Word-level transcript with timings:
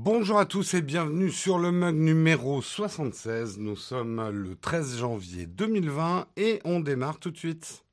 Bonjour 0.00 0.38
à 0.38 0.46
tous 0.46 0.74
et 0.74 0.80
bienvenue 0.80 1.32
sur 1.32 1.58
le 1.58 1.72
mug 1.72 1.96
numéro 1.96 2.62
76. 2.62 3.58
Nous 3.58 3.74
sommes 3.74 4.30
le 4.30 4.54
13 4.54 4.98
janvier 4.98 5.46
2020 5.46 6.28
et 6.36 6.60
on 6.64 6.78
démarre 6.78 7.18
tout 7.18 7.32
de 7.32 7.36
suite. 7.36 7.84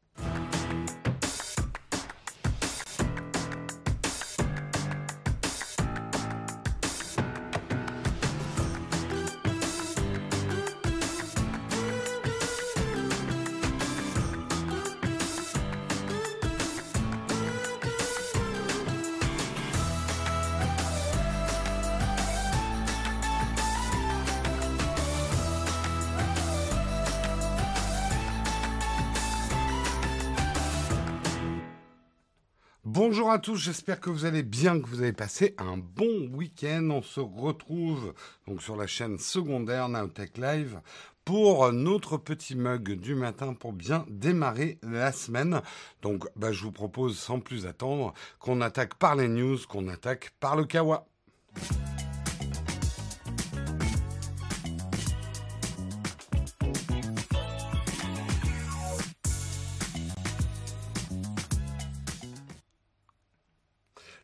À 33.35 33.39
tous, 33.39 33.57
j'espère 33.57 33.99
que 33.99 34.09
vous 34.09 34.23
allez 34.23 34.43
bien, 34.43 34.79
que 34.79 34.87
vous 34.87 35.01
avez 35.01 35.11
passé 35.11 35.55
un 35.57 35.75
bon 35.75 36.29
week-end. 36.31 36.87
On 36.89 37.01
se 37.01 37.19
retrouve 37.19 38.13
donc 38.47 38.61
sur 38.61 38.77
la 38.77 38.87
chaîne 38.87 39.17
secondaire 39.17 39.89
Nowtech 39.89 40.37
Live 40.37 40.79
pour 41.25 41.73
notre 41.73 42.15
petit 42.15 42.55
mug 42.55 42.93
du 42.93 43.13
matin 43.13 43.53
pour 43.53 43.73
bien 43.73 44.05
démarrer 44.07 44.79
la 44.83 45.11
semaine. 45.11 45.61
Donc 46.01 46.23
bah, 46.37 46.53
je 46.53 46.63
vous 46.63 46.71
propose 46.71 47.19
sans 47.19 47.41
plus 47.41 47.65
attendre 47.65 48.13
qu'on 48.39 48.61
attaque 48.61 48.95
par 48.95 49.17
les 49.17 49.27
news, 49.27 49.57
qu'on 49.67 49.89
attaque 49.89 50.31
par 50.39 50.55
le 50.55 50.63
Kawa. 50.63 51.05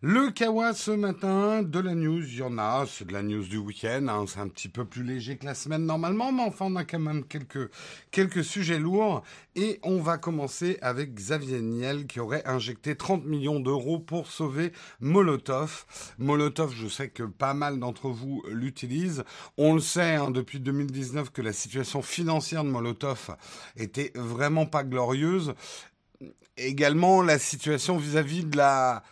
Le 0.03 0.31
Kawa 0.31 0.73
ce 0.73 0.89
matin, 0.89 1.61
de 1.61 1.77
la 1.80 1.94
news, 1.94 2.23
il 2.23 2.38
y 2.38 2.41
en 2.41 2.57
a, 2.57 2.88
c'est 2.88 3.05
de 3.05 3.13
la 3.13 3.21
news 3.21 3.44
du 3.44 3.57
week-end, 3.57 4.08
hein, 4.08 4.25
c'est 4.27 4.39
un 4.39 4.47
petit 4.47 4.67
peu 4.67 4.83
plus 4.83 5.03
léger 5.03 5.38
que 5.38 5.45
la 5.45 5.53
semaine 5.53 5.85
normalement, 5.85 6.31
mais 6.31 6.41
enfin 6.41 6.66
on 6.69 6.75
a 6.75 6.83
quand 6.85 6.97
même 6.97 7.23
quelques, 7.23 7.69
quelques 8.09 8.43
sujets 8.43 8.80
lourds. 8.80 9.21
Et 9.55 9.80
on 9.83 10.02
va 10.02 10.17
commencer 10.17 10.80
avec 10.81 11.13
Xavier 11.13 11.61
Niel 11.61 12.08
qui 12.08 12.19
aurait 12.19 12.41
injecté 12.47 12.95
30 12.95 13.25
millions 13.25 13.59
d'euros 13.59 13.99
pour 13.99 14.25
sauver 14.25 14.71
Molotov. 15.02 15.85
Molotov, 16.17 16.73
je 16.73 16.88
sais 16.88 17.09
que 17.09 17.21
pas 17.21 17.53
mal 17.53 17.77
d'entre 17.77 18.09
vous 18.09 18.41
l'utilisent. 18.49 19.23
On 19.59 19.75
le 19.75 19.81
sait 19.81 20.15
hein, 20.15 20.31
depuis 20.31 20.59
2019 20.59 21.30
que 21.30 21.43
la 21.43 21.53
situation 21.53 22.02
financière 22.02 22.63
de 22.63 22.69
Molotov 22.69 23.38
était 23.77 24.11
vraiment 24.15 24.65
pas 24.65 24.83
glorieuse. 24.83 25.53
Également 26.58 27.21
la 27.21 27.37
situation 27.37 27.97
vis-à-vis 27.97 28.42
-vis 28.42 28.49
de 28.49 28.58
la 28.58 29.03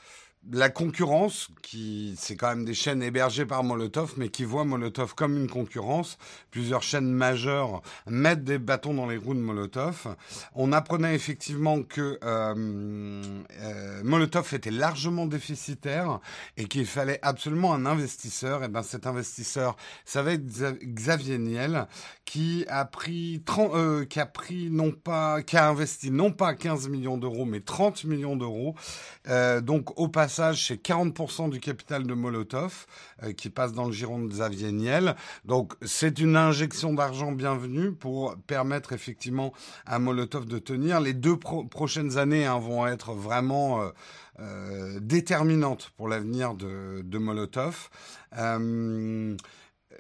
la 0.52 0.70
concurrence, 0.70 1.50
qui 1.62 2.16
c'est 2.18 2.36
quand 2.36 2.48
même 2.48 2.64
des 2.64 2.74
chaînes 2.74 3.04
hébergées 3.04 3.46
par 3.46 3.64
Molotov, 3.64 4.14
mais 4.18 4.30
qui 4.30 4.46
voient 4.46 4.64
Molotov 4.64 5.14
comme 5.14 5.38
une 5.38 5.50
concurrence. 5.50 6.18
Plusieurs 6.50 6.82
chaînes 6.82 7.12
majeures 7.12 7.82
mettent 8.08 8.46
des 8.46 8.58
bâtons 8.58 8.94
dans 8.94 9.06
les 9.06 9.18
roues 9.18 9.34
de 9.34 9.40
Molotov. 9.40 10.16
On 10.56 10.72
apprenait 10.72 11.14
effectivement 11.14 11.84
que 11.84 12.18
euh, 12.24 13.22
euh, 13.62 14.02
Molotov 14.04 14.54
était 14.54 14.72
largement 14.72 15.26
déficitaire 15.26 16.20
et 16.56 16.66
qu'il 16.66 16.86
fallait 16.86 17.20
absolument 17.22 17.74
un 17.74 17.86
investisseur. 17.86 18.64
Et 18.64 18.70
ben 18.70 18.82
cet 18.82 19.08
investisseur, 19.08 19.76
ça 20.06 20.24
va 20.24 20.34
être 20.34 20.46
Xavier 20.84 21.38
Niel, 21.38 21.86
qui 22.24 22.66
a 22.70 22.86
pris 22.86 23.44
30, 23.46 23.74
euh, 23.74 24.06
qui 24.06 24.20
a 24.20 24.26
pris 24.26 24.70
non 24.72 24.92
pas, 24.92 25.44
qui 25.44 25.58
a 25.58 25.68
investi 25.68 26.12
non 26.12 26.32
pas 26.32 26.54
15 26.54 26.88
millions 26.88 27.18
d'euros, 27.18 27.46
mais 27.46 27.60
30 27.60 28.06
millions 28.06 28.38
d'euros. 28.38 28.76
donc 29.62 30.00
au 30.00 30.08
passage 30.08 30.29
c'est 30.30 30.82
40% 30.82 31.50
du 31.50 31.60
capital 31.60 32.06
de 32.06 32.14
Molotov 32.14 32.86
euh, 33.24 33.34
qui 33.34 33.50
passe 33.50 33.74
dans 33.74 33.86
le 33.86 33.92
giron 33.92 34.20
de 34.20 34.28
Xavier 34.28 34.72
Niel. 34.72 35.16
Donc, 35.46 35.74
c'est 35.82 36.20
une 36.20 36.38
injection 36.38 36.94
d'argent 36.94 37.32
bienvenue 37.32 37.92
pour 37.92 38.36
permettre 38.48 38.94
effectivement 38.94 39.52
à 39.86 40.00
Molotov 40.00 40.46
de 40.46 40.60
tenir. 40.60 41.02
Les 41.02 41.14
deux 41.14 41.38
prochaines 41.38 42.18
années 42.18 42.46
hein, 42.46 42.60
vont 42.60 42.88
être 42.88 43.14
vraiment 43.14 43.82
euh, 43.82 43.90
euh, 44.40 45.00
déterminantes 45.02 45.92
pour 45.98 46.08
l'avenir 46.08 46.54
de, 46.54 47.02
de, 47.04 47.18
Molotov. 47.18 47.90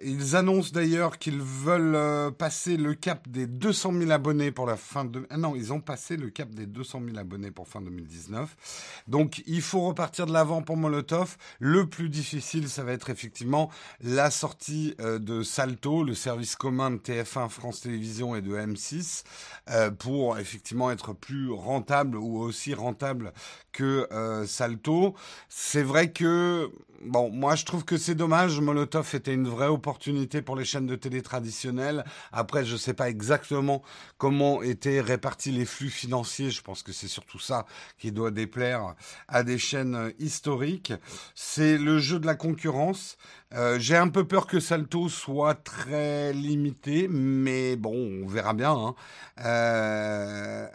Ils 0.01 0.35
annoncent 0.35 0.71
d'ailleurs 0.71 1.17
qu'ils 1.17 1.41
veulent 1.41 1.95
euh, 1.95 2.31
passer 2.31 2.77
le 2.77 2.93
cap 2.93 3.27
des 3.27 3.47
200 3.47 3.93
000 3.93 4.11
abonnés 4.11 4.51
pour 4.51 4.65
la 4.65 4.77
fin 4.77 5.05
de... 5.05 5.25
Ah 5.29 5.37
non, 5.37 5.55
ils 5.55 5.73
ont 5.73 5.81
passé 5.81 6.17
le 6.17 6.29
cap 6.29 6.49
des 6.49 6.65
200 6.65 7.01
000 7.05 7.17
abonnés 7.17 7.51
pour 7.51 7.67
fin 7.67 7.81
2019. 7.81 9.03
Donc 9.07 9.43
il 9.45 9.61
faut 9.61 9.81
repartir 9.81 10.25
de 10.25 10.33
l'avant 10.33 10.61
pour 10.61 10.77
Molotov. 10.77 11.37
Le 11.59 11.87
plus 11.87 12.09
difficile, 12.09 12.69
ça 12.69 12.83
va 12.83 12.93
être 12.93 13.09
effectivement 13.09 13.69
la 14.01 14.31
sortie 14.31 14.95
euh, 14.99 15.19
de 15.19 15.43
Salto, 15.43 16.03
le 16.03 16.15
service 16.15 16.55
commun 16.55 16.91
de 16.91 16.97
TF1, 16.97 17.49
France 17.49 17.81
Télévisions 17.81 18.35
et 18.35 18.41
de 18.41 18.55
M6, 18.55 19.23
euh, 19.69 19.91
pour 19.91 20.37
effectivement 20.37 20.91
être 20.91 21.13
plus 21.13 21.51
rentable 21.51 22.17
ou 22.17 22.39
aussi 22.39 22.73
rentable 22.73 23.33
que 23.71 24.07
Salto. 24.45 25.15
C'est 25.49 25.83
vrai 25.83 26.11
que 26.11 26.71
bon, 27.01 27.29
moi 27.29 27.55
je 27.55 27.65
trouve 27.65 27.85
que 27.85 27.97
c'est 27.97 28.15
dommage. 28.15 28.59
Molotov 28.59 29.15
était 29.15 29.33
une 29.33 29.47
vraie 29.47 29.67
opportunité 29.67 30.41
pour 30.41 30.55
les 30.55 30.65
chaînes 30.65 30.87
de 30.87 30.95
télé 30.95 31.21
traditionnelles. 31.21 32.03
Après, 32.31 32.65
je 32.65 32.73
ne 32.73 32.77
sais 32.77 32.93
pas 32.93 33.09
exactement 33.09 33.81
comment 34.17 34.61
étaient 34.61 35.01
répartis 35.01 35.51
les 35.51 35.65
flux 35.65 35.89
financiers. 35.89 36.51
Je 36.51 36.61
pense 36.61 36.83
que 36.83 36.91
c'est 36.91 37.07
surtout 37.07 37.39
ça 37.39 37.65
qui 37.97 38.11
doit 38.11 38.31
déplaire 38.31 38.95
à 39.27 39.43
des 39.43 39.57
chaînes 39.57 40.13
historiques. 40.19 40.93
C'est 41.35 41.77
le 41.77 41.99
jeu 41.99 42.19
de 42.19 42.25
la 42.25 42.35
concurrence. 42.35 43.17
Euh, 43.53 43.79
j'ai 43.79 43.95
un 43.95 44.09
peu 44.09 44.27
peur 44.27 44.45
que 44.45 44.59
Salto 44.59 45.09
soit 45.09 45.55
très 45.55 46.33
limité, 46.33 47.07
mais 47.09 47.75
bon, 47.75 48.23
on 48.23 48.27
verra 48.27 48.53
bien. 48.53 48.73
Hein. 48.73 48.95
Euh, 49.43 50.67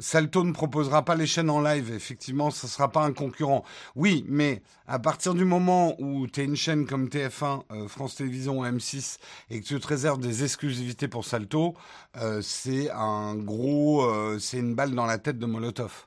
Salto 0.00 0.44
ne 0.44 0.52
proposera 0.52 1.04
pas 1.04 1.14
les 1.14 1.26
chaînes 1.26 1.50
en 1.50 1.60
live, 1.60 1.92
effectivement, 1.92 2.50
ce 2.50 2.66
ne 2.66 2.70
sera 2.70 2.90
pas 2.90 3.04
un 3.04 3.12
concurrent. 3.12 3.64
Oui, 3.96 4.24
mais 4.28 4.62
à 4.86 4.98
partir 4.98 5.34
du 5.34 5.44
moment 5.44 5.94
où 6.00 6.26
tu 6.26 6.40
es 6.40 6.44
une 6.44 6.56
chaîne 6.56 6.86
comme 6.86 7.08
TF1, 7.08 7.62
euh, 7.72 7.88
France 7.88 8.16
Télévisions, 8.16 8.64
M6, 8.64 9.18
et 9.50 9.60
que 9.60 9.66
tu 9.66 9.78
te 9.78 9.86
réserves 9.86 10.20
des 10.20 10.44
exclusivités 10.44 11.08
pour 11.08 11.24
Salto, 11.24 11.74
euh, 12.16 12.40
c'est 12.42 12.90
un 12.90 13.34
gros, 13.34 14.02
euh, 14.02 14.38
c'est 14.38 14.58
une 14.58 14.74
balle 14.74 14.94
dans 14.94 15.06
la 15.06 15.18
tête 15.18 15.38
de 15.38 15.46
Molotov. 15.46 16.06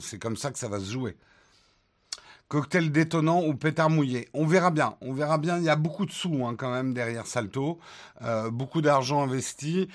c'est 0.00 0.18
comme 0.18 0.36
ça 0.36 0.50
que 0.50 0.58
ça 0.58 0.68
va 0.68 0.80
se 0.80 0.90
jouer. 0.90 1.16
Cocktail 2.48 2.92
détonnant 2.92 3.42
ou 3.42 3.54
pétard 3.54 3.90
mouillé. 3.90 4.28
On 4.32 4.46
verra 4.46 4.70
bien. 4.70 4.96
On 5.00 5.12
verra 5.12 5.36
bien. 5.36 5.58
Il 5.58 5.64
y 5.64 5.68
a 5.68 5.76
beaucoup 5.76 6.06
de 6.06 6.12
sous 6.12 6.46
hein, 6.46 6.54
quand 6.56 6.70
même 6.70 6.94
derrière 6.94 7.26
Salto, 7.26 7.78
beaucoup 8.52 8.80
d'argent 8.80 9.22
investi. 9.22 9.88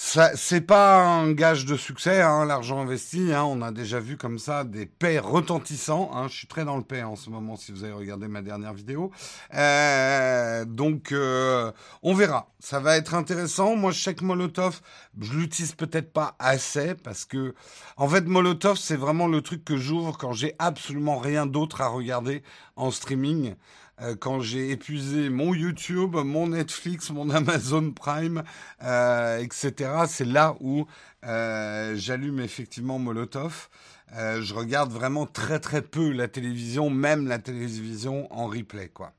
C'est 0.00 0.60
pas 0.60 1.02
un 1.02 1.32
gage 1.32 1.66
de 1.66 1.76
succès, 1.76 2.22
hein, 2.22 2.44
l'argent 2.44 2.80
investi. 2.80 3.32
Hein, 3.32 3.42
on 3.42 3.60
a 3.62 3.72
déjà 3.72 3.98
vu 3.98 4.16
comme 4.16 4.38
ça 4.38 4.62
des 4.62 4.86
paix 4.86 5.18
retentissants. 5.18 6.12
Hein, 6.14 6.28
je 6.28 6.36
suis 6.36 6.46
très 6.46 6.64
dans 6.64 6.76
le 6.76 6.84
paix 6.84 7.02
en 7.02 7.16
ce 7.16 7.30
moment, 7.30 7.56
si 7.56 7.72
vous 7.72 7.82
avez 7.82 7.92
regardé 7.92 8.28
ma 8.28 8.40
dernière 8.40 8.72
vidéo. 8.74 9.10
Euh, 9.54 10.64
donc, 10.64 11.10
euh, 11.10 11.72
on 12.04 12.14
verra. 12.14 12.48
Ça 12.60 12.78
va 12.78 12.96
être 12.96 13.14
intéressant. 13.14 13.74
Moi, 13.74 13.90
je 13.90 14.00
sais 14.00 14.14
que 14.14 14.24
Molotov, 14.24 14.80
je 15.20 15.32
l'utilise 15.32 15.72
peut-être 15.74 16.12
pas 16.12 16.36
assez 16.38 16.94
parce 16.94 17.24
que, 17.24 17.56
en 17.96 18.08
fait, 18.08 18.24
Molotov, 18.24 18.78
c'est 18.78 18.96
vraiment 18.96 19.26
le 19.26 19.42
truc 19.42 19.64
que 19.64 19.76
j'ouvre 19.76 20.16
quand 20.16 20.32
j'ai 20.32 20.54
absolument 20.60 21.18
rien 21.18 21.44
d'autre 21.44 21.80
à 21.80 21.88
regarder 21.88 22.44
en 22.76 22.92
streaming. 22.92 23.56
Euh, 24.00 24.14
quand 24.14 24.40
j'ai 24.40 24.70
épuisé 24.70 25.28
mon 25.28 25.54
YouTube, 25.54 26.14
mon 26.14 26.48
Netflix, 26.48 27.10
mon 27.10 27.30
Amazon 27.30 27.90
Prime, 27.90 28.44
euh, 28.82 29.38
etc. 29.38 29.90
C'est 30.06 30.24
là 30.24 30.54
où 30.60 30.86
euh, 31.24 31.94
j'allume 31.96 32.40
effectivement 32.40 32.98
Molotov. 32.98 33.68
je 34.14 34.54
regarde 34.54 34.92
vraiment 34.92 35.26
très 35.26 35.58
très 35.58 35.82
peu 35.82 36.12
la 36.12 36.28
télévision, 36.28 36.90
même 36.90 37.26
la 37.26 37.38
télévision 37.38 38.32
en 38.32 38.46
replay, 38.46 38.88
quoi. 38.88 39.12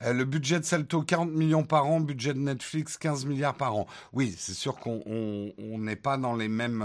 le 0.00 0.24
budget 0.24 0.58
de 0.58 0.64
Salto, 0.64 1.02
40 1.02 1.30
millions 1.30 1.62
par 1.62 1.86
an, 1.86 2.00
budget 2.00 2.34
de 2.34 2.40
Netflix, 2.40 2.98
15 2.98 3.26
milliards 3.26 3.54
par 3.54 3.76
an. 3.76 3.86
Oui, 4.12 4.34
c'est 4.36 4.54
sûr 4.54 4.76
qu'on 4.76 5.52
n'est 5.58 5.96
pas 5.96 6.18
dans 6.18 6.34
les 6.34 6.48
mêmes 6.48 6.84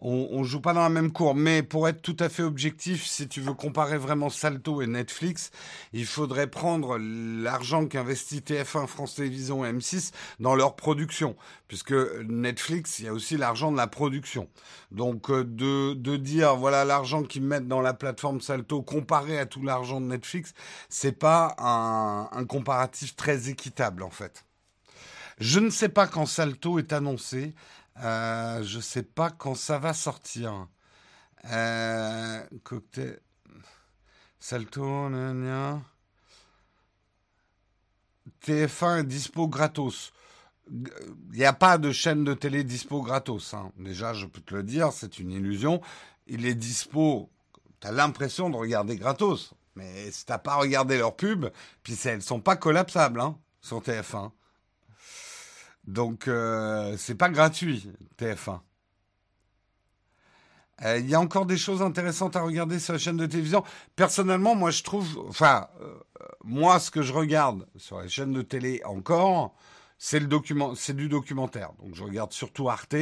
on, 0.00 0.28
on 0.32 0.44
joue 0.44 0.60
pas 0.60 0.72
dans 0.72 0.82
la 0.82 0.88
même 0.88 1.12
cour. 1.12 1.34
Mais 1.34 1.62
pour 1.62 1.88
être 1.88 2.02
tout 2.02 2.16
à 2.18 2.28
fait 2.28 2.42
objectif, 2.42 3.06
si 3.06 3.28
tu 3.28 3.40
veux 3.40 3.54
comparer 3.54 3.98
vraiment 3.98 4.30
Salto 4.30 4.82
et 4.82 4.86
Netflix, 4.86 5.50
il 5.92 6.06
faudrait 6.06 6.46
prendre 6.46 6.98
l'argent 6.98 7.86
qu'investit 7.86 8.40
TF1, 8.40 8.86
France 8.86 9.16
Télévisions 9.16 9.64
et 9.64 9.72
M6 9.72 10.12
dans 10.38 10.54
leur 10.54 10.76
production, 10.76 11.36
puisque 11.68 11.94
Netflix, 12.28 12.98
il 12.98 13.04
y 13.06 13.08
a 13.08 13.12
aussi 13.12 13.36
l'argent 13.36 13.70
de 13.72 13.76
la 13.76 13.86
production. 13.86 14.48
Donc 14.90 15.30
euh, 15.30 15.44
de, 15.44 15.94
de 15.94 16.16
dire 16.16 16.56
voilà 16.56 16.84
l'argent 16.84 17.22
qu'ils 17.22 17.42
mettent 17.42 17.68
dans 17.68 17.80
la 17.80 17.94
plateforme 17.94 18.40
Salto 18.40 18.82
comparé 18.82 19.38
à 19.38 19.46
tout 19.46 19.62
l'argent 19.62 20.00
de 20.00 20.06
Netflix, 20.06 20.54
c'est 20.88 21.18
pas 21.18 21.54
un, 21.58 22.28
un 22.32 22.44
comparatif 22.44 23.16
très 23.16 23.48
équitable 23.48 24.02
en 24.02 24.10
fait. 24.10 24.44
Je 25.40 25.58
ne 25.58 25.70
sais 25.70 25.88
pas 25.88 26.06
quand 26.06 26.26
Salto 26.26 26.78
est 26.78 26.92
annoncé. 26.92 27.54
Euh, 27.98 28.62
je 28.62 28.80
sais 28.80 29.02
pas 29.02 29.30
quand 29.30 29.54
ça 29.54 29.78
va 29.78 29.92
sortir. 29.92 30.68
Euh, 31.46 32.42
cocktail. 32.62 33.20
Salto, 34.38 35.10
TF1 38.42 39.00
est 39.00 39.04
dispo 39.04 39.48
gratos. 39.48 40.12
Il 40.70 40.88
n'y 41.32 41.44
a 41.44 41.52
pas 41.52 41.78
de 41.78 41.92
chaîne 41.92 42.24
de 42.24 42.32
télé 42.32 42.64
dispo 42.64 43.02
gratos. 43.02 43.54
Hein. 43.54 43.72
Déjà, 43.76 44.14
je 44.14 44.26
peux 44.26 44.40
te 44.40 44.54
le 44.54 44.62
dire, 44.62 44.92
c'est 44.92 45.18
une 45.18 45.30
illusion. 45.30 45.80
Il 46.26 46.46
est 46.46 46.54
dispo. 46.54 47.28
Tu 47.80 47.88
as 47.88 47.92
l'impression 47.92 48.48
de 48.50 48.56
regarder 48.56 48.96
gratos. 48.96 49.52
Mais 49.74 50.10
si 50.10 50.24
t'as 50.26 50.38
pas 50.38 50.56
regardé 50.56 50.98
leurs 50.98 51.16
pubs, 51.16 51.50
puis 51.82 51.96
elles 52.04 52.22
sont 52.22 52.40
pas 52.40 52.56
collapsables 52.56 53.20
hein, 53.20 53.36
sur 53.60 53.80
TF1. 53.80 54.30
Donc, 55.90 56.28
euh, 56.28 56.94
c'est 56.96 57.16
pas 57.16 57.28
gratuit, 57.28 57.90
TF1. 58.16 58.60
Euh, 60.82 60.98
il 60.98 61.10
y 61.10 61.14
a 61.16 61.20
encore 61.20 61.46
des 61.46 61.58
choses 61.58 61.82
intéressantes 61.82 62.36
à 62.36 62.42
regarder 62.42 62.78
sur 62.78 62.92
la 62.92 62.98
chaîne 63.00 63.16
de 63.16 63.26
télévision. 63.26 63.64
Personnellement, 63.96 64.54
moi, 64.54 64.70
je 64.70 64.84
trouve, 64.84 65.18
enfin, 65.28 65.66
euh, 65.82 65.98
moi, 66.44 66.78
ce 66.78 66.92
que 66.92 67.02
je 67.02 67.12
regarde 67.12 67.66
sur 67.76 68.00
les 68.00 68.08
chaînes 68.08 68.32
de 68.32 68.42
télé 68.42 68.80
encore, 68.84 69.52
c'est 69.98 70.20
document, 70.20 70.74
du 70.90 71.08
documentaire. 71.08 71.72
Donc, 71.82 71.96
je 71.96 72.04
regarde 72.04 72.32
surtout 72.32 72.70
Arte. 72.70 72.94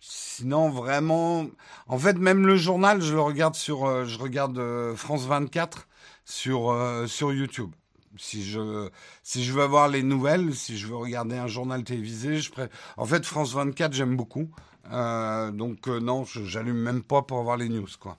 Sinon, 0.00 0.70
vraiment, 0.70 1.46
en 1.86 1.98
fait, 1.98 2.18
même 2.18 2.46
le 2.46 2.56
journal, 2.56 3.00
je 3.00 3.14
le 3.14 3.20
regarde 3.20 3.54
sur, 3.54 4.04
je 4.06 4.18
regarde 4.18 4.94
France 4.96 5.24
24 5.24 5.88
sur 6.24 6.76
sur 7.06 7.32
YouTube 7.32 7.72
si 8.18 8.44
je 8.44 8.90
si 9.22 9.44
je 9.44 9.52
veux 9.52 9.62
avoir 9.62 9.88
les 9.88 10.02
nouvelles, 10.02 10.54
si 10.54 10.76
je 10.78 10.86
veux 10.86 10.96
regarder 10.96 11.36
un 11.36 11.46
journal 11.46 11.84
télévisé, 11.84 12.38
je 12.40 12.50
pré... 12.50 12.68
en 12.96 13.06
fait 13.06 13.24
France 13.24 13.52
24 13.54 13.92
j'aime 13.92 14.16
beaucoup, 14.16 14.50
euh, 14.92 15.50
donc 15.52 15.88
euh, 15.88 16.00
non, 16.00 16.24
j'allume 16.24 16.78
même 16.78 17.02
pas 17.02 17.22
pour 17.22 17.38
avoir 17.40 17.56
les 17.56 17.68
news 17.68 17.88
quoi. 18.00 18.18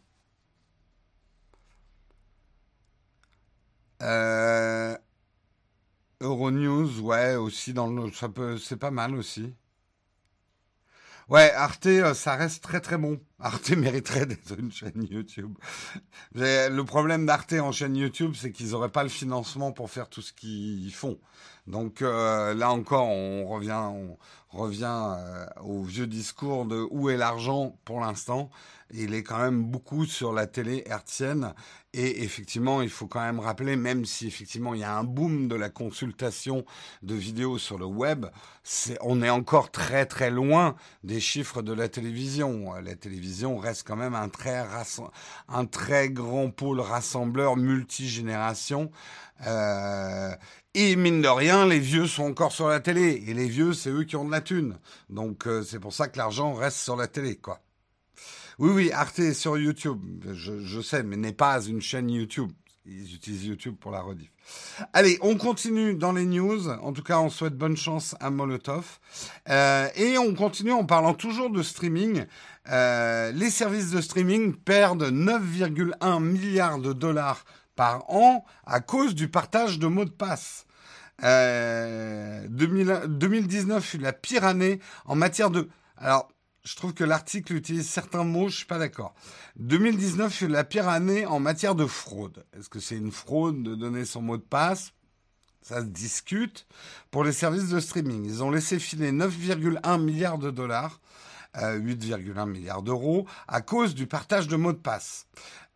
Euh, 4.01 4.97
Euronews, 6.21 7.01
ouais, 7.01 7.35
aussi 7.35 7.73
dans 7.73 7.87
le, 7.87 8.09
ça 8.13 8.29
peut, 8.29 8.57
c'est 8.57 8.77
pas 8.77 8.89
mal 8.91 9.15
aussi. 9.15 9.53
Ouais, 11.29 11.51
Arte, 11.53 11.87
ça 12.13 12.35
reste 12.35 12.61
très 12.63 12.81
très 12.81 12.97
bon. 12.97 13.19
Arte 13.39 13.71
mériterait 13.77 14.25
d'être 14.25 14.59
une 14.59 14.71
chaîne 14.71 15.07
YouTube. 15.09 15.53
Le 16.33 16.81
problème 16.81 17.25
d'Arte 17.25 17.53
en 17.53 17.71
chaîne 17.71 17.95
YouTube, 17.95 18.33
c'est 18.35 18.51
qu'ils 18.51 18.71
n'auraient 18.71 18.89
pas 18.89 19.03
le 19.03 19.09
financement 19.09 19.71
pour 19.71 19.89
faire 19.89 20.09
tout 20.09 20.21
ce 20.21 20.33
qu'ils 20.33 20.93
font. 20.93 21.17
Donc 21.69 22.01
euh, 22.01 22.55
là 22.55 22.71
encore, 22.71 23.07
on 23.07 23.47
revient, 23.47 23.79
on 23.91 24.17
revient 24.49 25.15
euh, 25.17 25.45
au 25.61 25.83
vieux 25.83 26.07
discours 26.07 26.65
de 26.65 26.87
où 26.89 27.09
est 27.09 27.17
l'argent 27.17 27.77
pour 27.85 27.99
l'instant. 27.99 28.49
Il 28.91 29.13
est 29.13 29.21
quand 29.21 29.37
même 29.37 29.63
beaucoup 29.63 30.05
sur 30.05 30.33
la 30.33 30.47
télé 30.47 30.81
hertzienne 30.87 31.53
et 31.93 32.23
effectivement, 32.23 32.81
il 32.81 32.89
faut 32.89 33.05
quand 33.05 33.21
même 33.21 33.39
rappeler, 33.39 33.75
même 33.75 34.05
si 34.05 34.25
effectivement 34.25 34.73
il 34.73 34.81
y 34.81 34.83
a 34.83 34.97
un 34.97 35.03
boom 35.03 35.47
de 35.47 35.55
la 35.55 35.69
consultation 35.69 36.65
de 37.03 37.13
vidéos 37.13 37.59
sur 37.59 37.77
le 37.77 37.85
web, 37.85 38.25
on 39.01 39.21
est 39.21 39.29
encore 39.29 39.69
très 39.69 40.07
très 40.07 40.31
loin 40.31 40.75
des 41.03 41.19
chiffres 41.19 41.61
de 41.61 41.73
la 41.73 41.87
télévision. 41.87 42.73
La 42.81 42.95
télévision 42.95 43.28
reste 43.57 43.87
quand 43.87 43.95
même 43.95 44.15
un 44.15 44.29
très, 44.29 44.65
un 45.47 45.65
très 45.65 46.09
grand 46.09 46.49
pôle 46.49 46.79
rassembleur 46.79 47.57
multigénération. 47.57 48.91
Euh, 49.47 50.35
et 50.73 50.95
mine 50.95 51.21
de 51.21 51.27
rien, 51.27 51.65
les 51.65 51.79
vieux 51.79 52.07
sont 52.07 52.23
encore 52.23 52.51
sur 52.51 52.67
la 52.67 52.79
télé. 52.79 53.23
Et 53.27 53.33
les 53.33 53.47
vieux, 53.47 53.73
c'est 53.73 53.89
eux 53.89 54.03
qui 54.03 54.15
ont 54.15 54.25
de 54.25 54.31
la 54.31 54.41
thune. 54.41 54.77
Donc 55.09 55.47
euh, 55.47 55.63
c'est 55.63 55.79
pour 55.79 55.93
ça 55.93 56.07
que 56.07 56.17
l'argent 56.17 56.53
reste 56.53 56.77
sur 56.77 56.95
la 56.95 57.07
télé, 57.07 57.35
quoi. 57.35 57.61
Oui, 58.59 58.71
oui, 58.71 58.91
Arte 58.91 59.19
est 59.19 59.33
sur 59.33 59.57
YouTube. 59.57 60.01
Je, 60.33 60.59
je 60.59 60.81
sais, 60.81 61.03
mais 61.03 61.15
n'est 61.15 61.31
pas 61.31 61.61
une 61.61 61.81
chaîne 61.81 62.09
YouTube. 62.09 62.51
Ils 62.85 63.15
utilisent 63.15 63.45
YouTube 63.45 63.75
pour 63.79 63.91
la 63.91 64.01
rediff. 64.01 64.31
Allez, 64.93 65.17
on 65.21 65.37
continue 65.37 65.93
dans 65.93 66.11
les 66.11 66.25
news. 66.25 66.69
En 66.69 66.91
tout 66.91 67.03
cas, 67.03 67.19
on 67.19 67.29
souhaite 67.29 67.55
bonne 67.55 67.77
chance 67.77 68.15
à 68.19 68.29
Molotov. 68.29 68.99
Euh, 69.47 69.87
et 69.95 70.17
on 70.17 70.33
continue 70.33 70.71
en 70.71 70.85
parlant 70.85 71.13
toujours 71.13 71.49
de 71.49 71.61
streaming. 71.61 72.25
Euh, 72.69 73.31
les 73.31 73.49
services 73.49 73.91
de 73.91 74.01
streaming 74.01 74.55
perdent 74.55 75.11
9,1 75.11 76.21
milliards 76.21 76.79
de 76.79 76.93
dollars 76.93 77.43
par 77.75 78.09
an 78.09 78.45
à 78.65 78.79
cause 78.79 79.15
du 79.15 79.29
partage 79.29 79.79
de 79.79 79.87
mots 79.87 80.05
de 80.05 80.09
passe. 80.09 80.65
Euh, 81.23 82.45
2019 82.49 83.83
fut 83.83 83.97
la 83.97 84.13
pire 84.13 84.45
année 84.45 84.79
en 85.05 85.15
matière 85.15 85.49
de... 85.49 85.67
Alors, 85.97 86.29
je 86.63 86.75
trouve 86.75 86.93
que 86.93 87.03
l'article 87.03 87.55
utilise 87.55 87.89
certains 87.89 88.23
mots, 88.23 88.49
je 88.49 88.57
suis 88.57 88.65
pas 88.65 88.77
d'accord. 88.77 89.15
2019 89.57 90.31
fut 90.31 90.47
la 90.47 90.63
pire 90.63 90.87
année 90.87 91.25
en 91.25 91.39
matière 91.39 91.73
de 91.73 91.85
fraude. 91.85 92.45
Est-ce 92.57 92.69
que 92.69 92.79
c'est 92.79 92.97
une 92.97 93.11
fraude 93.11 93.63
de 93.63 93.75
donner 93.75 94.05
son 94.05 94.21
mot 94.21 94.37
de 94.37 94.43
passe? 94.43 94.91
Ça 95.61 95.81
se 95.81 95.87
discute. 95.87 96.67
Pour 97.11 97.23
les 97.23 97.31
services 97.31 97.69
de 97.69 97.79
streaming, 97.79 98.25
ils 98.25 98.43
ont 98.43 98.51
laissé 98.51 98.79
filer 98.79 99.11
9,1 99.11 100.01
milliards 100.01 100.37
de 100.37 100.51
dollars 100.51 101.01
8,1 101.55 102.47
milliards 102.47 102.83
d'euros 102.83 103.25
à 103.47 103.61
cause 103.61 103.95
du 103.95 104.07
partage 104.07 104.47
de 104.47 104.55
mots 104.55 104.73
de 104.73 104.77
passe. 104.77 105.25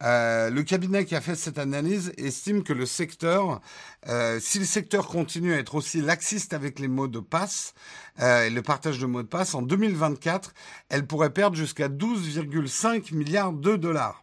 Euh, 0.04 0.50
le 0.50 0.64
cabinet 0.64 1.06
qui 1.06 1.16
a 1.16 1.22
fait 1.22 1.36
cette 1.36 1.58
analyse 1.58 2.12
estime 2.18 2.64
que 2.64 2.74
le 2.74 2.86
secteur, 2.86 3.62
euh, 4.10 4.40
si 4.42 4.60
le 4.60 4.66
secteur 4.66 5.08
continue 5.08 5.54
à 5.54 5.58
être 5.58 5.76
aussi 5.76 6.02
laxiste 6.02 6.54
avec 6.54 6.80
les 6.80 6.90
mots 6.90 7.08
de 7.08 7.20
passe 7.20 7.74
euh, 8.20 8.46
et 8.46 8.50
le 8.50 8.62
partage 8.62 9.00
de 9.00 9.06
mots 9.06 9.24
de 9.24 9.28
passe, 9.28 9.56
en 9.56 9.62
2024, 9.62 10.54
elle 10.90 11.08
pourrait 11.08 11.32
perdre 11.32 11.56
jusqu'à 11.56 11.88
12,5 11.88 13.14
milliards 13.14 13.54
de 13.54 13.78
dollars. 13.78 14.23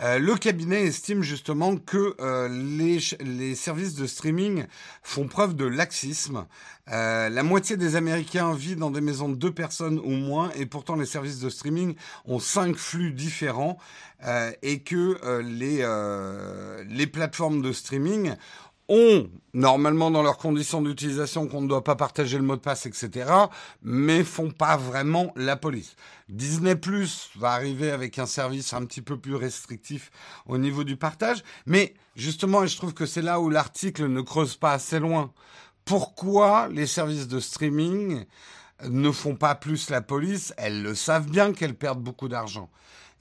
Euh, 0.00 0.18
le 0.18 0.34
cabinet 0.34 0.82
estime 0.82 1.22
justement 1.22 1.76
que 1.76 2.16
euh, 2.20 2.48
les, 2.48 3.54
services 3.54 3.94
de 3.94 4.06
streaming 4.06 4.66
font 5.02 5.28
preuve 5.28 5.54
de 5.54 5.66
laxisme. 5.66 6.46
Euh, 6.90 7.28
la 7.28 7.42
moitié 7.44 7.76
des 7.76 7.94
Américains 7.94 8.54
vivent 8.54 8.78
dans 8.78 8.90
des 8.90 9.00
maisons 9.00 9.28
de 9.28 9.36
deux 9.36 9.52
personnes 9.52 10.00
ou 10.00 10.10
moins, 10.10 10.50
et 10.56 10.66
pourtant 10.66 10.96
les 10.96 11.06
services 11.06 11.38
de 11.38 11.48
streaming 11.48 11.94
ont 12.26 12.40
cinq 12.40 12.76
flux 12.76 13.12
différents, 13.12 13.78
et 14.62 14.78
que 14.80 15.18
les 16.88 17.06
plateformes 17.06 17.60
de 17.60 17.72
streaming 17.72 18.36
ont 18.88 19.28
normalement 19.54 20.10
dans 20.10 20.22
leurs 20.22 20.36
conditions 20.36 20.82
d'utilisation 20.82 21.46
qu'on 21.46 21.62
ne 21.62 21.68
doit 21.68 21.84
pas 21.84 21.96
partager 21.96 22.36
le 22.36 22.42
mot 22.42 22.56
de 22.56 22.60
passe, 22.60 22.86
etc., 22.86 23.30
mais 23.82 24.24
font 24.24 24.50
pas 24.50 24.76
vraiment 24.76 25.32
la 25.36 25.56
police. 25.56 25.96
Disney 26.28 26.76
Plus 26.76 27.30
va 27.36 27.52
arriver 27.52 27.90
avec 27.90 28.18
un 28.18 28.26
service 28.26 28.72
un 28.72 28.84
petit 28.84 29.02
peu 29.02 29.16
plus 29.16 29.36
restrictif 29.36 30.10
au 30.46 30.58
niveau 30.58 30.84
du 30.84 30.96
partage, 30.96 31.42
mais 31.66 31.94
justement, 32.16 32.64
et 32.64 32.68
je 32.68 32.76
trouve 32.76 32.94
que 32.94 33.06
c'est 33.06 33.22
là 33.22 33.40
où 33.40 33.48
l'article 33.48 34.08
ne 34.08 34.20
creuse 34.20 34.56
pas 34.56 34.72
assez 34.72 34.98
loin. 34.98 35.32
Pourquoi 35.84 36.68
les 36.68 36.86
services 36.86 37.28
de 37.28 37.40
streaming 37.40 38.24
ne 38.88 39.10
font 39.10 39.36
pas 39.36 39.54
plus 39.54 39.90
la 39.90 40.00
police? 40.00 40.52
Elles 40.56 40.82
le 40.82 40.94
savent 40.94 41.30
bien 41.30 41.52
qu'elles 41.52 41.76
perdent 41.76 42.02
beaucoup 42.02 42.28
d'argent. 42.28 42.70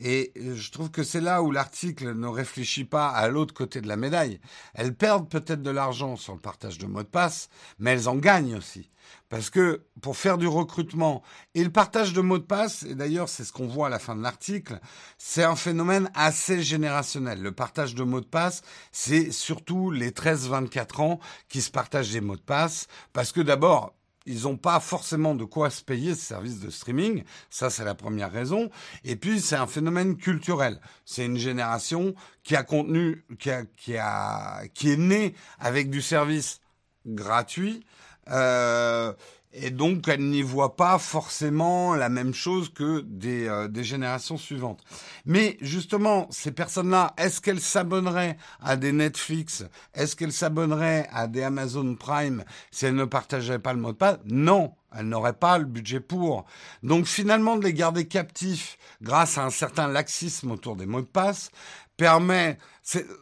Et 0.06 0.34
je 0.36 0.70
trouve 0.70 0.92
que 0.92 1.02
c'est 1.02 1.22
là 1.22 1.42
où 1.42 1.50
l'article 1.50 2.14
ne 2.14 2.28
réfléchit 2.28 2.84
pas 2.84 3.08
à 3.08 3.30
l'autre 3.30 3.54
côté 3.54 3.80
de 3.80 3.88
la 3.88 3.96
médaille. 3.96 4.42
Elles 4.74 4.94
perdent 4.94 5.30
peut-être 5.30 5.62
de 5.62 5.70
l'argent 5.70 6.18
sur 6.18 6.34
le 6.34 6.42
partage 6.42 6.78
de 6.78 6.88
mots 6.88 7.04
de 7.04 7.08
passe, 7.08 7.48
mais 7.80 7.92
elles 7.92 8.10
en 8.10 8.18
gagnent 8.18 8.58
aussi. 8.58 8.90
Parce 9.30 9.50
que 9.50 9.86
pour 10.02 10.18
faire 10.18 10.38
du 10.38 10.46
recrutement 10.46 11.24
et 11.56 11.64
le 11.64 11.70
partage 11.70 12.12
de 12.12 12.20
mots 12.20 12.38
de 12.38 12.44
passe, 12.44 12.84
et 12.84 12.96
d'ailleurs 12.96 13.30
c'est 13.30 13.46
ce 13.46 13.54
qu'on 13.54 13.68
voit 13.68 13.88
à 13.88 13.90
la 13.90 13.98
fin 13.98 14.18
de 14.18 14.22
l'article, 14.22 14.82
c'est 15.18 15.44
un 15.44 15.56
phénomène 15.56 16.12
assez 16.16 16.62
générationnel. 16.62 17.42
Le 17.42 17.54
partage 17.54 17.96
de 17.96 18.04
mots 18.04 18.22
de 18.22 18.26
passe, 18.26 18.62
c'est 18.92 19.32
surtout 19.32 19.90
les 19.90 20.12
13-24 20.12 21.02
ans 21.02 21.20
qui 21.48 21.62
se 21.62 21.72
partagent 21.72 22.12
des 22.12 22.22
mots 22.22 22.36
de 22.36 22.42
passe, 22.42 22.88
parce 23.14 23.32
que 23.32 23.40
d'abord, 23.42 23.96
ils 24.26 24.44
n'ont 24.44 24.58
pas 24.58 24.80
forcément 24.80 25.36
de 25.36 25.44
quoi 25.44 25.70
se 25.70 25.84
payer 25.84 26.16
ce 26.16 26.22
service 26.22 26.60
de 26.60 26.70
streaming. 26.70 27.24
Ça, 27.50 27.70
c'est 27.70 27.84
la 27.84 27.96
première 27.96 28.32
raison. 28.32 28.70
Et 29.04 29.16
puis, 29.16 29.42
c'est 29.42 29.56
un 29.56 29.68
phénomène 29.68 30.18
culturel. 30.18 30.80
C'est 31.06 31.26
une 31.26 31.38
génération 31.38 32.14
qui 32.44 32.56
a 32.56 32.64
contenu, 32.64 33.26
qui 33.40 33.50
a, 33.52 33.64
qui 33.66 33.98
a, 33.98 34.64
qui 34.74 34.92
est 34.92 34.98
née 34.98 35.36
avec 35.60 35.90
du 35.90 36.02
service 36.02 36.62
gratuit. 37.06 37.86
Euh, 38.30 39.14
et 39.54 39.70
donc 39.70 40.08
elle 40.08 40.28
n'y 40.30 40.42
voit 40.42 40.76
pas 40.76 40.98
forcément 40.98 41.96
la 41.96 42.10
même 42.10 42.34
chose 42.34 42.70
que 42.74 43.02
des, 43.02 43.48
euh, 43.48 43.68
des 43.68 43.84
générations 43.84 44.38
suivantes. 44.38 44.84
Mais 45.26 45.58
justement, 45.62 46.28
ces 46.32 46.52
personnes-là, 46.52 47.14
est-ce 47.18 47.40
qu'elles 47.40 47.62
s'abonneraient 47.62 48.38
à 48.62 48.76
des 48.76 48.92
Netflix? 48.92 49.66
Est-ce 49.94 50.16
qu'elles 50.16 50.34
s'abonneraient 50.34 51.08
à 51.12 51.28
des 51.28 51.44
Amazon 51.44 51.96
Prime 51.96 52.44
si 52.72 52.86
elles 52.86 52.96
ne 52.96 53.06
partageaient 53.06 53.60
pas 53.60 53.74
le 53.74 53.80
mot 53.80 53.92
de 53.92 53.98
passe? 53.98 54.18
Non, 54.26 54.74
elles 54.96 55.08
n'auraient 55.08 55.34
pas 55.34 55.60
le 55.60 55.66
budget 55.66 56.00
pour. 56.00 56.46
Donc 56.82 57.06
finalement, 57.06 57.56
de 57.56 57.64
les 57.64 57.74
garder 57.74 58.08
captifs 58.08 58.78
grâce 59.02 59.38
à 59.38 59.46
un 59.46 59.52
certain 59.52 59.88
laxisme 59.88 60.52
autour 60.52 60.76
des 60.76 60.86
mots 60.86 61.02
de 61.02 61.06
passe 61.06 61.52
permet... 61.96 62.58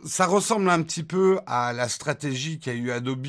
Ça 0.06 0.26
ressemble 0.26 0.72
un 0.72 0.82
petit 0.82 1.04
peu 1.04 1.40
à 1.46 1.72
la 1.72 1.88
stratégie 1.88 2.58
qu'a 2.58 2.74
eu 2.74 2.90
Adobe 2.90 3.28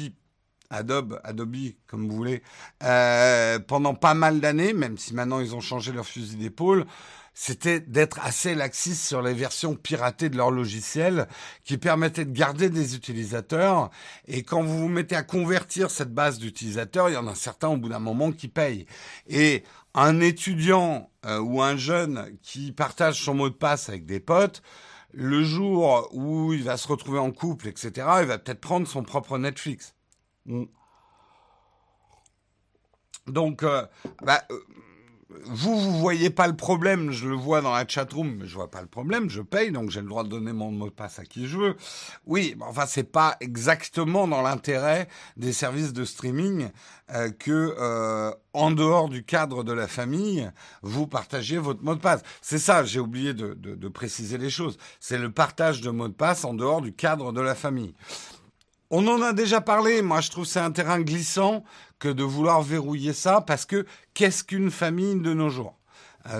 Adobe, 0.72 1.20
Adobe, 1.22 1.56
comme 1.86 2.08
vous 2.08 2.16
voulez, 2.16 2.42
euh, 2.82 3.58
pendant 3.60 3.94
pas 3.94 4.14
mal 4.14 4.40
d'années, 4.40 4.72
même 4.72 4.98
si 4.98 5.14
maintenant 5.14 5.40
ils 5.40 5.54
ont 5.54 5.60
changé 5.60 5.92
leur 5.92 6.06
fusil 6.06 6.36
d'épaule, 6.36 6.86
c'était 7.34 7.80
d'être 7.80 8.18
assez 8.22 8.54
laxiste 8.54 9.06
sur 9.06 9.22
les 9.22 9.32
versions 9.32 9.74
piratées 9.74 10.28
de 10.28 10.36
leur 10.36 10.50
logiciel 10.50 11.28
qui 11.64 11.78
permettaient 11.78 12.26
de 12.26 12.32
garder 12.32 12.68
des 12.68 12.94
utilisateurs. 12.94 13.90
Et 14.26 14.42
quand 14.42 14.62
vous 14.62 14.78
vous 14.78 14.88
mettez 14.88 15.16
à 15.16 15.22
convertir 15.22 15.90
cette 15.90 16.12
base 16.12 16.38
d'utilisateurs, 16.38 17.08
il 17.08 17.14
y 17.14 17.16
en 17.16 17.26
a 17.26 17.34
certains 17.34 17.68
au 17.68 17.76
bout 17.76 17.88
d'un 17.88 18.00
moment 18.00 18.32
qui 18.32 18.48
payent. 18.48 18.86
Et 19.28 19.64
un 19.94 20.20
étudiant 20.20 21.10
euh, 21.24 21.38
ou 21.38 21.62
un 21.62 21.76
jeune 21.76 22.36
qui 22.42 22.72
partage 22.72 23.22
son 23.22 23.34
mot 23.34 23.48
de 23.48 23.54
passe 23.54 23.88
avec 23.88 24.04
des 24.04 24.20
potes, 24.20 24.62
le 25.12 25.42
jour 25.42 26.08
où 26.12 26.52
il 26.52 26.62
va 26.62 26.76
se 26.76 26.88
retrouver 26.88 27.18
en 27.18 27.30
couple, 27.30 27.68
etc., 27.68 27.90
il 28.20 28.26
va 28.26 28.38
peut-être 28.38 28.60
prendre 28.60 28.86
son 28.86 29.02
propre 29.02 29.38
Netflix. 29.38 29.94
Mm. 30.46 30.64
Donc, 33.28 33.62
euh, 33.62 33.86
bah, 34.22 34.42
euh, 34.50 34.58
vous, 35.44 35.78
vous 35.78 35.98
voyez 35.98 36.28
pas 36.28 36.48
le 36.48 36.56
problème, 36.56 37.12
je 37.12 37.28
le 37.28 37.36
vois 37.36 37.60
dans 37.60 37.72
la 37.72 37.86
chatroom, 37.86 38.36
mais 38.38 38.46
je 38.46 38.54
vois 38.54 38.70
pas 38.70 38.82
le 38.82 38.88
problème, 38.88 39.30
je 39.30 39.40
paye, 39.40 39.70
donc 39.70 39.90
j'ai 39.90 40.00
le 40.00 40.08
droit 40.08 40.24
de 40.24 40.28
donner 40.28 40.52
mon 40.52 40.72
mot 40.72 40.86
de 40.86 40.94
passe 40.94 41.20
à 41.20 41.24
qui 41.24 41.46
je 41.46 41.56
veux. 41.56 41.76
Oui, 42.26 42.54
mais 42.58 42.64
enfin, 42.66 42.84
c'est 42.86 43.10
pas 43.10 43.36
exactement 43.40 44.26
dans 44.26 44.42
l'intérêt 44.42 45.08
des 45.36 45.52
services 45.52 45.92
de 45.92 46.04
streaming 46.04 46.68
euh, 47.14 47.30
que, 47.30 48.34
en 48.52 48.70
dehors 48.72 49.08
du 49.08 49.24
cadre 49.24 49.62
de 49.64 49.72
la 49.72 49.86
famille, 49.86 50.50
vous 50.82 51.06
partagez 51.06 51.58
votre 51.58 51.82
mot 51.82 51.94
de 51.94 52.00
passe. 52.00 52.22
C'est 52.42 52.58
ça, 52.58 52.84
j'ai 52.84 53.00
oublié 53.00 53.32
de, 53.32 53.54
de, 53.54 53.74
de 53.74 53.88
préciser 53.88 54.36
les 54.36 54.50
choses. 54.50 54.76
C'est 55.00 55.18
le 55.18 55.30
partage 55.30 55.80
de 55.80 55.90
mots 55.90 56.08
de 56.08 56.12
passe 56.12 56.44
en 56.44 56.54
dehors 56.54 56.82
du 56.82 56.92
cadre 56.92 57.32
de 57.32 57.40
la 57.40 57.54
famille. 57.54 57.94
On 58.94 59.08
en 59.08 59.22
a 59.22 59.32
déjà 59.32 59.62
parlé. 59.62 60.02
Moi, 60.02 60.20
je 60.20 60.30
trouve 60.30 60.44
c'est 60.44 60.60
un 60.60 60.70
terrain 60.70 61.00
glissant 61.00 61.64
que 61.98 62.08
de 62.08 62.22
vouloir 62.22 62.60
verrouiller 62.60 63.14
ça 63.14 63.40
parce 63.40 63.64
que 63.64 63.86
qu'est-ce 64.12 64.44
qu'une 64.44 64.70
famille 64.70 65.18
de 65.18 65.32
nos 65.32 65.48
jours? 65.48 65.78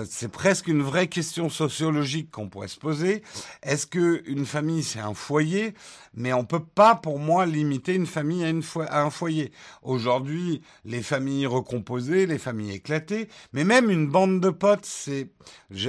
C'est 0.09 0.31
presque 0.31 0.67
une 0.67 0.81
vraie 0.81 1.07
question 1.07 1.49
sociologique 1.49 2.31
qu'on 2.31 2.49
pourrait 2.49 2.67
se 2.67 2.79
poser. 2.79 3.23
Est-ce 3.61 3.85
que 3.85 4.23
une 4.25 4.45
famille 4.45 4.83
c'est 4.83 4.99
un 4.99 5.13
foyer? 5.13 5.73
Mais 6.15 6.31
on 6.31 6.45
peut 6.45 6.63
pas, 6.63 6.95
pour 6.95 7.17
moi, 7.17 7.45
limiter 7.45 7.95
une 7.95 8.05
famille 8.05 8.45
à 8.45 9.01
un 9.01 9.09
foyer. 9.09 9.51
Aujourd'hui, 9.81 10.61
les 10.85 11.01
familles 11.01 11.47
recomposées, 11.47 12.27
les 12.27 12.37
familles 12.37 12.75
éclatées, 12.75 13.29
mais 13.51 13.63
même 13.63 13.89
une 13.89 14.07
bande 14.07 14.39
de 14.39 14.49
potes, 14.51 14.85
c'est 14.85 15.29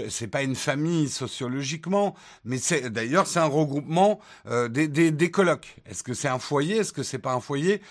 c'est 0.09 0.29
pas 0.29 0.43
une 0.43 0.57
famille 0.57 1.09
sociologiquement, 1.09 2.15
mais 2.45 2.59
c'est 2.59 2.91
d'ailleurs 2.91 3.27
c'est 3.27 3.39
un 3.39 3.45
regroupement 3.45 4.19
euh, 4.47 4.69
des, 4.69 4.89
des, 4.89 5.11
des 5.11 5.31
colocs. 5.31 5.77
Est-ce 5.87 6.03
que 6.03 6.15
c'est 6.15 6.29
un 6.29 6.39
foyer? 6.39 6.79
Est-ce 6.79 6.93
que 6.93 7.03
c'est 7.03 7.19
pas 7.19 7.35
un 7.35 7.41
foyer? 7.41 7.83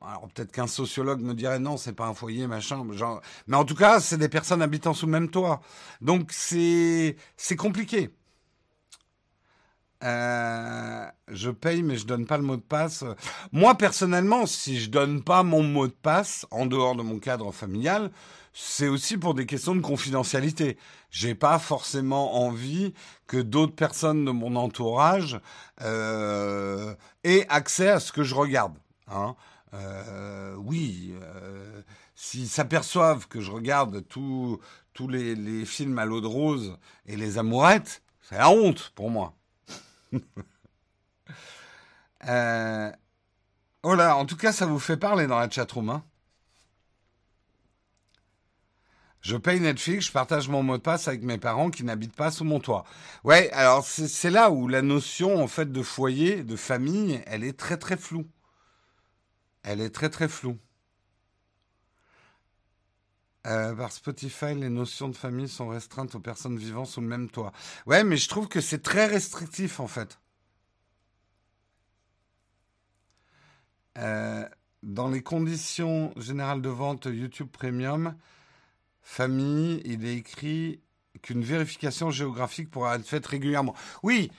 Alors 0.00 0.28
peut-être 0.28 0.52
qu'un 0.52 0.66
sociologue 0.66 1.20
me 1.20 1.34
dirait 1.34 1.58
non, 1.58 1.76
c'est 1.76 1.92
pas 1.92 2.06
un 2.06 2.14
foyer, 2.14 2.46
machin. 2.46 2.84
Mais 3.46 3.56
en 3.56 3.64
tout 3.64 3.74
cas, 3.74 4.00
c'est 4.00 4.18
des 4.18 4.28
personnes 4.28 4.62
habitant 4.62 4.94
sous 4.94 5.06
le 5.06 5.12
même 5.12 5.30
toit. 5.30 5.60
Donc 6.00 6.30
c'est 6.32 7.16
c'est 7.36 7.56
compliqué. 7.56 8.10
Euh, 10.04 11.06
je 11.26 11.50
paye, 11.50 11.82
mais 11.82 11.96
je 11.96 12.06
donne 12.06 12.26
pas 12.26 12.36
le 12.36 12.44
mot 12.44 12.56
de 12.56 12.62
passe. 12.62 13.04
Moi 13.52 13.74
personnellement, 13.74 14.46
si 14.46 14.80
je 14.80 14.90
donne 14.90 15.22
pas 15.22 15.42
mon 15.42 15.62
mot 15.62 15.88
de 15.88 15.92
passe 15.92 16.46
en 16.50 16.66
dehors 16.66 16.94
de 16.94 17.02
mon 17.02 17.18
cadre 17.18 17.50
familial, 17.52 18.10
c'est 18.52 18.88
aussi 18.88 19.16
pour 19.16 19.34
des 19.34 19.46
questions 19.46 19.74
de 19.74 19.80
confidentialité. 19.80 20.78
J'ai 21.10 21.34
pas 21.34 21.58
forcément 21.58 22.44
envie 22.44 22.94
que 23.26 23.38
d'autres 23.38 23.74
personnes 23.74 24.24
de 24.24 24.30
mon 24.30 24.56
entourage 24.56 25.40
euh, 25.82 26.94
aient 27.24 27.46
accès 27.48 27.88
à 27.88 28.00
ce 28.00 28.12
que 28.12 28.22
je 28.22 28.34
regarde. 28.34 28.74
Hein. 29.08 29.34
Euh, 29.74 30.54
oui, 30.56 31.14
euh, 31.22 31.82
s'ils 32.14 32.48
s'aperçoivent 32.48 33.28
que 33.28 33.40
je 33.40 33.50
regarde 33.50 34.06
tous 34.08 34.60
les, 35.08 35.64
films 35.64 35.98
à 35.98 36.04
l'eau 36.04 36.20
de 36.20 36.26
rose 36.26 36.78
et 37.06 37.16
les 37.16 37.38
amourettes, 37.38 38.02
c'est 38.22 38.38
la 38.38 38.50
honte 38.50 38.92
pour 38.94 39.10
moi. 39.10 39.34
euh, 42.28 42.90
oh 43.82 43.94
là, 43.94 44.16
en 44.16 44.26
tout 44.26 44.36
cas, 44.36 44.52
ça 44.52 44.66
vous 44.66 44.78
fait 44.78 44.96
parler 44.96 45.26
dans 45.26 45.38
la 45.38 45.50
chatroom. 45.50 45.90
Hein 45.90 46.04
je 49.20 49.36
paye 49.36 49.60
Netflix, 49.60 50.06
je 50.06 50.12
partage 50.12 50.48
mon 50.48 50.62
mot 50.62 50.78
de 50.78 50.82
passe 50.82 51.08
avec 51.08 51.22
mes 51.22 51.38
parents 51.38 51.70
qui 51.70 51.84
n'habitent 51.84 52.16
pas 52.16 52.30
sous 52.30 52.44
mon 52.44 52.60
toit. 52.60 52.84
Ouais, 53.24 53.50
alors 53.50 53.84
c'est 53.84 54.30
là 54.30 54.50
où 54.50 54.68
la 54.68 54.80
notion 54.80 55.42
en 55.42 55.48
fait 55.48 55.70
de 55.70 55.82
foyer, 55.82 56.42
de 56.44 56.56
famille, 56.56 57.20
elle 57.26 57.44
est 57.44 57.58
très 57.58 57.76
très 57.76 57.96
floue. 57.96 58.26
Elle 59.68 59.82
est 59.82 59.90
très 59.90 60.08
très 60.08 60.28
floue. 60.28 60.56
Euh, 63.46 63.74
par 63.74 63.92
Spotify, 63.92 64.54
les 64.54 64.70
notions 64.70 65.08
de 65.08 65.14
famille 65.14 65.46
sont 65.46 65.68
restreintes 65.68 66.14
aux 66.14 66.20
personnes 66.20 66.56
vivant 66.56 66.86
sous 66.86 67.02
le 67.02 67.06
même 67.06 67.28
toit. 67.28 67.52
Ouais, 67.84 68.02
mais 68.02 68.16
je 68.16 68.30
trouve 68.30 68.48
que 68.48 68.62
c'est 68.62 68.82
très 68.82 69.04
restrictif 69.04 69.78
en 69.78 69.86
fait. 69.86 70.18
Euh, 73.98 74.48
dans 74.82 75.08
les 75.08 75.22
conditions 75.22 76.14
générales 76.16 76.62
de 76.62 76.70
vente 76.70 77.04
YouTube 77.04 77.48
Premium, 77.52 78.16
famille, 79.02 79.82
il 79.84 80.06
est 80.06 80.16
écrit 80.16 80.80
qu'une 81.20 81.42
vérification 81.42 82.10
géographique 82.10 82.70
pourra 82.70 82.96
être 82.96 83.06
faite 83.06 83.26
régulièrement. 83.26 83.74
Oui, 84.02 84.32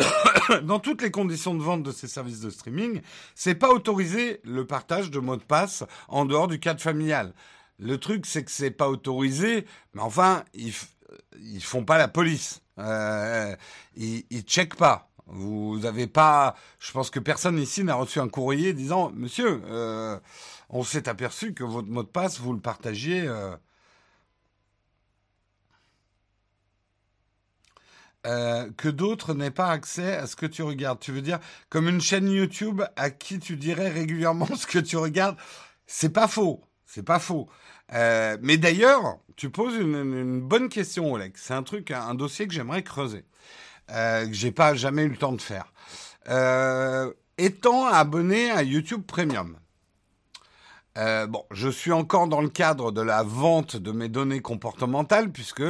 dans 0.62 0.78
toutes 0.78 1.02
les 1.02 1.10
conditions 1.10 1.54
de 1.54 1.62
vente 1.62 1.82
de 1.82 1.92
ces 1.92 2.08
services 2.08 2.40
de 2.40 2.50
streaming, 2.50 3.00
c'est 3.34 3.54
pas 3.54 3.70
autorisé 3.70 4.40
le 4.44 4.66
partage 4.66 5.10
de 5.10 5.18
mots 5.18 5.36
de 5.36 5.42
passe 5.42 5.84
en 6.08 6.24
dehors 6.24 6.48
du 6.48 6.60
cadre 6.60 6.80
familial. 6.80 7.32
Le 7.78 7.98
truc, 7.98 8.26
c'est 8.26 8.44
que 8.44 8.50
c'est 8.50 8.70
pas 8.70 8.88
autorisé, 8.88 9.66
mais 9.94 10.02
enfin, 10.02 10.44
ils, 10.54 10.74
ils 11.40 11.62
font 11.62 11.84
pas 11.84 11.98
la 11.98 12.08
police. 12.08 12.62
Euh, 12.78 13.54
ils, 13.96 14.24
ils 14.30 14.42
checkent 14.42 14.76
pas. 14.76 15.08
Vous 15.26 15.84
avez 15.84 16.06
pas. 16.06 16.54
Je 16.78 16.90
pense 16.92 17.10
que 17.10 17.20
personne 17.20 17.58
ici 17.58 17.84
n'a 17.84 17.94
reçu 17.94 18.18
un 18.18 18.28
courrier 18.28 18.72
disant 18.72 19.12
Monsieur, 19.14 19.62
euh, 19.66 20.18
on 20.70 20.82
s'est 20.82 21.08
aperçu 21.08 21.52
que 21.52 21.64
votre 21.64 21.88
mot 21.88 22.02
de 22.02 22.08
passe, 22.08 22.40
vous 22.40 22.52
le 22.52 22.60
partagiez. 22.60 23.26
Euh, 23.26 23.54
Euh, 28.28 28.68
que 28.76 28.88
d'autres 28.88 29.32
n'aient 29.32 29.50
pas 29.50 29.70
accès 29.70 30.14
à 30.14 30.26
ce 30.26 30.36
que 30.36 30.44
tu 30.44 30.62
regardes. 30.62 31.00
Tu 31.00 31.12
veux 31.12 31.22
dire 31.22 31.38
comme 31.70 31.88
une 31.88 32.00
chaîne 32.00 32.28
YouTube 32.28 32.82
à 32.96 33.08
qui 33.08 33.38
tu 33.38 33.56
dirais 33.56 33.88
régulièrement 33.88 34.46
ce 34.56 34.66
que 34.66 34.78
tu 34.78 34.98
regardes 34.98 35.36
C'est 35.86 36.12
pas 36.12 36.28
faux, 36.28 36.62
c'est 36.84 37.04
pas 37.04 37.20
faux. 37.20 37.48
Euh, 37.94 38.36
mais 38.42 38.58
d'ailleurs, 38.58 39.18
tu 39.36 39.48
poses 39.48 39.76
une, 39.76 40.40
bonne 40.40 40.68
question, 40.68 41.10
Oleg. 41.10 41.32
C'est 41.36 41.54
un 41.54 41.62
truc, 41.62 41.90
un, 41.90 42.14
dossier 42.14 42.46
que 42.46 42.52
j'aimerais 42.52 42.82
creuser, 42.82 43.24
euh, 43.92 44.26
que 44.26 44.34
j'ai 44.34 44.52
pas 44.52 44.74
jamais 44.74 45.04
eu 45.04 45.08
le 45.08 45.16
temps 45.16 45.32
de 45.32 45.40
faire. 45.40 45.72
Étant 47.38 47.86
abonné 47.86 48.50
à 48.50 48.62
YouTube 48.62 49.04
Premium, 49.06 49.56
bon, 50.96 51.44
je 51.50 51.68
suis 51.70 51.92
encore 51.92 52.28
dans 52.28 52.42
le 52.42 52.50
cadre 52.50 52.92
de 52.92 53.00
la 53.00 53.22
vente 53.22 53.76
de 53.76 53.92
mes 53.92 54.10
données 54.10 54.42
comportementales 54.42 55.30
puisque 55.30 55.62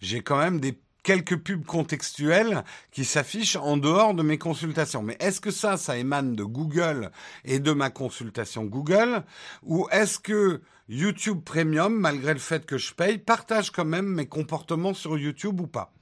j'ai 0.00 0.22
quand 0.22 0.38
même 0.38 0.60
des 0.60 0.80
quelques 1.06 1.36
pubs 1.36 1.64
contextuelles 1.64 2.64
qui 2.90 3.04
s'affichent 3.04 3.54
en 3.54 3.76
dehors 3.76 4.12
de 4.12 4.24
mes 4.24 4.38
consultations. 4.38 5.04
Mais 5.04 5.16
est-ce 5.20 5.40
que 5.40 5.52
ça, 5.52 5.76
ça 5.76 5.96
émane 5.96 6.34
de 6.34 6.42
Google 6.42 7.12
et 7.44 7.60
de 7.60 7.70
ma 7.70 7.90
consultation 7.90 8.64
Google 8.64 9.22
Ou 9.62 9.86
est-ce 9.92 10.18
que 10.18 10.60
YouTube 10.88 11.42
Premium, 11.44 11.94
malgré 11.94 12.32
le 12.32 12.40
fait 12.40 12.66
que 12.66 12.76
je 12.76 12.92
paye, 12.92 13.18
partage 13.18 13.70
quand 13.70 13.84
même 13.84 14.06
mes 14.06 14.26
comportements 14.26 14.94
sur 14.94 15.16
YouTube 15.16 15.60
ou 15.60 15.68
pas? 15.68 15.92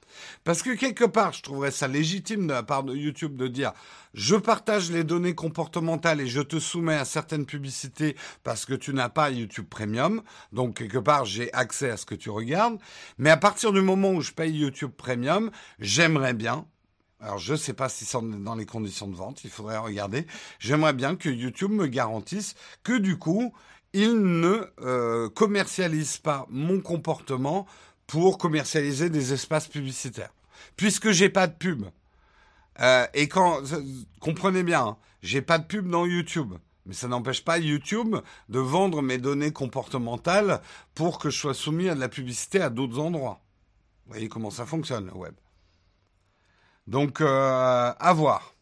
Parce 0.43 0.61
que 0.61 0.75
quelque 0.75 1.05
part, 1.05 1.33
je 1.33 1.41
trouverais 1.41 1.71
ça 1.71 1.87
légitime 1.87 2.47
de 2.47 2.53
la 2.53 2.63
part 2.63 2.83
de 2.83 2.95
YouTube 2.95 3.35
de 3.35 3.47
dire 3.47 3.73
je 4.13 4.35
partage 4.35 4.91
les 4.91 5.03
données 5.03 5.35
comportementales 5.35 6.21
et 6.21 6.27
je 6.27 6.41
te 6.41 6.57
soumets 6.57 6.95
à 6.95 7.05
certaines 7.05 7.45
publicités 7.45 8.15
parce 8.43 8.65
que 8.65 8.73
tu 8.73 8.93
n'as 8.93 9.09
pas 9.09 9.29
YouTube 9.29 9.65
Premium. 9.69 10.21
Donc 10.53 10.77
quelque 10.77 10.97
part, 10.97 11.25
j'ai 11.25 11.51
accès 11.53 11.89
à 11.89 11.97
ce 11.97 12.05
que 12.05 12.15
tu 12.15 12.29
regardes. 12.29 12.77
Mais 13.17 13.29
à 13.29 13.37
partir 13.37 13.73
du 13.73 13.81
moment 13.81 14.11
où 14.11 14.21
je 14.21 14.31
paye 14.31 14.57
YouTube 14.57 14.91
Premium, 14.95 15.51
j'aimerais 15.79 16.33
bien, 16.33 16.65
alors 17.19 17.39
je 17.39 17.53
ne 17.53 17.57
sais 17.57 17.73
pas 17.73 17.89
si 17.89 18.05
c'est 18.05 18.17
dans 18.43 18.55
les 18.55 18.65
conditions 18.65 19.07
de 19.07 19.15
vente, 19.15 19.43
il 19.43 19.49
faudrait 19.49 19.77
regarder. 19.77 20.25
J'aimerais 20.59 20.93
bien 20.93 21.15
que 21.15 21.29
YouTube 21.29 21.71
me 21.71 21.87
garantisse 21.87 22.55
que 22.83 22.97
du 22.97 23.17
coup, 23.17 23.53
il 23.93 24.21
ne 24.21 24.61
euh, 24.81 25.29
commercialise 25.29 26.17
pas 26.17 26.45
mon 26.49 26.81
comportement 26.81 27.65
pour 28.07 28.37
commercialiser 28.37 29.09
des 29.09 29.33
espaces 29.33 29.67
publicitaires. 29.67 30.33
Puisque 30.75 31.11
j'ai 31.11 31.29
pas 31.29 31.47
de 31.47 31.53
pub. 31.53 31.85
Euh, 32.79 33.07
et 33.13 33.27
quand, 33.27 33.61
comprenez 34.19 34.63
bien, 34.63 34.81
hein, 34.81 34.97
j'ai 35.21 35.41
pas 35.41 35.57
de 35.57 35.65
pub 35.65 35.89
dans 35.89 36.05
YouTube. 36.05 36.53
Mais 36.85 36.93
ça 36.93 37.07
n'empêche 37.07 37.43
pas 37.43 37.57
YouTube 37.57 38.15
de 38.49 38.59
vendre 38.59 39.01
mes 39.01 39.17
données 39.17 39.51
comportementales 39.51 40.61
pour 40.93 41.17
que 41.17 41.29
je 41.29 41.39
sois 41.39 41.53
soumis 41.55 41.89
à 41.89 41.95
de 41.95 41.99
la 41.99 42.09
publicité 42.09 42.61
à 42.61 42.69
d'autres 42.69 42.99
endroits. 42.99 43.41
Vous 44.05 44.13
voyez 44.13 44.29
comment 44.29 44.51
ça 44.51 44.67
fonctionne, 44.67 45.07
le 45.07 45.15
web. 45.15 45.33
Donc, 46.85 47.21
euh, 47.21 47.93
à 47.97 48.13
voir. 48.13 48.53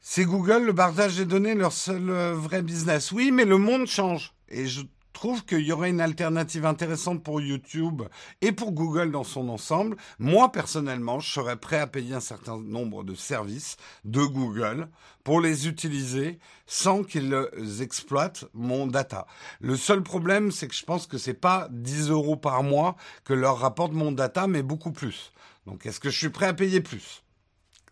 C'est 0.00 0.24
Google, 0.24 0.64
le 0.64 0.74
partage 0.74 1.16
des 1.16 1.24
données, 1.24 1.54
leur 1.54 1.72
seul 1.72 2.10
euh, 2.10 2.34
vrai 2.34 2.62
business. 2.62 3.12
Oui, 3.12 3.30
mais 3.30 3.44
le 3.44 3.56
monde 3.56 3.86
change. 3.86 4.34
Et 4.48 4.66
je 4.66 4.82
trouve 5.24 5.46
qu'il 5.46 5.60
y 5.60 5.72
aurait 5.72 5.88
une 5.88 6.02
alternative 6.02 6.66
intéressante 6.66 7.22
pour 7.22 7.40
YouTube 7.40 8.02
et 8.42 8.52
pour 8.52 8.72
Google 8.72 9.10
dans 9.10 9.24
son 9.24 9.48
ensemble. 9.48 9.96
Moi, 10.18 10.52
personnellement, 10.52 11.18
je 11.18 11.32
serais 11.32 11.56
prêt 11.56 11.78
à 11.78 11.86
payer 11.86 12.14
un 12.14 12.20
certain 12.20 12.60
nombre 12.60 13.04
de 13.04 13.14
services 13.14 13.78
de 14.04 14.20
Google 14.20 14.90
pour 15.22 15.40
les 15.40 15.66
utiliser 15.66 16.38
sans 16.66 17.04
qu'ils 17.04 17.34
exploitent 17.80 18.44
mon 18.52 18.86
data. 18.86 19.26
Le 19.62 19.76
seul 19.76 20.02
problème, 20.02 20.52
c'est 20.52 20.68
que 20.68 20.74
je 20.74 20.84
pense 20.84 21.06
que 21.06 21.16
c'est 21.16 21.32
pas 21.32 21.68
10 21.70 22.10
euros 22.10 22.36
par 22.36 22.62
mois 22.62 22.94
que 23.24 23.32
leur 23.32 23.60
rapporte 23.60 23.94
mon 23.94 24.12
data, 24.12 24.46
mais 24.46 24.62
beaucoup 24.62 24.92
plus. 24.92 25.32
Donc, 25.64 25.86
est-ce 25.86 26.00
que 26.00 26.10
je 26.10 26.18
suis 26.18 26.28
prêt 26.28 26.48
à 26.48 26.52
payer 26.52 26.82
plus? 26.82 27.24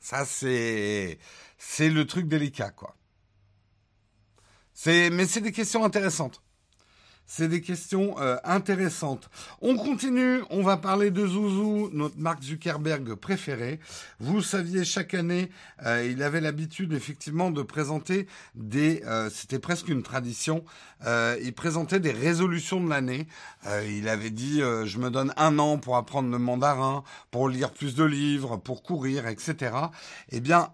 Ça, 0.00 0.26
c'est, 0.26 1.18
c'est 1.56 1.88
le 1.88 2.06
truc 2.06 2.28
délicat, 2.28 2.72
quoi. 2.72 2.94
Mais 4.84 5.24
c'est 5.24 5.40
des 5.40 5.52
questions 5.52 5.82
intéressantes. 5.82 6.42
C'est 7.26 7.48
des 7.48 7.60
questions 7.60 8.16
euh, 8.20 8.36
intéressantes. 8.44 9.30
On 9.62 9.76
continue, 9.76 10.42
on 10.50 10.62
va 10.62 10.76
parler 10.76 11.10
de 11.10 11.26
Zouzou, 11.26 11.88
notre 11.92 12.18
Mark 12.18 12.42
Zuckerberg 12.42 13.14
préféré. 13.14 13.80
Vous 14.20 14.42
saviez, 14.42 14.84
chaque 14.84 15.14
année, 15.14 15.50
euh, 15.86 16.06
il 16.06 16.22
avait 16.22 16.40
l'habitude 16.40 16.92
effectivement 16.92 17.50
de 17.50 17.62
présenter 17.62 18.26
des... 18.54 19.02
Euh, 19.06 19.30
c'était 19.30 19.58
presque 19.58 19.88
une 19.88 20.02
tradition. 20.02 20.64
il 21.42 21.52
présentait 21.54 22.00
des 22.00 22.12
résolutions 22.12 22.80
de 22.80 22.88
l'année. 22.88 23.26
il 23.88 24.08
avait 24.08 24.30
dit, 24.30 24.60
je 24.60 24.98
me 24.98 25.10
donne 25.10 25.32
un 25.36 25.58
an 25.58 25.78
pour 25.78 25.96
apprendre 25.96 26.30
le 26.30 26.38
mandarin, 26.38 27.02
pour 27.32 27.48
lire 27.48 27.72
plus 27.72 27.96
de 27.96 28.04
livres, 28.04 28.56
pour 28.56 28.84
courir, 28.84 29.26
etc. 29.26 29.74
Eh 30.30 30.40
bien, 30.40 30.70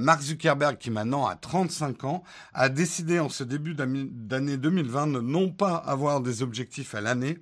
Mark 0.00 0.22
Zuckerberg, 0.22 0.78
qui 0.78 0.90
maintenant 0.90 1.26
a 1.26 1.36
35 1.36 2.04
ans, 2.04 2.22
a 2.54 2.70
décidé 2.70 3.20
en 3.20 3.28
ce 3.28 3.44
début 3.44 3.74
d'année 3.74 4.56
2020 4.56 5.08
de 5.08 5.20
non 5.20 5.50
pas 5.50 5.84
avoir 5.86 6.20
des 6.20 6.42
objectifs 6.42 6.94
à 6.94 7.00
l'année, 7.00 7.38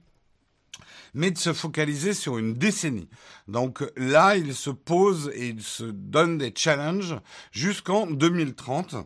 mais 1.14 1.30
de 1.30 1.38
se 1.38 1.52
focaliser 1.52 2.12
sur 2.12 2.38
une 2.38 2.54
décennie. 2.54 3.08
Donc 3.48 3.84
là, 3.96 4.36
il 4.36 4.54
se 4.54 4.70
pose 4.70 5.30
et 5.34 5.48
il 5.48 5.62
se 5.62 5.84
donne 5.84 6.38
des 6.38 6.52
challenges 6.54 7.16
jusqu'en 7.52 8.06
2030. 8.06 8.96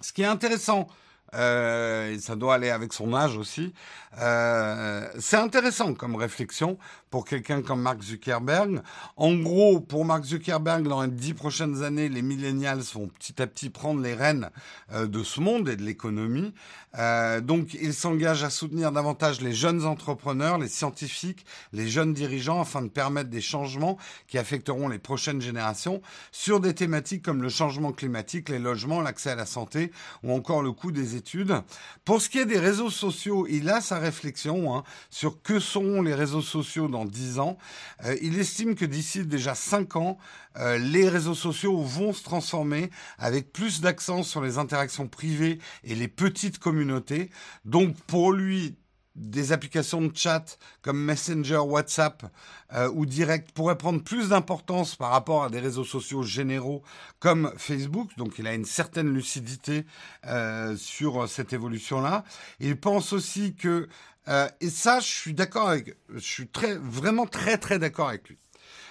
Ce 0.00 0.12
qui 0.12 0.22
est 0.22 0.26
intéressant, 0.26 0.86
euh, 1.34 2.12
et 2.12 2.18
ça 2.18 2.36
doit 2.36 2.54
aller 2.54 2.70
avec 2.70 2.92
son 2.92 3.14
âge 3.14 3.36
aussi, 3.36 3.74
euh, 4.18 5.06
c'est 5.18 5.36
intéressant 5.36 5.92
comme 5.94 6.16
réflexion 6.16 6.78
pour 7.10 7.24
quelqu'un 7.24 7.62
comme 7.62 7.82
Mark 7.82 8.02
Zuckerberg. 8.02 8.82
En 9.16 9.34
gros, 9.34 9.80
pour 9.80 10.04
Mark 10.04 10.24
Zuckerberg, 10.24 10.86
dans 10.86 11.02
les 11.02 11.10
dix 11.10 11.34
prochaines 11.34 11.82
années, 11.82 12.08
les 12.08 12.22
millennials 12.22 12.80
vont 12.94 13.08
petit 13.08 13.40
à 13.40 13.46
petit 13.46 13.70
prendre 13.70 14.00
les 14.00 14.14
rênes 14.14 14.50
euh, 14.92 15.06
de 15.06 15.22
ce 15.22 15.40
monde 15.40 15.68
et 15.68 15.76
de 15.76 15.82
l'économie. 15.82 16.52
Euh, 16.98 17.40
donc, 17.40 17.74
il 17.74 17.94
s'engage 17.94 18.42
à 18.42 18.50
soutenir 18.50 18.92
davantage 18.92 19.40
les 19.40 19.52
jeunes 19.52 19.84
entrepreneurs, 19.84 20.58
les 20.58 20.68
scientifiques, 20.68 21.44
les 21.72 21.88
jeunes 21.88 22.14
dirigeants, 22.14 22.60
afin 22.60 22.82
de 22.82 22.88
permettre 22.88 23.30
des 23.30 23.40
changements 23.40 23.98
qui 24.26 24.38
affecteront 24.38 24.88
les 24.88 24.98
prochaines 24.98 25.40
générations 25.40 26.02
sur 26.32 26.60
des 26.60 26.74
thématiques 26.74 27.24
comme 27.24 27.42
le 27.42 27.48
changement 27.48 27.92
climatique, 27.92 28.48
les 28.48 28.58
logements, 28.58 29.00
l'accès 29.00 29.30
à 29.30 29.34
la 29.34 29.46
santé 29.46 29.92
ou 30.22 30.32
encore 30.32 30.62
le 30.62 30.72
coût 30.72 30.92
des 30.92 31.16
études. 31.16 31.62
Pour 32.04 32.20
ce 32.20 32.28
qui 32.28 32.38
est 32.38 32.46
des 32.46 32.58
réseaux 32.58 32.90
sociaux, 32.90 33.46
il 33.48 33.68
a 33.70 33.80
sa 33.80 33.98
réflexion 33.98 34.74
hein, 34.74 34.84
sur 35.10 35.42
que 35.42 35.60
sont 35.60 36.02
les 36.02 36.14
réseaux 36.14 36.42
sociaux 36.42 36.88
10 37.04 37.38
ans. 37.38 37.58
Euh, 38.04 38.16
il 38.22 38.38
estime 38.38 38.74
que 38.74 38.84
d'ici 38.84 39.24
déjà 39.24 39.54
5 39.54 39.96
ans, 39.96 40.18
euh, 40.56 40.78
les 40.78 41.08
réseaux 41.08 41.34
sociaux 41.34 41.82
vont 41.82 42.12
se 42.12 42.22
transformer 42.22 42.90
avec 43.18 43.52
plus 43.52 43.80
d'accent 43.80 44.22
sur 44.22 44.40
les 44.40 44.58
interactions 44.58 45.08
privées 45.08 45.58
et 45.84 45.94
les 45.94 46.08
petites 46.08 46.58
communautés. 46.58 47.30
Donc 47.64 47.96
pour 48.06 48.32
lui, 48.32 48.76
des 49.18 49.52
applications 49.52 50.00
de 50.00 50.16
chat 50.16 50.58
comme 50.82 51.02
Messenger, 51.02 51.58
WhatsApp 51.58 52.24
euh, 52.72 52.90
ou 52.94 53.04
Direct 53.04 53.52
pourraient 53.52 53.78
prendre 53.78 54.02
plus 54.02 54.30
d'importance 54.30 54.96
par 54.96 55.10
rapport 55.10 55.44
à 55.44 55.50
des 55.50 55.60
réseaux 55.60 55.84
sociaux 55.84 56.22
généraux 56.22 56.82
comme 57.18 57.52
Facebook. 57.56 58.10
Donc 58.16 58.38
il 58.38 58.46
a 58.46 58.54
une 58.54 58.64
certaine 58.64 59.12
lucidité 59.12 59.84
euh, 60.26 60.76
sur 60.76 61.28
cette 61.28 61.52
évolution-là. 61.52 62.24
Il 62.60 62.78
pense 62.78 63.12
aussi 63.12 63.54
que 63.54 63.88
euh, 64.28 64.48
et 64.60 64.68
ça, 64.68 65.00
je 65.00 65.06
suis 65.06 65.34
d'accord 65.34 65.70
avec, 65.70 65.96
je 66.12 66.18
suis 66.18 66.48
très, 66.48 66.76
vraiment 66.76 67.26
très 67.26 67.56
très 67.56 67.78
d'accord 67.78 68.08
avec 68.08 68.28
lui. 68.28 68.38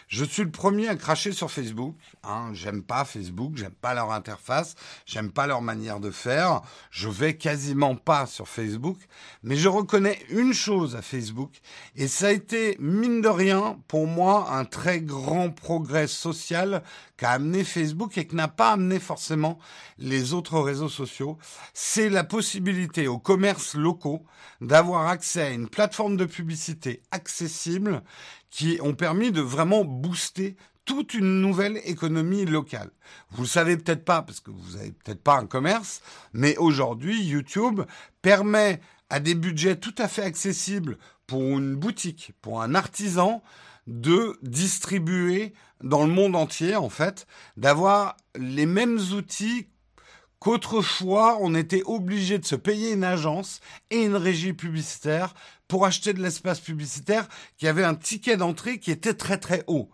Je 0.07 0.23
suis 0.23 0.43
le 0.43 0.51
premier 0.51 0.87
à 0.87 0.95
cracher 0.95 1.33
sur 1.33 1.51
Facebook. 1.51 1.93
Hein. 2.23 2.51
J'aime 2.53 2.81
pas 2.81 3.03
Facebook, 3.03 3.57
j'aime 3.57 3.73
pas 3.73 3.93
leur 3.93 4.13
interface, 4.13 4.75
j'aime 5.05 5.31
pas 5.31 5.47
leur 5.47 5.61
manière 5.61 5.99
de 5.99 6.11
faire. 6.11 6.61
Je 6.91 7.09
vais 7.09 7.35
quasiment 7.35 7.95
pas 7.95 8.25
sur 8.25 8.47
Facebook, 8.47 8.97
mais 9.43 9.57
je 9.57 9.67
reconnais 9.67 10.17
une 10.29 10.53
chose 10.53 10.95
à 10.95 11.01
Facebook, 11.01 11.59
et 11.97 12.07
ça 12.07 12.27
a 12.27 12.31
été 12.31 12.77
mine 12.79 13.21
de 13.21 13.27
rien 13.27 13.77
pour 13.89 14.07
moi 14.07 14.53
un 14.53 14.63
très 14.63 15.01
grand 15.01 15.49
progrès 15.49 16.07
social 16.07 16.83
qu'a 17.17 17.31
amené 17.31 17.65
Facebook 17.65 18.17
et 18.17 18.27
que 18.27 18.35
n'a 18.35 18.47
pas 18.47 18.71
amené 18.71 18.99
forcément 18.99 19.59
les 19.97 20.33
autres 20.33 20.59
réseaux 20.59 20.89
sociaux. 20.89 21.37
C'est 21.73 22.09
la 22.09 22.23
possibilité 22.23 23.09
aux 23.09 23.19
commerces 23.19 23.75
locaux 23.75 24.23
d'avoir 24.61 25.07
accès 25.07 25.41
à 25.41 25.49
une 25.49 25.67
plateforme 25.67 26.15
de 26.15 26.25
publicité 26.25 27.01
accessible 27.11 28.03
qui 28.49 28.79
ont 28.81 28.93
permis 28.93 29.31
de 29.31 29.41
vraiment 29.41 29.83
booster 29.85 30.55
toute 30.85 31.13
une 31.13 31.41
nouvelle 31.41 31.81
économie 31.83 32.45
locale. 32.45 32.91
Vous 33.31 33.43
le 33.43 33.47
savez 33.47 33.75
peut-être 33.77 34.05
pas 34.05 34.21
parce 34.21 34.39
que 34.39 34.51
vous 34.51 34.77
avez 34.77 34.91
peut-être 34.91 35.21
pas 35.21 35.37
un 35.37 35.45
commerce, 35.45 36.01
mais 36.33 36.55
aujourd'hui 36.57 37.21
YouTube 37.21 37.81
permet 38.21 38.79
à 39.09 39.19
des 39.19 39.35
budgets 39.35 39.75
tout 39.75 39.95
à 39.97 40.07
fait 40.07 40.23
accessibles 40.23 40.97
pour 41.27 41.41
une 41.41 41.75
boutique, 41.75 42.31
pour 42.41 42.61
un 42.61 42.73
artisan, 42.73 43.43
de 43.85 44.37
distribuer 44.41 45.53
dans 45.81 46.05
le 46.05 46.11
monde 46.11 46.35
entier, 46.35 46.75
en 46.75 46.89
fait, 46.89 47.25
d'avoir 47.55 48.17
les 48.35 48.65
mêmes 48.65 48.99
outils 49.13 49.67
qu'autrefois 50.47 51.39
on 51.41 51.55
était 51.55 51.81
obligé 51.83 52.39
de 52.39 52.45
se 52.45 52.55
payer 52.55 52.93
une 52.93 53.03
agence 53.03 53.59
et 53.89 54.03
une 54.05 54.15
régie 54.15 54.53
publicitaire 54.53 55.33
pour 55.67 55.85
acheter 55.85 56.13
de 56.13 56.21
l'espace 56.21 56.61
publicitaire 56.61 57.27
qui 57.57 57.67
avait 57.67 57.83
un 57.83 57.95
ticket 57.95 58.37
d'entrée 58.37 58.79
qui 58.79 58.91
était 58.91 59.13
très 59.13 59.39
très 59.39 59.65
haut. 59.67 59.89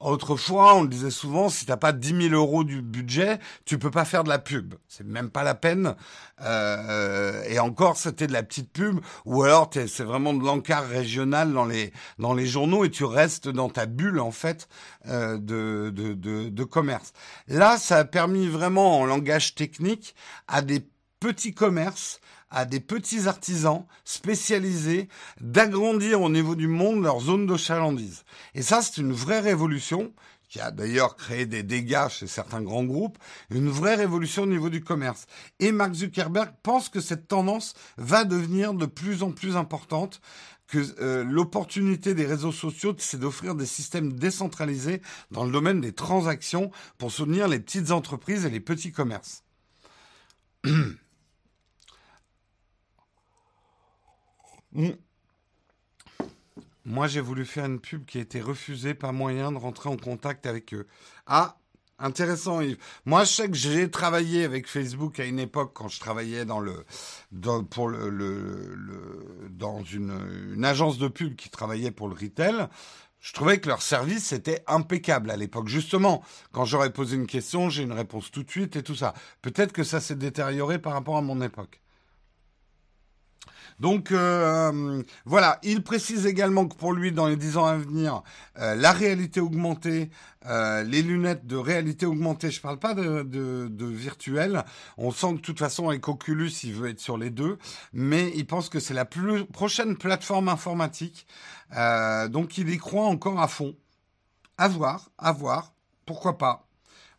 Autrefois, 0.00 0.76
on 0.76 0.86
disait 0.86 1.10
souvent, 1.10 1.50
si 1.50 1.66
t'as 1.66 1.76
pas 1.76 1.92
10 1.92 2.28
000 2.30 2.34
euros 2.34 2.64
du 2.64 2.80
budget, 2.80 3.38
tu 3.66 3.78
peux 3.78 3.90
pas 3.90 4.06
faire 4.06 4.24
de 4.24 4.30
la 4.30 4.38
pub. 4.38 4.74
C'est 4.88 5.06
même 5.06 5.28
pas 5.28 5.42
la 5.42 5.54
peine. 5.54 5.94
Euh, 6.40 7.42
et 7.46 7.58
encore, 7.58 7.98
c'était 7.98 8.26
de 8.26 8.32
la 8.32 8.42
petite 8.42 8.72
pub, 8.72 9.00
ou 9.26 9.42
alors 9.42 9.68
c'est 9.72 10.02
vraiment 10.02 10.32
de 10.32 10.42
l'encart 10.42 10.88
régional 10.88 11.52
dans 11.52 11.66
les 11.66 11.92
dans 12.18 12.32
les 12.32 12.46
journaux 12.46 12.86
et 12.86 12.90
tu 12.90 13.04
restes 13.04 13.48
dans 13.48 13.68
ta 13.68 13.84
bulle 13.84 14.20
en 14.20 14.30
fait 14.30 14.68
euh, 15.06 15.36
de, 15.36 15.92
de, 15.94 16.14
de 16.14 16.48
de 16.48 16.64
commerce. 16.64 17.12
Là, 17.46 17.76
ça 17.76 17.98
a 17.98 18.04
permis 18.06 18.46
vraiment 18.48 19.00
en 19.00 19.04
langage 19.04 19.54
technique 19.54 20.14
à 20.48 20.62
des 20.62 20.86
petits 21.20 21.52
commerces 21.52 22.20
à 22.50 22.64
des 22.64 22.80
petits 22.80 23.28
artisans 23.28 23.84
spécialisés 24.04 25.08
d'agrandir 25.40 26.20
au 26.20 26.28
niveau 26.28 26.54
du 26.54 26.68
monde 26.68 27.02
leur 27.02 27.20
zone 27.20 27.46
de 27.46 27.56
chalandise. 27.56 28.24
Et 28.54 28.62
ça, 28.62 28.82
c'est 28.82 29.00
une 29.00 29.12
vraie 29.12 29.40
révolution 29.40 30.12
qui 30.50 30.60
a 30.60 30.72
d'ailleurs 30.72 31.14
créé 31.16 31.46
des 31.46 31.62
dégâts 31.62 32.08
chez 32.08 32.26
certains 32.26 32.60
grands 32.60 32.84
groupes, 32.84 33.18
une 33.50 33.68
vraie 33.68 33.94
révolution 33.94 34.42
au 34.42 34.46
niveau 34.46 34.68
du 34.68 34.82
commerce. 34.82 35.26
Et 35.60 35.70
Mark 35.70 35.94
Zuckerberg 35.94 36.52
pense 36.64 36.88
que 36.88 37.00
cette 37.00 37.28
tendance 37.28 37.74
va 37.96 38.24
devenir 38.24 38.74
de 38.74 38.86
plus 38.86 39.22
en 39.22 39.30
plus 39.30 39.56
importante, 39.56 40.20
que 40.66 40.78
euh, 41.00 41.24
l'opportunité 41.24 42.14
des 42.14 42.26
réseaux 42.26 42.52
sociaux, 42.52 42.94
c'est 42.98 43.18
d'offrir 43.18 43.54
des 43.54 43.66
systèmes 43.66 44.12
décentralisés 44.12 45.02
dans 45.30 45.44
le 45.44 45.52
domaine 45.52 45.80
des 45.80 45.92
transactions 45.92 46.70
pour 46.98 47.10
soutenir 47.10 47.48
les 47.48 47.60
petites 47.60 47.90
entreprises 47.90 48.44
et 48.44 48.50
les 48.50 48.60
petits 48.60 48.92
commerces. 48.92 49.44
Mm. 54.72 54.90
Moi, 56.86 57.06
j'ai 57.06 57.20
voulu 57.20 57.44
faire 57.44 57.66
une 57.66 57.80
pub 57.80 58.04
qui 58.04 58.18
a 58.18 58.20
été 58.22 58.40
refusée, 58.40 58.94
pas 58.94 59.12
moyen 59.12 59.52
de 59.52 59.58
rentrer 59.58 59.88
en 59.88 59.96
contact 59.96 60.46
avec 60.46 60.74
eux. 60.74 60.86
Ah, 61.26 61.60
Intéressant, 62.02 62.62
Yves. 62.62 62.78
Moi, 63.04 63.24
je 63.24 63.32
sais 63.32 63.50
que 63.50 63.56
j'ai 63.56 63.90
travaillé 63.90 64.44
avec 64.44 64.66
Facebook 64.66 65.20
à 65.20 65.26
une 65.26 65.38
époque 65.38 65.72
quand 65.74 65.88
je 65.88 66.00
travaillais 66.00 66.46
dans 66.46 66.58
le, 66.58 66.86
dans, 67.30 67.62
pour 67.62 67.88
le, 67.88 68.74
dans 69.50 69.82
une, 69.84 70.18
une, 70.54 70.64
agence 70.64 70.96
de 70.96 71.08
pub 71.08 71.36
qui 71.36 71.50
travaillait 71.50 71.90
pour 71.90 72.08
le 72.08 72.14
retail. 72.14 72.68
Je 73.20 73.34
trouvais 73.34 73.60
que 73.60 73.68
leur 73.68 73.82
service 73.82 74.32
était 74.32 74.64
impeccable 74.66 75.30
à 75.30 75.36
l'époque. 75.36 75.68
Justement, 75.68 76.24
quand 76.52 76.64
j'aurais 76.64 76.90
posé 76.90 77.16
une 77.16 77.26
question, 77.26 77.68
j'ai 77.68 77.82
une 77.82 77.92
réponse 77.92 78.30
tout 78.30 78.44
de 78.44 78.50
suite 78.50 78.76
et 78.76 78.82
tout 78.82 78.94
ça. 78.94 79.12
Peut-être 79.42 79.72
que 79.72 79.84
ça 79.84 80.00
s'est 80.00 80.16
détérioré 80.16 80.78
par 80.78 80.94
rapport 80.94 81.18
à 81.18 81.22
mon 81.22 81.42
époque. 81.42 81.82
Donc 83.80 84.12
euh, 84.12 85.02
voilà, 85.24 85.58
il 85.62 85.82
précise 85.82 86.26
également 86.26 86.68
que 86.68 86.76
pour 86.76 86.92
lui, 86.92 87.12
dans 87.12 87.26
les 87.26 87.36
dix 87.36 87.56
ans 87.56 87.64
à 87.64 87.76
venir, 87.76 88.22
euh, 88.58 88.74
la 88.74 88.92
réalité 88.92 89.40
augmentée, 89.40 90.10
euh, 90.46 90.82
les 90.82 91.00
lunettes 91.00 91.46
de 91.46 91.56
réalité 91.56 92.04
augmentée, 92.04 92.50
je 92.50 92.58
ne 92.58 92.62
parle 92.62 92.78
pas 92.78 92.92
de, 92.92 93.22
de, 93.22 93.68
de, 93.70 93.86
virtuel, 93.86 94.64
on 94.98 95.10
sent 95.10 95.28
que 95.32 95.36
de 95.36 95.40
toute 95.40 95.58
façon 95.58 95.88
avec 95.88 96.06
Oculus, 96.08 96.52
il 96.62 96.74
veut 96.74 96.90
être 96.90 97.00
sur 97.00 97.16
les 97.16 97.30
deux, 97.30 97.58
mais 97.94 98.30
il 98.36 98.46
pense 98.46 98.68
que 98.68 98.80
c'est 98.80 98.94
la 98.94 99.06
plus 99.06 99.46
prochaine 99.46 99.96
plateforme 99.96 100.50
informatique, 100.50 101.26
donc 102.28 102.58
il 102.58 102.68
y 102.68 102.76
croit 102.78 103.06
encore 103.06 103.40
à 103.40 103.48
fond. 103.48 103.74
À 104.58 104.68
voir, 104.68 105.10
à 105.16 105.32
voir, 105.32 105.72
pourquoi 106.04 106.36
pas. 106.36 106.69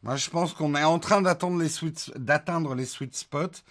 Moi, 0.04 0.16
je 0.16 0.30
pense 0.30 0.54
qu'on 0.54 0.76
est 0.76 0.84
en 0.84 1.00
train 1.00 1.22
d'attendre 1.22 1.60
les 1.60 1.70
sweet, 1.70 2.12
d'atteindre 2.18 2.76
les 2.76 2.86
sweet 2.86 3.16
spots. 3.16 3.62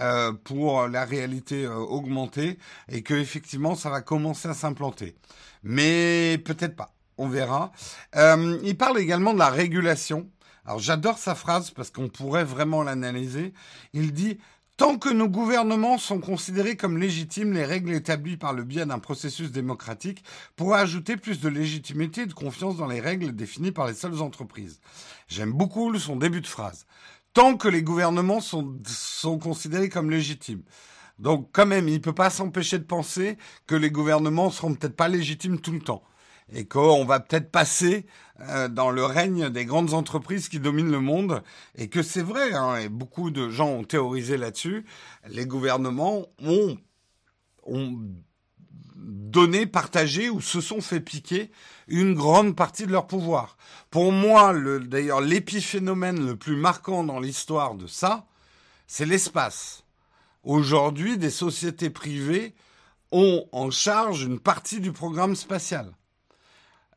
Euh, 0.00 0.32
pour 0.32 0.88
la 0.88 1.04
réalité 1.04 1.66
euh, 1.66 1.76
augmentée 1.76 2.58
et 2.88 3.02
que 3.02 3.14
effectivement 3.14 3.76
ça 3.76 3.90
va 3.90 4.00
commencer 4.00 4.48
à 4.48 4.54
s'implanter. 4.54 5.14
Mais 5.62 6.36
peut-être 6.44 6.74
pas, 6.74 6.92
on 7.16 7.28
verra. 7.28 7.70
Euh, 8.16 8.58
il 8.64 8.76
parle 8.76 8.98
également 8.98 9.34
de 9.34 9.38
la 9.38 9.50
régulation. 9.50 10.28
Alors 10.66 10.80
j'adore 10.80 11.18
sa 11.18 11.36
phrase 11.36 11.70
parce 11.70 11.92
qu'on 11.92 12.08
pourrait 12.08 12.42
vraiment 12.42 12.82
l'analyser. 12.82 13.54
Il 13.92 14.12
dit 14.12 14.40
Tant 14.76 14.98
que 14.98 15.08
nos 15.08 15.28
gouvernements 15.28 15.98
sont 15.98 16.18
considérés 16.18 16.76
comme 16.76 16.98
légitimes, 16.98 17.52
les 17.52 17.64
règles 17.64 17.92
établies 17.92 18.36
par 18.36 18.52
le 18.52 18.64
biais 18.64 18.84
d'un 18.84 18.98
processus 18.98 19.52
démocratique 19.52 20.24
pourraient 20.56 20.80
ajouter 20.80 21.16
plus 21.16 21.40
de 21.40 21.48
légitimité 21.48 22.22
et 22.22 22.26
de 22.26 22.32
confiance 22.32 22.76
dans 22.76 22.88
les 22.88 22.98
règles 22.98 23.36
définies 23.36 23.70
par 23.70 23.86
les 23.86 23.94
seules 23.94 24.20
entreprises. 24.20 24.80
J'aime 25.28 25.52
beaucoup 25.52 25.96
son 25.96 26.16
début 26.16 26.40
de 26.40 26.48
phrase 26.48 26.86
tant 27.34 27.56
que 27.56 27.68
les 27.68 27.82
gouvernements 27.82 28.40
sont, 28.40 28.80
considérés 29.38 29.88
comme 29.88 30.10
légitimes. 30.10 30.62
Donc 31.18 31.50
quand 31.52 31.66
même, 31.66 31.88
il 31.88 31.94
ne 31.94 31.98
peut 31.98 32.12
pas 32.12 32.30
s'empêcher 32.30 32.78
de 32.78 32.84
penser 32.84 33.36
que 33.66 33.74
les 33.74 33.90
gouvernements 33.90 34.50
seront 34.50 34.74
peut-être 34.74 34.96
pas 34.96 35.08
légitimes 35.08 35.60
tout 35.60 35.72
le 35.72 35.80
temps 35.80 36.02
et 36.52 36.66
qu'on 36.66 37.04
va 37.04 37.20
peut-être 37.20 37.50
passer 37.50 38.06
euh, 38.40 38.68
dans 38.68 38.90
le 38.90 39.04
règne 39.04 39.48
des 39.48 39.64
grandes 39.64 39.94
entreprises 39.94 40.48
qui 40.48 40.60
dominent 40.60 40.90
le 40.90 41.00
monde 41.00 41.42
et 41.74 41.88
que 41.88 42.02
c'est 42.02 42.22
vrai, 42.22 42.52
hein, 42.52 42.76
et 42.76 42.88
beaucoup 42.88 43.30
de 43.30 43.48
gens 43.48 43.68
ont 43.68 43.84
théorisé 43.84 44.36
là-dessus, 44.36 44.84
les 45.28 45.46
gouvernements 45.46 46.26
ont, 46.42 46.76
ont 47.64 47.98
donné, 48.96 49.66
partagé 49.66 50.30
ou 50.30 50.40
se 50.40 50.60
sont 50.60 50.80
fait 50.80 51.00
piquer 51.00 51.50
une 51.88 52.14
grande 52.14 52.56
partie 52.56 52.86
de 52.86 52.92
leur 52.92 53.06
pouvoir. 53.06 53.56
Pour 53.90 54.12
moi, 54.12 54.54
d'ailleurs, 54.80 55.20
l'épiphénomène 55.20 56.26
le 56.26 56.36
plus 56.36 56.56
marquant 56.56 57.04
dans 57.04 57.20
l'histoire 57.20 57.74
de 57.74 57.86
ça, 57.86 58.26
c'est 58.86 59.06
l'espace. 59.06 59.84
Aujourd'hui, 60.42 61.18
des 61.18 61.30
sociétés 61.30 61.90
privées 61.90 62.54
ont 63.12 63.46
en 63.52 63.70
charge 63.70 64.22
une 64.22 64.40
partie 64.40 64.80
du 64.80 64.92
programme 64.92 65.36
spatial. 65.36 65.92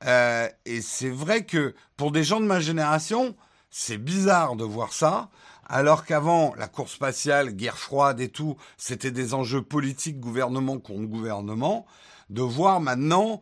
Euh, 0.05 0.47
et 0.65 0.81
c'est 0.81 1.09
vrai 1.09 1.45
que 1.45 1.73
pour 1.95 2.11
des 2.11 2.23
gens 2.23 2.39
de 2.39 2.45
ma 2.45 2.59
génération, 2.59 3.35
c'est 3.69 3.97
bizarre 3.97 4.55
de 4.55 4.63
voir 4.63 4.93
ça, 4.93 5.29
alors 5.69 6.05
qu'avant, 6.05 6.53
la 6.55 6.67
course 6.67 6.93
spatiale, 6.93 7.51
guerre 7.51 7.77
froide 7.77 8.21
et 8.21 8.29
tout, 8.29 8.55
c'était 8.77 9.11
des 9.11 9.33
enjeux 9.33 9.61
politiques, 9.61 10.19
gouvernement 10.19 10.79
contre 10.79 11.07
gouvernement, 11.07 11.85
de 12.29 12.41
voir 12.41 12.79
maintenant 12.79 13.41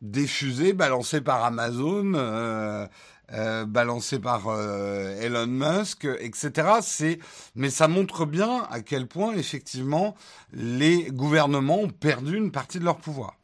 des 0.00 0.26
fusées 0.26 0.72
balancées 0.72 1.20
par 1.20 1.44
Amazon, 1.44 2.14
euh, 2.14 2.86
euh, 3.32 3.66
balancées 3.66 4.20
par 4.20 4.48
euh, 4.48 5.20
Elon 5.20 5.46
Musk, 5.46 6.06
etc. 6.18 6.78
C'est, 6.80 7.18
mais 7.54 7.68
ça 7.68 7.88
montre 7.88 8.24
bien 8.24 8.66
à 8.70 8.80
quel 8.80 9.06
point 9.06 9.34
effectivement 9.34 10.14
les 10.52 11.10
gouvernements 11.10 11.80
ont 11.80 11.90
perdu 11.90 12.38
une 12.38 12.52
partie 12.52 12.78
de 12.78 12.84
leur 12.84 12.96
pouvoir. 12.96 13.34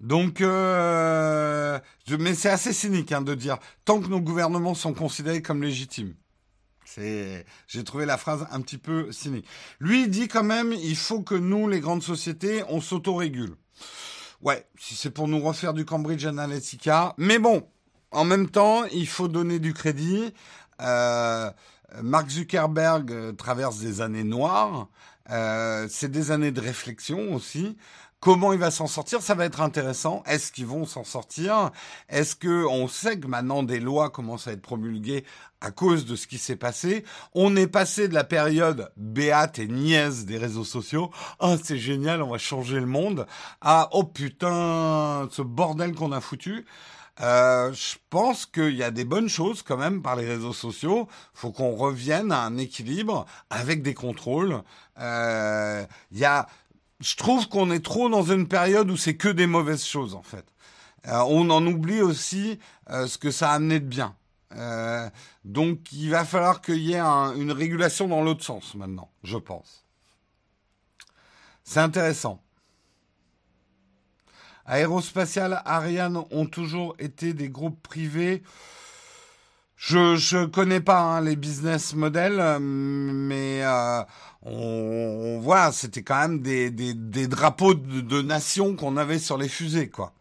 Donc, 0.00 0.40
euh, 0.40 1.78
mais 2.18 2.34
c'est 2.34 2.50
assez 2.50 2.72
cynique 2.72 3.12
hein, 3.12 3.22
de 3.22 3.34
dire 3.34 3.58
tant 3.84 4.00
que 4.00 4.08
nos 4.08 4.20
gouvernements 4.20 4.74
sont 4.74 4.92
considérés 4.92 5.42
comme 5.42 5.62
légitimes. 5.62 6.14
C'est, 6.84 7.44
j'ai 7.66 7.82
trouvé 7.82 8.06
la 8.06 8.16
phrase 8.16 8.46
un 8.50 8.60
petit 8.60 8.78
peu 8.78 9.10
cynique. 9.10 9.46
Lui 9.80 10.04
il 10.04 10.10
dit 10.10 10.28
quand 10.28 10.44
même, 10.44 10.72
il 10.72 10.96
faut 10.96 11.22
que 11.22 11.34
nous, 11.34 11.68
les 11.68 11.80
grandes 11.80 12.02
sociétés, 12.02 12.62
on 12.68 12.80
s'autorégule. 12.80 13.56
Ouais, 14.42 14.66
si 14.78 14.94
c'est 14.94 15.10
pour 15.10 15.28
nous 15.28 15.40
refaire 15.40 15.72
du 15.72 15.84
Cambridge 15.84 16.26
Analytica, 16.26 17.14
mais 17.16 17.38
bon, 17.38 17.66
en 18.10 18.24
même 18.24 18.48
temps, 18.48 18.84
il 18.84 19.08
faut 19.08 19.28
donner 19.28 19.58
du 19.58 19.74
crédit. 19.74 20.32
Euh, 20.80 21.50
Mark 22.02 22.28
Zuckerberg 22.30 23.10
euh, 23.12 23.32
traverse 23.32 23.78
des 23.78 24.00
années 24.00 24.24
noires. 24.24 24.88
Euh, 25.30 25.86
c'est 25.90 26.10
des 26.10 26.30
années 26.30 26.52
de 26.52 26.60
réflexion 26.60 27.34
aussi. 27.34 27.76
Comment 28.20 28.52
il 28.52 28.58
va 28.58 28.70
s'en 28.70 28.86
sortir 28.86 29.20
Ça 29.20 29.34
va 29.34 29.44
être 29.44 29.60
intéressant. 29.60 30.22
Est-ce 30.26 30.50
qu'ils 30.50 30.66
vont 30.66 30.86
s'en 30.86 31.04
sortir? 31.04 31.70
Est-ce 32.08 32.34
que 32.34 32.64
on 32.66 32.88
sait 32.88 33.20
que 33.20 33.26
maintenant 33.26 33.62
des 33.62 33.78
lois 33.78 34.10
commencent 34.10 34.48
à 34.48 34.52
être 34.52 34.62
promulguées 34.62 35.24
à 35.60 35.70
cause 35.70 36.06
de 36.06 36.16
ce 36.16 36.26
qui 36.26 36.38
s'est 36.38 36.56
passé? 36.56 37.04
On 37.34 37.54
est 37.56 37.66
passé 37.66 38.08
de 38.08 38.14
la 38.14 38.24
période 38.24 38.90
béate 38.96 39.58
et 39.58 39.68
niaise 39.68 40.24
des 40.24 40.38
réseaux 40.38 40.64
sociaux. 40.64 41.10
Oh, 41.40 41.56
c'est 41.62 41.78
génial, 41.78 42.22
on 42.22 42.30
va 42.30 42.38
changer 42.38 42.80
le 42.80 42.86
monde. 42.86 43.26
À 43.60 43.90
oh 43.92 44.04
putain, 44.04 45.28
ce 45.30 45.42
bordel 45.42 45.94
qu'on 45.94 46.12
a 46.12 46.20
foutu. 46.20 46.64
Euh, 47.22 47.72
je 47.72 47.96
pense 48.10 48.44
qu'il 48.44 48.76
y 48.76 48.82
a 48.82 48.90
des 48.90 49.04
bonnes 49.04 49.28
choses 49.28 49.62
quand 49.62 49.76
même 49.76 50.02
par 50.02 50.16
les 50.16 50.26
réseaux 50.26 50.52
sociaux. 50.52 51.08
Faut 51.34 51.52
qu'on 51.52 51.74
revienne 51.74 52.32
à 52.32 52.40
un 52.40 52.56
équilibre 52.58 53.26
avec 53.50 53.82
des 53.82 53.94
contrôles. 53.94 54.62
Euh, 54.98 55.84
il 56.12 56.18
y 56.18 56.24
a 56.24 56.46
je 57.00 57.16
trouve 57.16 57.48
qu'on 57.48 57.70
est 57.70 57.84
trop 57.84 58.08
dans 58.08 58.22
une 58.22 58.48
période 58.48 58.90
où 58.90 58.96
c'est 58.96 59.16
que 59.16 59.28
des 59.28 59.46
mauvaises 59.46 59.84
choses 59.84 60.14
en 60.14 60.22
fait. 60.22 60.46
Euh, 61.06 61.22
on 61.28 61.50
en 61.50 61.64
oublie 61.66 62.00
aussi 62.00 62.58
euh, 62.90 63.06
ce 63.06 63.18
que 63.18 63.30
ça 63.30 63.50
a 63.50 63.54
amené 63.54 63.80
de 63.80 63.86
bien. 63.86 64.16
Euh, 64.52 65.08
donc 65.44 65.92
il 65.92 66.10
va 66.10 66.24
falloir 66.24 66.60
qu'il 66.60 66.78
y 66.78 66.94
ait 66.94 67.00
une 67.00 67.52
régulation 67.52 68.08
dans 68.08 68.22
l'autre 68.22 68.44
sens 68.44 68.74
maintenant, 68.74 69.10
je 69.22 69.36
pense. 69.36 69.84
C'est 71.64 71.80
intéressant. 71.80 72.40
Aérospatial, 74.64 75.62
Ariane 75.64 76.24
ont 76.30 76.46
toujours 76.46 76.96
été 76.98 77.34
des 77.34 77.48
groupes 77.48 77.80
privés. 77.82 78.42
Je 79.88 80.16
je 80.16 80.46
connais 80.46 80.80
pas 80.80 81.00
hein, 81.00 81.20
les 81.20 81.36
business 81.36 81.94
models, 81.94 82.58
mais 82.58 83.62
euh, 83.62 84.02
on, 84.42 85.38
voit, 85.40 85.70
c'était 85.70 86.02
quand 86.02 86.18
même 86.18 86.40
des 86.42 87.28
drapeaux 87.28 87.74
de, 87.74 88.00
de 88.00 88.20
nations 88.20 88.74
qu'on 88.74 88.96
avait 88.96 89.20
sur 89.20 89.38
les 89.38 89.48
fusées, 89.48 89.88
quoi. 89.88 90.12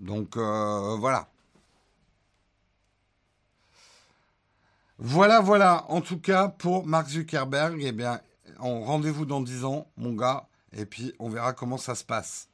Donc 0.00 0.38
euh, 0.38 0.96
voilà. 0.96 1.28
Voilà, 4.98 5.40
voilà. 5.40 5.84
En 5.90 6.00
tout 6.00 6.18
cas, 6.18 6.48
pour 6.48 6.86
Mark 6.86 7.10
Zuckerberg, 7.10 7.82
eh 7.82 7.92
bien, 7.92 8.18
on 8.60 8.82
rendez-vous 8.82 9.26
dans 9.26 9.42
10 9.42 9.66
ans, 9.66 9.88
mon 9.98 10.14
gars, 10.14 10.46
et 10.74 10.86
puis 10.86 11.12
on 11.18 11.28
verra 11.28 11.52
comment 11.52 11.76
ça 11.76 11.94
se 11.94 12.04
passe. 12.04 12.48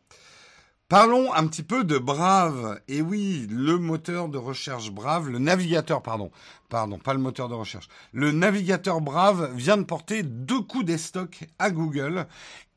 Parlons 0.88 1.34
un 1.34 1.46
petit 1.46 1.62
peu 1.62 1.84
de 1.84 1.98
Brave. 1.98 2.80
Et 2.88 3.02
oui, 3.02 3.46
le 3.50 3.76
moteur 3.76 4.30
de 4.30 4.38
recherche 4.38 4.90
Brave, 4.90 5.28
le 5.28 5.38
navigateur, 5.38 6.00
pardon, 6.00 6.30
pardon, 6.70 6.98
pas 6.98 7.12
le 7.12 7.20
moteur 7.20 7.50
de 7.50 7.54
recherche. 7.54 7.88
Le 8.14 8.32
navigateur 8.32 9.02
Brave 9.02 9.52
vient 9.54 9.76
de 9.76 9.82
porter 9.82 10.22
deux 10.22 10.62
coups 10.62 10.86
des 10.86 10.96
stocks 10.96 11.44
à 11.58 11.70
Google. 11.70 12.26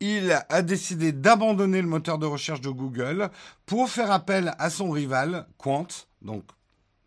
Il 0.01 0.37
a 0.49 0.61
décidé 0.61 1.13
d'abandonner 1.13 1.81
le 1.81 1.87
moteur 1.87 2.17
de 2.17 2.25
recherche 2.25 2.59
de 2.59 2.69
Google 2.69 3.29
pour 3.65 3.89
faire 3.89 4.11
appel 4.11 4.55
à 4.59 4.69
son 4.69 4.89
rival, 4.89 5.47
Quant, 5.57 5.87
donc 6.21 6.43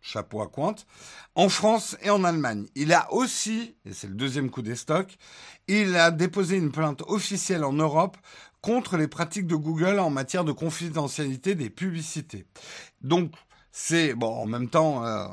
chapeau 0.01 0.41
à 0.41 0.47
Quant, 0.47 0.75
en 1.35 1.49
France 1.49 1.97
et 2.01 2.09
en 2.09 2.23
Allemagne. 2.23 2.65
Il 2.73 2.93
a 2.93 3.13
aussi, 3.13 3.75
et 3.85 3.93
c'est 3.93 4.07
le 4.07 4.15
deuxième 4.15 4.49
coup 4.49 4.63
des 4.63 4.75
stocks, 4.75 5.17
il 5.67 5.95
a 5.97 6.09
déposé 6.09 6.57
une 6.57 6.71
plainte 6.71 7.03
officielle 7.07 7.63
en 7.63 7.73
Europe 7.73 8.17
contre 8.65 8.97
les 8.97 9.07
pratiques 9.07 9.45
de 9.45 9.55
Google 9.55 9.99
en 9.99 10.09
matière 10.09 10.43
de 10.43 10.51
confidentialité 10.51 11.53
des 11.53 11.69
publicités. 11.69 12.47
Donc, 13.01 13.31
c'est 13.71 14.15
bon 14.15 14.33
en 14.33 14.47
même 14.47 14.69
temps, 14.69 15.05
euh, 15.05 15.27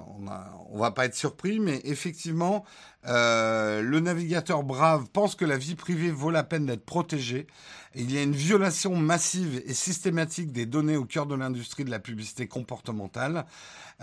on, 0.71 0.79
va 0.79 0.91
pas 0.91 1.07
être 1.07 1.15
surpris, 1.15 1.59
mais 1.59 1.81
effectivement, 1.85 2.67
Euh, 3.09 3.83
le 3.83 3.99
navigateur 3.99 4.63
Brave 4.63 5.07
pense 5.13 5.35
que 5.35 5.45
la 5.45 5.57
vie 5.57 5.75
privée 5.75 6.11
vaut 6.11 6.31
la 6.31 6.45
peine 6.45 6.67
d'être 6.67 6.85
protégée. 6.85 7.47
Il 7.95 8.13
y 8.13 8.19
a 8.19 8.23
une 8.23 8.35
violation 8.35 8.95
massive 8.95 9.61
et 9.67 9.75
systématique 9.75 10.53
des 10.53 10.67
données 10.67 10.97
au 10.97 11.05
cœur 11.05 11.27
de 11.27 11.35
l'industrie 11.35 11.85
de 11.85 11.91
la 11.91 11.99
publicité 11.99 12.47
comportementale, 12.47 13.45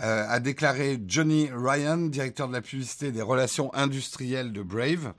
euh, 0.00 0.26
a 0.28 0.38
déclaré 0.38 1.00
Johnny 1.06 1.48
Ryan, 1.52 1.96
directeur 1.96 2.46
de 2.48 2.52
la 2.52 2.60
publicité 2.60 3.10
des 3.10 3.22
relations 3.22 3.74
industrielles 3.74 4.52
de 4.52 4.62
Brave. 4.62 5.14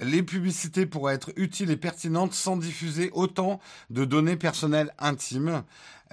Les 0.00 0.22
publicités 0.22 0.86
pourraient 0.86 1.14
être 1.14 1.32
utiles 1.36 1.70
et 1.70 1.76
pertinentes 1.76 2.32
sans 2.32 2.56
diffuser 2.56 3.10
autant 3.12 3.60
de 3.90 4.04
données 4.04 4.36
personnelles 4.36 4.94
intimes. 4.98 5.62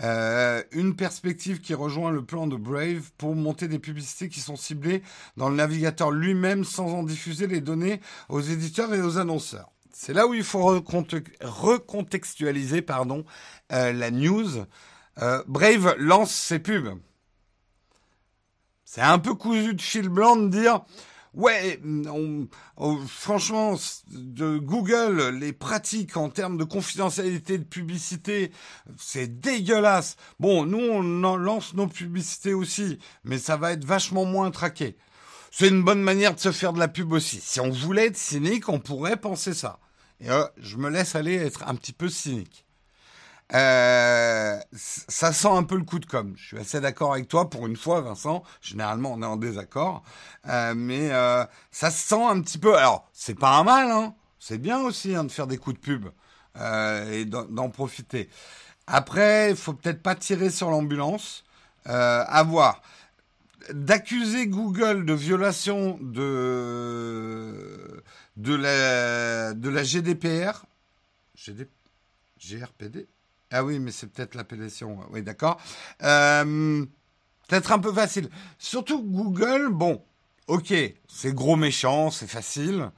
Euh, 0.04 0.62
une 0.72 0.96
perspective 0.96 1.62
qui 1.62 1.74
rejoint 1.74 2.12
le 2.12 2.24
plan 2.24 2.48
de 2.48 2.58
Brave 2.58 3.12
pour 3.18 3.36
monter 3.36 3.68
des 3.68 3.80
publicités 3.80 4.28
qui 4.28 4.42
sont 4.42 4.58
ciblées 4.58 5.02
dans 5.38 5.50
le 5.50 5.56
navigateur 5.56 6.12
lui-même 6.12 6.66
sans 6.66 6.94
en 6.94 7.04
diffuser 7.04 7.48
les 7.48 7.62
données 7.62 8.02
aux 8.28 8.42
éditeurs 8.42 8.94
et 8.94 9.02
aux 9.02 9.18
annonceurs. 9.18 9.72
C'est 9.94 10.14
là 10.14 10.28
où 10.28 10.34
il 10.34 10.44
faut 10.44 10.66
recontextualiser 10.66 12.82
pardon, 12.82 13.24
euh, 13.72 13.94
la 13.94 14.12
news. 14.12 14.66
Euh, 15.22 15.42
Brave 15.48 15.96
lance 15.98 16.32
ses 16.32 16.60
pubs. 16.60 17.00
C'est 18.84 19.02
un 19.02 19.20
peu 19.20 19.34
cousu 19.34 19.74
de 19.74 19.82
fil 19.82 20.10
blanc 20.10 20.36
de 20.36 20.50
dire 20.50 20.82
Ouais, 21.36 21.82
franchement, 23.08 23.76
de 24.10 24.58
Google, 24.58 25.38
les 25.38 25.52
pratiques 25.52 26.16
en 26.16 26.30
termes 26.30 26.58
de 26.58 26.64
confidentialité 26.64 27.58
de 27.58 27.66
publicité, 27.66 28.52
c'est 28.98 29.42
dégueulasse. 29.42 30.16
Bon, 30.40 30.66
nous, 30.66 30.80
on 30.80 31.02
lance 31.36 31.74
nos 31.74 31.88
publicités 31.88 32.54
aussi, 32.54 33.00
mais 33.26 33.38
ça 33.38 33.58
va 33.58 33.74
être 33.74 33.84
vachement 33.84 34.24
moins 34.24 34.50
traqué. 34.50 34.96
C'est 35.52 35.68
une 35.68 35.84
bonne 35.84 36.02
manière 36.02 36.36
de 36.36 36.40
se 36.40 36.52
faire 36.54 36.72
de 36.72 36.80
la 36.80 36.88
pub 36.88 37.12
aussi. 37.12 37.42
Si 37.42 37.60
on 37.60 37.70
voulait 37.70 38.08
être 38.08 38.18
cynique, 38.18 38.70
on 38.70 38.80
pourrait 38.80 39.18
penser 39.18 39.54
ça. 39.54 39.80
Et 40.22 40.30
euh, 40.30 40.46
je 40.58 40.78
me 40.78 40.90
laisse 40.90 41.16
aller 41.16 41.36
être 41.36 41.68
un 41.68 41.76
petit 41.76 41.94
peu 41.94 42.08
cynique. 42.08 42.65
Euh, 43.54 44.60
ça 44.74 45.32
sent 45.32 45.50
un 45.50 45.64
peu 45.64 45.78
le 45.78 45.84
coup 45.84 46.00
de 46.00 46.06
com. 46.06 46.34
Je 46.36 46.48
suis 46.48 46.58
assez 46.58 46.82
d'accord 46.82 47.14
avec 47.14 47.28
toi 47.28 47.50
pour 47.50 47.68
une 47.68 47.76
fois, 47.76 48.02
Vincent. 48.02 48.44
Généralement, 48.62 49.14
on 49.14 49.22
est 49.22 49.26
en 49.26 49.38
désaccord, 49.38 50.04
euh, 50.48 50.74
mais 50.76 51.12
euh, 51.12 51.46
ça 51.72 51.92
sent 51.92 52.24
un 52.24 52.42
petit 52.42 52.58
peu. 52.58 52.76
Alors, 52.76 53.08
c'est 53.14 53.38
pas 53.38 53.58
un 53.58 53.64
mal, 53.64 53.92
hein. 53.92 54.16
C'est 54.40 54.58
bien 54.58 54.80
aussi 54.82 55.16
hein, 55.16 55.24
de 55.24 55.32
faire 55.32 55.48
des 55.48 55.58
coups 55.58 55.76
de 55.76 55.82
pub 55.82 56.08
et 57.12 57.26
d'en 57.26 57.70
profiter. 57.70 58.30
Après, 58.88 59.50
il 59.50 59.58
faut 59.58 59.74
peut-être 59.74 60.02
pas 60.02 60.16
tirer 60.16 60.50
sur 60.50 60.70
l'ambulance. 60.70 61.44
À 61.86 62.44
voir. 62.44 62.82
D'accuser 63.74 64.48
Google 64.48 65.06
de 65.06 65.14
violation 65.14 65.98
de 66.02 68.04
de 68.38 68.54
la 68.54 69.54
de 69.54 69.70
la 69.70 69.84
GDPR, 69.84 70.66
GD, 71.36 71.68
GRPD, 72.38 73.08
ah 73.52 73.64
oui, 73.64 73.80
mais 73.80 73.92
c'est 73.92 74.08
peut-être 74.08 74.36
l'appellation. 74.36 75.00
Oui, 75.12 75.22
d'accord. 75.22 75.60
Euh, 76.04 76.86
peut-être 77.48 77.72
un 77.72 77.80
peu 77.80 77.94
facile. 77.94 78.30
Surtout 78.58 79.04
Google, 79.04 79.70
bon, 79.70 80.04
ok, 80.48 80.74
c'est 81.08 81.34
gros 81.34 81.56
méchant, 81.56 82.12
c'est 82.12 82.28
facile. 82.28 82.92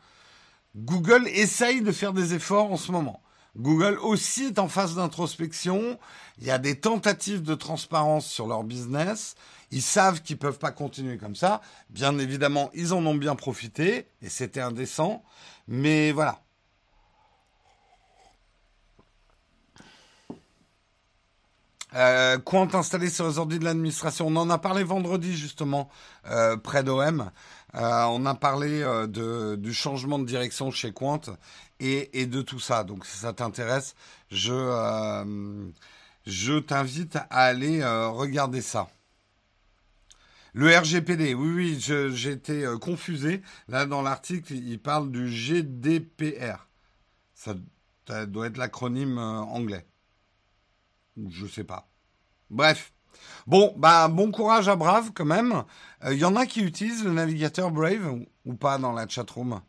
Google 0.75 1.27
essaye 1.27 1.81
de 1.81 1.91
faire 1.91 2.13
des 2.13 2.33
efforts 2.33 2.71
en 2.71 2.77
ce 2.77 2.91
moment. 2.91 3.21
Google 3.57 3.97
aussi 4.01 4.45
est 4.45 4.59
en 4.59 4.67
phase 4.67 4.95
d'introspection. 4.95 5.97
Il 6.37 6.45
y 6.45 6.51
a 6.51 6.59
des 6.59 6.79
tentatives 6.79 7.41
de 7.41 7.55
transparence 7.55 8.27
sur 8.27 8.47
leur 8.47 8.63
business. 8.63 9.35
Ils 9.71 9.81
savent 9.81 10.21
qu'ils 10.21 10.37
peuvent 10.37 10.59
pas 10.59 10.71
continuer 10.71 11.17
comme 11.17 11.35
ça. 11.35 11.61
Bien 11.89 12.19
évidemment, 12.19 12.69
ils 12.73 12.93
en 12.93 13.05
ont 13.05 13.15
bien 13.15 13.35
profité 13.35 14.07
et 14.21 14.29
c'était 14.29 14.61
indécent. 14.61 15.23
Mais 15.67 16.11
voilà. 16.11 16.43
Euh, 21.95 22.37
Quant 22.37 22.67
installé 22.73 23.09
sur 23.09 23.27
les 23.27 23.37
ordi 23.37 23.59
de 23.59 23.63
l'administration, 23.63 24.27
on 24.27 24.35
en 24.35 24.49
a 24.49 24.57
parlé 24.57 24.83
vendredi 24.83 25.35
justement 25.37 25.89
euh, 26.29 26.57
près 26.57 26.83
d'OM. 26.83 27.31
Euh, 27.75 28.03
on 28.05 28.25
a 28.25 28.35
parlé 28.35 28.81
euh, 28.81 29.55
du 29.55 29.73
changement 29.73 30.19
de 30.19 30.25
direction 30.25 30.69
chez 30.71 30.91
Quant 30.91 31.21
et, 31.79 32.25
de 32.25 32.41
tout 32.41 32.59
ça. 32.59 32.83
Donc 32.83 33.05
si 33.05 33.17
ça 33.17 33.33
t'intéresse, 33.33 33.95
je, 34.31 34.53
euh, 34.53 35.69
je 36.25 36.59
t'invite 36.59 37.15
à 37.15 37.25
aller 37.29 37.81
euh, 37.81 38.09
regarder 38.09 38.61
ça. 38.61 38.89
Le 40.53 40.75
RGPD, 40.75 41.35
oui, 41.35 41.53
oui, 41.53 41.79
j'ai 41.79 42.31
été 42.31 42.65
confusé. 42.81 43.43
Là, 43.67 43.85
dans 43.85 44.01
l'article, 44.01 44.53
il 44.53 44.79
parle 44.79 45.11
du 45.11 45.29
GDPR. 45.29 46.67
Ça 47.35 48.25
doit 48.25 48.47
être 48.47 48.57
l'acronyme 48.57 49.19
anglais. 49.19 49.85
Je 51.29 51.47
sais 51.47 51.63
pas. 51.63 51.87
Bref. 52.49 52.93
Bon, 53.47 53.73
bah 53.77 54.07
bon 54.07 54.31
courage 54.31 54.67
à 54.67 54.75
Brave 54.75 55.11
quand 55.13 55.25
même. 55.25 55.63
Il 56.03 56.09
euh, 56.09 56.15
y 56.15 56.25
en 56.25 56.35
a 56.35 56.45
qui 56.45 56.61
utilisent 56.61 57.03
le 57.03 57.13
navigateur 57.13 57.71
Brave 57.71 58.23
ou, 58.45 58.53
pas 58.53 58.77
dans 58.77 58.93
la 58.93 59.07
chatroom 59.07 59.61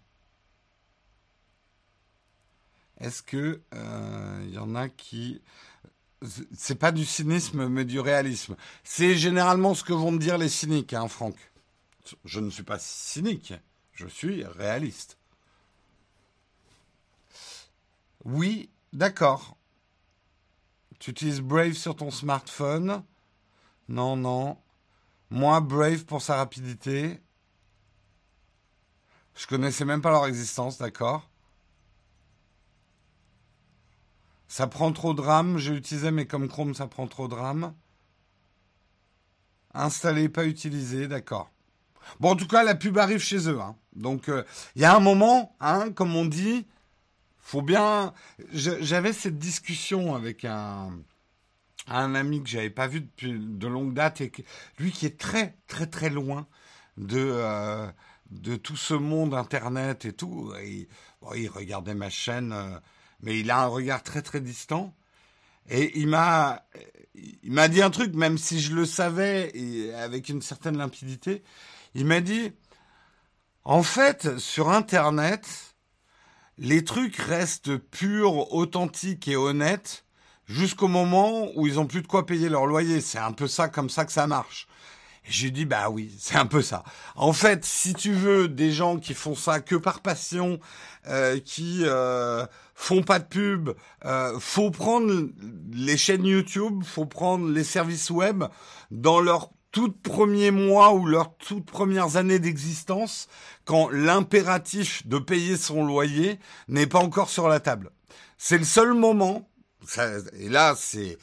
Est-ce 2.99 3.23
que 3.23 3.63
il 3.73 3.79
euh, 3.79 4.49
y 4.53 4.59
en 4.59 4.75
a 4.75 4.89
qui 4.89 5.41
c'est 6.57 6.75
pas 6.75 6.93
du 6.93 7.05
cynisme 7.05 7.69
mais 7.69 7.85
du 7.85 8.01
réalisme. 8.01 8.57
C'est 8.83 9.17
généralement 9.17 9.75
ce 9.75 9.85
que 9.85 9.93
vont 9.93 10.11
me 10.11 10.19
dire 10.19 10.39
les 10.39 10.49
cyniques, 10.49 10.93
hein, 10.93 11.09
Franck. 11.09 11.37
Je 12.25 12.41
ne 12.41 12.51
suis 12.51 12.63
pas 12.63 12.79
cynique, 12.79 13.55
je 13.93 14.07
suis 14.07 14.45
réaliste. 14.45 15.19
Oui, 18.25 18.71
d'accord. 18.93 19.58
Tu 20.99 21.11
utilises 21.11 21.41
Brave 21.41 21.75
sur 21.75 21.97
ton 21.97 22.11
smartphone? 22.11 23.05
Non, 23.89 24.17
non. 24.17 24.59
Moi, 25.31 25.61
Brave 25.61 26.05
pour 26.05 26.23
sa 26.23 26.37
rapidité. 26.37 27.21
Je 29.35 29.47
connaissais 29.47 29.85
même 29.85 30.03
pas 30.03 30.11
leur 30.11 30.27
existence, 30.27 30.79
d'accord 30.79 31.31
Ça 34.49 34.67
prend 34.67 34.93
trop 34.93 35.15
de 35.15 35.21
RAM, 35.21 35.59
j'ai 35.59 35.75
utilisé, 35.75 36.11
mais 36.11 36.27
comme 36.27 36.49
Chrome, 36.49 36.75
ça 36.75 36.87
prend 36.87 37.07
trop 37.07 37.29
de 37.29 37.35
RAM. 37.35 37.75
Installé, 39.75 40.29
pas 40.29 40.47
utilisé, 40.47 41.07
d'accord. 41.07 41.51
Bon, 42.19 42.31
en 42.31 42.37
tout 42.37 42.49
cas, 42.49 42.65
la 42.65 42.75
pub 42.75 42.99
arrive 42.99 43.21
chez 43.21 43.49
eux. 43.49 43.61
Hein. 43.61 43.77
Donc, 43.95 44.25
il 44.27 44.33
euh, 44.33 44.43
y 44.75 44.85
a 44.85 44.97
un 44.97 45.01
moment, 45.01 45.55
hein, 45.61 45.93
comme 45.93 46.17
on 46.17 46.25
dit, 46.25 46.67
faut 47.49 47.63
bien. 47.63 48.13
J'avais 48.53 49.15
cette 49.15 49.39
discussion 49.39 50.15
avec 50.15 50.45
un, 50.45 50.91
un 51.87 52.15
ami 52.15 52.43
que 52.43 52.49
j'avais 52.51 52.69
pas 52.69 52.87
vu 52.87 53.01
depuis 53.01 53.33
de 53.39 53.67
longue 53.67 53.95
date 53.95 54.21
et 54.21 54.29
que, 54.29 54.43
lui 54.79 54.93
qui 54.93 55.07
est 55.07 55.19
très 55.19 55.57
très 55.67 55.87
très 55.87 56.11
loin 56.11 56.47
de 56.99 57.19
euh, 57.19 57.91
de 58.31 58.57
tout 58.57 58.77
ce 58.77 58.93
monde 58.93 59.33
internet 59.33 60.05
et 60.05 60.13
tout. 60.13 60.53
Et, 60.63 60.89
il 61.37 61.49
regardait 61.49 61.95
ma 61.95 62.11
chaîne, 62.11 62.53
euh, 62.53 62.79
mais 63.23 63.41
il 63.41 63.51
a 63.51 63.63
un 63.63 63.67
regard 63.67 64.03
très 64.03 64.21
très 64.21 64.43
distant. 64.43 64.95
Et 65.71 65.99
il 65.99 66.09
m'a 66.09 66.67
il 67.15 67.53
m'a 67.53 67.69
dit 67.69 67.81
un 67.81 67.91
truc, 67.91 68.15
même 68.15 68.37
si 68.37 68.61
je 68.61 68.75
le 68.75 68.85
savais 68.85 69.95
avec 69.95 70.29
une 70.29 70.43
certaine 70.43 70.77
limpidité. 70.77 71.43
Il 71.95 72.05
m'a 72.05 72.21
dit, 72.21 72.53
en 73.65 73.83
fait, 73.83 74.39
sur 74.39 74.69
Internet, 74.69 75.68
les 76.59 76.85
trucs 76.85 77.17
restent 77.17 77.77
purs, 77.77 78.53
authentiques 78.53 79.29
et 79.29 79.37
honnêtes 79.37 80.05
jusqu'au 80.47 80.89
moment 80.89 81.51
où 81.55 81.67
ils 81.67 81.79
ont 81.79 81.87
plus 81.87 82.03
de 82.03 82.07
quoi 82.07 82.27
payer 82.27 82.49
leur 82.49 82.67
loyer. 82.67 83.01
C'est 83.01 83.19
un 83.19 83.33
peu 83.33 83.47
ça, 83.47 83.69
comme 83.69 83.91
ça 83.91 84.05
que 84.05 84.13
ça 84.13 84.27
marche. 84.27 84.67
Et 85.25 85.31
j'ai 85.31 85.51
dit, 85.51 85.65
bah 85.65 85.91
oui, 85.91 86.15
c'est 86.19 86.37
un 86.37 86.47
peu 86.47 86.63
ça. 86.63 86.83
En 87.15 87.33
fait, 87.33 87.65
si 87.65 87.95
tu 87.95 88.13
veux 88.13 88.49
des 88.49 88.73
gens 88.73 88.99
qui 88.99 89.15
font 89.15 89.35
ça 89.35 89.61
que 89.61 89.77
par 89.77 90.01
passion, 90.01 90.59
euh, 91.07 91.39
qui 91.39 91.83
euh, 91.85 92.45
font 92.75 93.03
pas 93.03 93.19
de 93.19 93.27
pub, 93.27 93.71
euh, 94.05 94.39
faut 94.41 94.71
prendre 94.71 95.29
les 95.73 95.97
chaînes 95.97 96.27
YouTube, 96.27 96.83
faut 96.85 97.07
prendre 97.07 97.49
les 97.49 97.65
services 97.65 98.11
web 98.11 98.45
dans 98.91 99.21
leur 99.21 99.51
tout 99.71 99.93
premiers 99.93 100.51
mois 100.51 100.95
ou 100.95 101.07
leurs 101.07 101.37
toutes 101.37 101.67
premières 101.67 102.17
années 102.17 102.39
d'existence 102.39 103.29
quand 103.65 103.89
l'impératif 103.91 105.07
de 105.07 105.19
payer 105.19 105.57
son 105.57 105.85
loyer 105.85 106.39
n'est 106.69 106.87
pas 106.87 107.01
encore 107.01 107.31
sur 107.31 107.49
la 107.49 107.61
table. 107.61 107.91
C'est 108.39 108.59
le 108.59 108.65
seul 108.65 108.95
moment, 108.95 109.49
ça, 109.87 110.09
et 110.39 110.49
là 110.49 110.75
c'est 110.77 111.19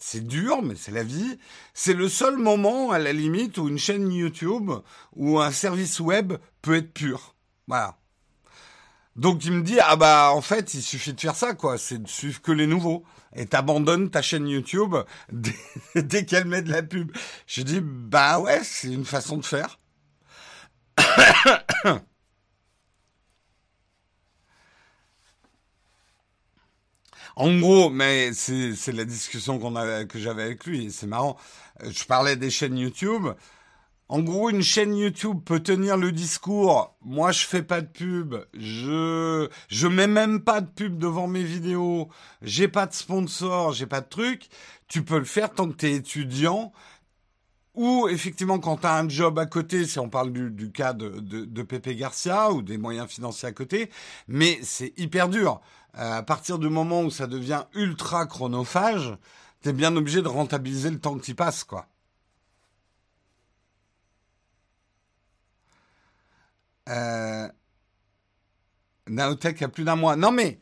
c'est 0.00 0.26
dur, 0.26 0.62
mais 0.62 0.74
c'est 0.74 0.90
la 0.90 1.04
vie. 1.04 1.38
C'est 1.74 1.92
le 1.92 2.08
seul 2.08 2.36
moment, 2.36 2.90
à 2.90 2.98
la 2.98 3.12
limite, 3.12 3.58
où 3.58 3.68
une 3.68 3.78
chaîne 3.78 4.10
YouTube 4.10 4.70
ou 5.14 5.38
un 5.38 5.52
service 5.52 6.00
web 6.00 6.32
peut 6.62 6.76
être 6.76 6.92
pur. 6.92 7.34
Voilà. 7.68 7.99
Donc 9.16 9.44
il 9.44 9.52
me 9.52 9.62
dit 9.62 9.78
ah 9.80 9.96
bah 9.96 10.30
en 10.32 10.40
fait 10.40 10.74
il 10.74 10.82
suffit 10.82 11.12
de 11.12 11.20
faire 11.20 11.34
ça 11.34 11.54
quoi, 11.54 11.78
c'est 11.78 12.02
de 12.02 12.08
suivre 12.08 12.40
que 12.40 12.52
les 12.52 12.66
nouveaux 12.66 13.04
et 13.34 13.46
t'abandonnes 13.46 14.10
ta 14.10 14.22
chaîne 14.22 14.48
YouTube 14.48 14.94
dès, 15.94 16.24
qu'elle 16.24 16.46
met 16.46 16.62
de 16.62 16.70
la 16.70 16.82
pub. 16.82 17.12
Je 17.46 17.62
dis 17.62 17.80
bah 17.82 18.38
ouais 18.40 18.60
c'est 18.62 18.92
une 18.92 19.04
façon 19.04 19.36
de 19.38 19.44
faire. 19.44 19.78
En 27.36 27.58
gros, 27.58 27.88
mais 27.90 28.32
c'est 28.34 28.92
la 28.92 29.04
discussion 29.04 29.58
qu'on 29.58 29.72
que 30.06 30.18
j'avais 30.18 30.42
avec 30.42 30.66
lui, 30.66 30.90
c'est 30.92 31.06
marrant. 31.06 31.38
Euh, 31.82 31.90
je 31.90 32.04
parlais 32.04 32.36
des 32.36 32.50
chaînes 32.50 32.76
YouTube, 32.76 33.28
en 34.10 34.22
gros, 34.22 34.50
une 34.50 34.60
chaîne 34.60 34.96
YouTube 34.96 35.38
peut 35.44 35.60
tenir 35.60 35.96
le 35.96 36.10
discours. 36.10 36.96
Moi, 37.00 37.30
je 37.30 37.46
fais 37.46 37.62
pas 37.62 37.80
de 37.80 37.86
pub. 37.86 38.34
Je, 38.54 39.48
je 39.68 39.86
mets 39.86 40.08
même 40.08 40.40
pas 40.40 40.60
de 40.60 40.66
pub 40.66 40.98
devant 40.98 41.28
mes 41.28 41.44
vidéos. 41.44 42.08
J'ai 42.42 42.66
pas 42.66 42.86
de 42.86 42.92
sponsor. 42.92 43.72
J'ai 43.72 43.86
pas 43.86 44.00
de 44.00 44.08
truc. 44.08 44.48
Tu 44.88 45.04
peux 45.04 45.20
le 45.20 45.24
faire 45.24 45.52
tant 45.52 45.68
que 45.68 45.74
t'es 45.74 45.92
étudiant. 45.92 46.72
Ou 47.74 48.08
effectivement, 48.08 48.58
quand 48.58 48.78
tu 48.78 48.86
as 48.88 48.96
un 48.96 49.08
job 49.08 49.38
à 49.38 49.46
côté, 49.46 49.86
si 49.86 50.00
on 50.00 50.08
parle 50.08 50.32
du, 50.32 50.72
cas 50.72 50.92
de, 50.92 51.20
de, 51.20 51.62
Pepe 51.62 51.90
Garcia 51.90 52.50
ou 52.50 52.62
des 52.62 52.78
moyens 52.78 53.08
financiers 53.08 53.48
à 53.48 53.52
côté, 53.52 53.90
mais 54.26 54.58
c'est 54.64 54.92
hyper 54.98 55.28
dur. 55.28 55.60
Euh, 55.96 56.14
à 56.18 56.24
partir 56.24 56.58
du 56.58 56.68
moment 56.68 57.02
où 57.02 57.10
ça 57.12 57.28
devient 57.28 57.62
ultra 57.74 58.26
chronophage, 58.26 59.16
tu 59.62 59.68
es 59.68 59.72
bien 59.72 59.94
obligé 59.94 60.20
de 60.20 60.26
rentabiliser 60.26 60.90
le 60.90 60.98
temps 60.98 61.16
que 61.16 61.24
tu 61.24 61.36
passes, 61.36 61.62
quoi. 61.62 61.86
Euh, 66.90 67.48
Naotech 69.08 69.62
a 69.62 69.68
plus 69.68 69.84
d'un 69.84 69.96
mois. 69.96 70.16
Non 70.16 70.32
mais, 70.32 70.58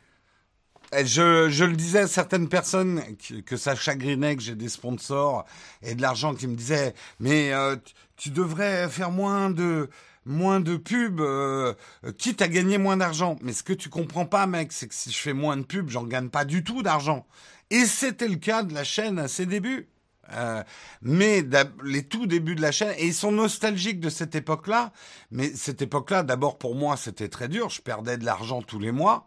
je, 0.93 1.49
je, 1.51 1.64
le 1.64 1.75
disais 1.75 2.01
à 2.01 2.07
certaines 2.07 2.49
personnes 2.49 3.03
que, 3.45 3.57
ça 3.57 3.75
chagrinait 3.75 4.37
que 4.37 4.43
j'ai 4.43 4.55
des 4.55 4.69
sponsors 4.69 5.45
et 5.83 5.95
de 5.95 6.03
l'argent 6.03 6.35
qui 6.35 6.47
me 6.47 6.55
disaient 6.55 6.95
mais 7.21 7.53
euh, 7.53 7.77
tu 8.17 8.31
devrais 8.31 8.88
faire 8.88 9.11
moins 9.11 9.51
de 9.51 9.91
moins 10.25 10.61
de 10.61 10.77
pubs 10.77 11.21
euh, 11.21 11.75
quitte 12.19 12.43
à 12.43 12.49
gagner 12.49 12.79
moins 12.79 12.99
d'argent. 12.99 13.37
Mais 13.43 13.53
ce 13.53 13.62
que 13.62 13.73
tu 13.73 13.88
comprends 13.88 14.27
pas 14.27 14.47
mec, 14.47 14.73
c'est 14.73 14.87
que 14.87 14.95
si 14.95 15.11
je 15.11 15.19
fais 15.19 15.33
moins 15.33 15.57
de 15.57 15.62
pubs, 15.62 15.88
j'en 15.88 16.05
gagne 16.05 16.29
pas 16.29 16.45
du 16.45 16.62
tout 16.62 16.83
d'argent. 16.83 17.27
Et 17.71 17.87
c'était 17.87 18.29
le 18.29 18.37
cas 18.37 18.62
de 18.62 18.75
la 18.75 18.85
chaîne 18.85 19.19
à 19.19 19.29
ses 19.29 19.47
débuts. 19.47 19.88
Euh, 20.33 20.62
mais 21.03 21.45
les 21.85 22.03
tout 22.05 22.27
débuts 22.27 22.55
de 22.55 22.61
la 22.61 22.73
chaîne, 22.73 22.95
et 22.99 23.07
ils 23.07 23.14
sont 23.14 23.33
nostalgiques 23.33 24.01
de 24.01 24.11
cette 24.11 24.35
époque-là, 24.35 24.93
mais 25.31 25.51
cette 25.55 25.83
époque-là, 25.83 26.23
d'abord 26.23 26.59
pour 26.59 26.75
moi, 26.75 26.97
c'était 26.97 27.29
très 27.29 27.49
dur, 27.49 27.71
je 27.71 27.81
perdais 27.81 28.19
de 28.19 28.25
l'argent 28.25 28.62
tous 28.62 28.79
les 28.79 28.93
mois, 28.93 29.27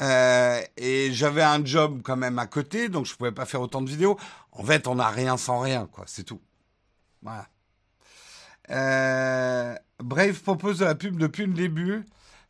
euh, 0.00 0.60
et 0.76 1.12
j'avais 1.12 1.42
un 1.42 1.64
job 1.64 2.02
quand 2.02 2.16
même 2.16 2.38
à 2.38 2.46
côté, 2.46 2.88
donc 2.88 3.06
je 3.06 3.14
pouvais 3.14 3.32
pas 3.32 3.46
faire 3.46 3.60
autant 3.60 3.80
de 3.80 3.88
vidéos. 3.88 4.18
En 4.52 4.64
fait, 4.64 4.86
on 4.86 4.96
n'a 4.96 5.08
rien 5.08 5.36
sans 5.36 5.60
rien, 5.60 5.88
quoi, 5.90 6.04
c'est 6.06 6.24
tout. 6.24 6.40
Voilà. 7.22 7.48
Euh, 8.70 9.74
Brave 9.98 10.40
propose 10.40 10.78
de 10.78 10.84
la 10.84 10.94
pub 10.94 11.16
depuis 11.16 11.46
le 11.46 11.52
début 11.52 12.04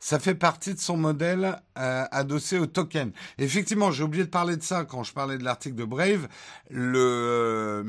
ça 0.04 0.18
fait 0.18 0.34
partie 0.34 0.74
de 0.74 0.78
son 0.78 0.98
modèle 0.98 1.58
euh, 1.78 2.04
adossé 2.10 2.58
au 2.58 2.66
token. 2.66 3.10
Effectivement, 3.38 3.90
j'ai 3.90 4.02
oublié 4.02 4.24
de 4.24 4.28
parler 4.28 4.58
de 4.58 4.62
ça 4.62 4.84
quand 4.84 5.02
je 5.02 5.14
parlais 5.14 5.38
de 5.38 5.44
l'article 5.44 5.76
de 5.76 5.84
Brave. 5.84 6.28
Euh, 6.74 7.82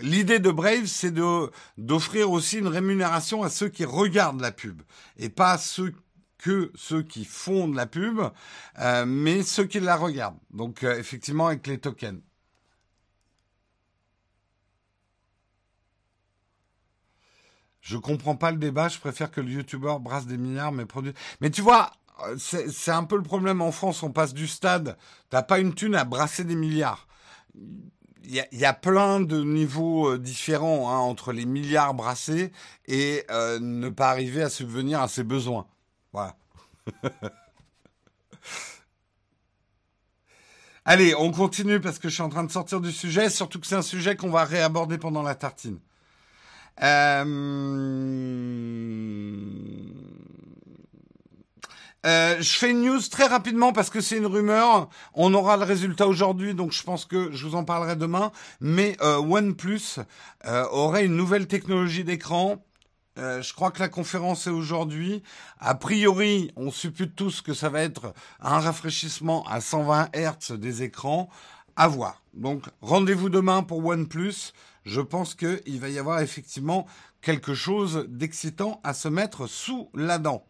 l'idée 0.00 0.40
de 0.40 0.50
Brave, 0.50 0.84
c'est 0.84 1.10
de 1.10 1.50
d'offrir 1.78 2.30
aussi 2.30 2.58
une 2.58 2.66
rémunération 2.66 3.42
à 3.42 3.48
ceux 3.48 3.70
qui 3.70 3.86
regardent 3.86 4.42
la 4.42 4.52
pub 4.52 4.82
et 5.16 5.30
pas 5.30 5.56
ceux 5.56 5.94
que 6.36 6.70
ceux 6.74 7.02
qui 7.02 7.24
font 7.24 7.66
de 7.66 7.74
la 7.74 7.86
pub, 7.86 8.20
euh, 8.78 9.06
mais 9.06 9.42
ceux 9.44 9.64
qui 9.64 9.80
la 9.80 9.96
regardent. 9.96 10.38
Donc 10.50 10.82
effectivement 10.82 11.46
avec 11.46 11.66
les 11.66 11.78
tokens. 11.78 12.20
Je 17.82 17.98
comprends 17.98 18.36
pas 18.36 18.52
le 18.52 18.56
débat. 18.56 18.88
Je 18.88 18.98
préfère 18.98 19.30
que 19.30 19.42
le 19.42 19.50
YouTuber 19.50 19.96
brasse 20.00 20.26
des 20.26 20.38
milliards, 20.38 20.72
mais 20.72 20.86
produit. 20.86 21.12
Mais 21.40 21.50
tu 21.50 21.60
vois, 21.60 21.90
c'est 22.38 22.92
un 22.92 23.04
peu 23.04 23.16
le 23.16 23.22
problème 23.22 23.60
en 23.60 23.72
France. 23.72 24.02
On 24.04 24.12
passe 24.12 24.32
du 24.32 24.46
stade. 24.46 24.96
T'as 25.30 25.42
pas 25.42 25.58
une 25.58 25.74
thune 25.74 25.96
à 25.96 26.04
brasser 26.04 26.44
des 26.44 26.54
milliards. 26.54 27.08
Il 28.24 28.46
y 28.52 28.64
a, 28.64 28.72
plein 28.72 29.18
de 29.20 29.42
niveaux 29.42 30.12
euh, 30.12 30.18
différents 30.18 30.90
hein, 30.90 30.98
entre 30.98 31.32
les 31.32 31.44
milliards 31.44 31.92
brassés 31.92 32.52
et 32.86 33.24
euh, 33.30 33.58
ne 33.58 33.88
pas 33.88 34.10
arriver 34.10 34.44
à 34.44 34.48
subvenir 34.48 35.02
à 35.02 35.08
ses 35.08 35.24
besoins. 35.24 35.66
Voilà. 36.12 36.36
Allez, 40.84 41.16
on 41.16 41.32
continue 41.32 41.80
parce 41.80 41.98
que 41.98 42.08
je 42.08 42.14
suis 42.14 42.22
en 42.22 42.28
train 42.28 42.44
de 42.44 42.52
sortir 42.52 42.80
du 42.80 42.92
sujet, 42.92 43.28
surtout 43.28 43.58
que 43.58 43.66
c'est 43.66 43.74
un 43.74 43.82
sujet 43.82 44.14
qu'on 44.14 44.30
va 44.30 44.44
réaborder 44.44 44.98
pendant 44.98 45.22
la 45.22 45.34
tartine. 45.34 45.80
Euh, 46.82 47.24
euh, 52.04 52.36
je 52.40 52.58
fais 52.58 52.70
une 52.70 52.82
news 52.82 53.00
très 53.10 53.26
rapidement 53.26 53.72
parce 53.72 53.90
que 53.90 54.00
c'est 54.00 54.16
une 54.16 54.26
rumeur. 54.26 54.88
On 55.14 55.32
aura 55.34 55.56
le 55.56 55.64
résultat 55.64 56.06
aujourd'hui, 56.08 56.54
donc 56.54 56.72
je 56.72 56.82
pense 56.82 57.04
que 57.04 57.30
je 57.32 57.46
vous 57.46 57.54
en 57.54 57.64
parlerai 57.64 57.96
demain. 57.96 58.32
Mais 58.60 58.96
euh, 59.02 59.18
OnePlus 59.18 60.00
euh, 60.46 60.66
aurait 60.70 61.04
une 61.04 61.16
nouvelle 61.16 61.46
technologie 61.46 62.04
d'écran. 62.04 62.64
je 63.16 63.52
crois 63.52 63.70
que 63.70 63.78
la 63.78 63.88
conférence 63.88 64.46
est 64.46 64.50
aujourd'hui. 64.50 65.22
A 65.60 65.74
priori, 65.74 66.50
on 66.56 66.70
suppute 66.70 67.14
tous 67.14 67.40
que 67.40 67.54
ça 67.54 67.68
va 67.68 67.82
être 67.82 68.14
un 68.40 68.58
rafraîchissement 68.58 69.44
à 69.46 69.60
120 69.60 70.08
Hz 70.14 70.52
des 70.58 70.82
écrans. 70.82 71.28
À 71.76 71.88
voir. 71.88 72.22
Donc 72.34 72.64
rendez-vous 72.80 73.28
demain 73.28 73.62
pour 73.62 73.84
OnePlus 73.84 74.52
je 74.84 75.00
pense 75.00 75.34
qu'il 75.34 75.80
va 75.80 75.88
y 75.88 75.98
avoir 75.98 76.20
effectivement 76.20 76.86
quelque 77.20 77.54
chose 77.54 78.06
d'excitant 78.08 78.80
à 78.82 78.94
se 78.94 79.08
mettre 79.08 79.46
sous 79.46 79.88
la 79.94 80.18
dent. 80.18 80.44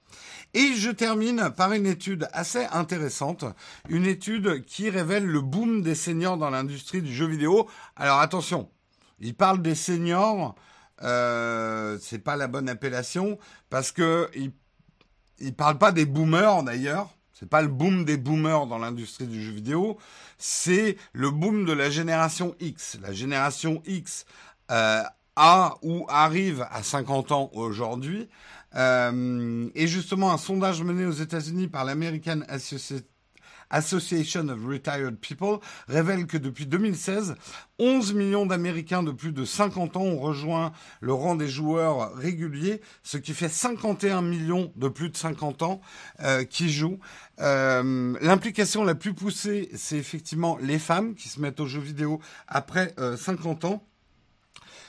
Et 0.54 0.74
je 0.74 0.90
termine 0.90 1.50
par 1.56 1.72
une 1.72 1.86
étude 1.86 2.28
assez 2.32 2.64
intéressante, 2.72 3.44
une 3.88 4.06
étude 4.06 4.64
qui 4.64 4.90
révèle 4.90 5.26
le 5.26 5.40
boom 5.40 5.82
des 5.82 5.94
seniors 5.94 6.38
dans 6.38 6.50
l'industrie 6.50 7.02
du 7.02 7.12
jeu 7.12 7.26
vidéo. 7.26 7.68
Alors 7.96 8.20
attention, 8.20 8.70
il 9.20 9.34
parle 9.34 9.62
des 9.62 9.74
seniors, 9.74 10.54
euh, 11.02 11.98
c'est 12.00 12.18
pas 12.18 12.36
la 12.36 12.48
bonne 12.48 12.68
appellation 12.68 13.38
parce 13.70 13.92
que 13.92 14.30
il, 14.34 14.52
il 15.40 15.54
parle 15.54 15.78
pas 15.78 15.92
des 15.92 16.06
boomers 16.06 16.62
d'ailleurs. 16.62 17.10
C'est 17.42 17.48
pas 17.48 17.61
le 17.61 17.66
boom 17.66 18.05
des 18.05 18.18
boomers 18.18 18.68
dans 18.68 18.78
l'industrie 18.78 19.26
du 19.26 19.42
jeu 19.42 19.50
vidéo, 19.50 19.98
c'est 20.38 20.96
le 21.12 21.28
boom 21.33 21.64
de 21.64 21.72
la 21.72 21.90
génération 21.90 22.55
X. 22.61 22.98
La 23.02 23.12
génération 23.12 23.83
X 23.85 24.26
euh, 24.70 25.02
a 25.35 25.74
ou 25.83 26.07
arrive 26.09 26.64
à 26.70 26.85
50 26.85 27.33
ans 27.33 27.50
aujourd'hui. 27.55 28.28
Euh, 28.76 29.68
et 29.74 29.88
justement, 29.88 30.33
un 30.33 30.38
sondage 30.38 30.85
mené 30.85 31.05
aux 31.05 31.11
États-Unis 31.11 31.66
par 31.66 31.85
l'American 31.85 32.42
Association 32.46 33.05
Association 33.72 34.48
of 34.48 34.64
Retired 34.64 35.16
People 35.16 35.58
révèle 35.88 36.26
que 36.26 36.37
depuis 36.37 36.66
2016, 36.66 37.35
11 37.78 38.14
millions 38.14 38.46
d'Américains 38.46 39.02
de 39.02 39.11
plus 39.11 39.32
de 39.32 39.44
50 39.44 39.96
ans 39.96 40.02
ont 40.02 40.20
rejoint 40.20 40.72
le 41.00 41.12
rang 41.12 41.35
des 41.35 41.48
joueurs 41.48 42.14
réguliers, 42.14 42.80
ce 43.02 43.16
qui 43.16 43.35
fait 43.35 43.48
51 43.48 44.22
millions 44.22 44.72
de 44.76 44.88
plus 44.88 45.08
de 45.08 45.16
50 45.16 45.62
ans 45.62 45.80
euh, 46.20 46.44
qui 46.44 46.70
jouent. 46.70 47.00
Euh, 47.40 48.14
l'implication 48.20 48.85
la 48.85 48.94
plus 48.94 49.14
poussée, 49.14 49.70
c'est 49.74 49.96
effectivement 49.96 50.58
les 50.61 50.78
femmes 50.78 51.14
qui 51.14 51.28
se 51.28 51.40
mettent 51.40 51.58
aux 51.58 51.66
jeux 51.66 51.80
vidéo 51.80 52.20
après 52.46 52.94
50 53.16 53.64
euh, 53.64 53.68
ans. 53.68 53.87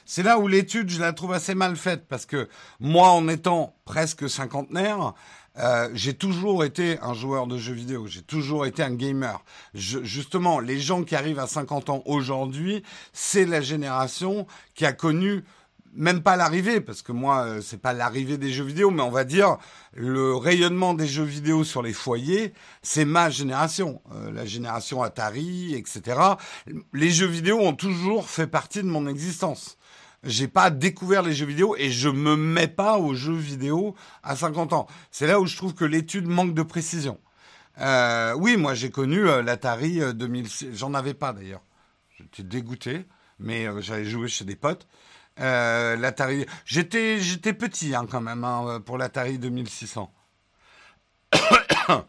C'est 0.06 0.24
là 0.24 0.38
où 0.38 0.48
l'étude, 0.48 0.90
je 0.90 1.00
la 1.00 1.14
trouve 1.14 1.34
assez 1.34 1.56
mal 1.56 1.76
faite 1.76 2.06
parce 2.08 2.26
que 2.26 2.50
moi, 2.80 3.10
en 3.10 3.28
étant 3.30 3.76
presque 3.86 4.30
cinquantenaire, 4.30 5.14
euh, 5.60 5.90
j'ai 5.94 6.14
toujours 6.14 6.64
été 6.64 6.98
un 7.02 7.14
joueur 7.14 7.48
de 7.48 7.58
jeux 7.58 7.74
vidéo, 7.74 8.08
j'ai 8.08 8.24
toujours 8.24 8.66
été 8.66 8.82
un 8.82 8.94
gamer. 8.94 9.44
justement, 9.74 10.60
les 10.60 10.80
gens 10.80 11.04
qui 11.04 11.16
arrivent 11.16 11.40
à 11.40 11.48
50 11.48 11.90
ans 11.90 12.04
aujourd'hui, 12.06 12.84
c'est 13.14 13.46
la 13.46 13.62
génération 13.62 14.48
qui 14.74 14.86
a 14.86 14.94
connu 14.94 15.44
même 15.96 16.24
pas 16.24 16.36
l'arrivée, 16.36 16.82
parce 16.82 17.02
que 17.02 17.12
moi, 17.12 17.44
euh, 17.44 17.62
c'est 17.62 17.78
pas 17.78 17.94
l'arrivée 17.94 18.38
des 18.38 18.52
jeux 18.52 18.64
vidéo, 18.64 18.90
mais 18.90 19.04
on 19.04 19.12
va 19.12 19.24
dire 19.24 19.58
le 19.94 20.36
rayonnement 20.36 20.96
des 20.96 21.06
jeux 21.06 21.24
vidéo 21.24 21.64
sur 21.64 21.84
les 21.84 21.94
foyers, 21.94 22.54
c'est 22.82 23.06
ma 23.06 23.30
génération, 23.30 24.02
euh, 24.12 24.32
la 24.32 24.46
génération 24.46 25.04
Atari, 25.04 25.76
etc. 25.76 26.20
Les 26.94 27.12
jeux 27.12 27.28
vidéo 27.28 27.60
ont 27.60 27.76
toujours 27.76 28.28
fait 28.28 28.48
partie 28.48 28.82
de 28.82 28.88
mon 28.88 29.08
existence 29.08 29.78
j'ai 30.24 30.48
pas 30.48 30.70
découvert 30.70 31.22
les 31.22 31.34
jeux 31.34 31.46
vidéo 31.46 31.76
et 31.78 31.92
je 31.92 32.10
me 32.10 32.36
mets 32.36 32.68
pas 32.68 32.98
aux 32.98 33.14
jeux 33.14 33.36
vidéo 33.36 33.96
à 34.24 34.36
50 34.36 34.74
ans. 34.74 34.88
C'est 35.12 35.28
là 35.28 35.40
où 35.40 35.46
je 35.46 35.58
trouve 35.58 35.74
que 35.74 35.86
l'étude 35.86 36.28
manque 36.28 36.54
de 36.54 36.64
précision. 36.64 37.20
Euh, 37.80 38.34
oui, 38.36 38.56
moi 38.58 38.74
j'ai 38.74 38.90
connu 38.90 39.28
euh, 39.28 39.42
l'Atari 39.42 40.00
2006. 40.14 40.66
Euh, 40.66 40.72
J'en 40.74 40.94
avais 40.94 41.14
pas 41.14 41.34
d'ailleurs. 41.34 41.64
J'étais 42.18 42.44
dégoûté, 42.44 43.06
mais 43.40 43.68
j'allais 43.82 44.06
jouer 44.06 44.28
chez 44.28 44.46
des 44.46 44.56
potes. 44.56 44.88
L'Atari. 45.38 46.46
J'étais 46.66 47.20
j'étais 47.20 47.54
petit 47.54 47.96
hein, 47.96 48.06
quand 48.10 48.22
même 48.22 48.44
hein, 48.44 48.82
pour 48.86 48.98
l'Atari 48.98 49.40
2600. 49.40 50.14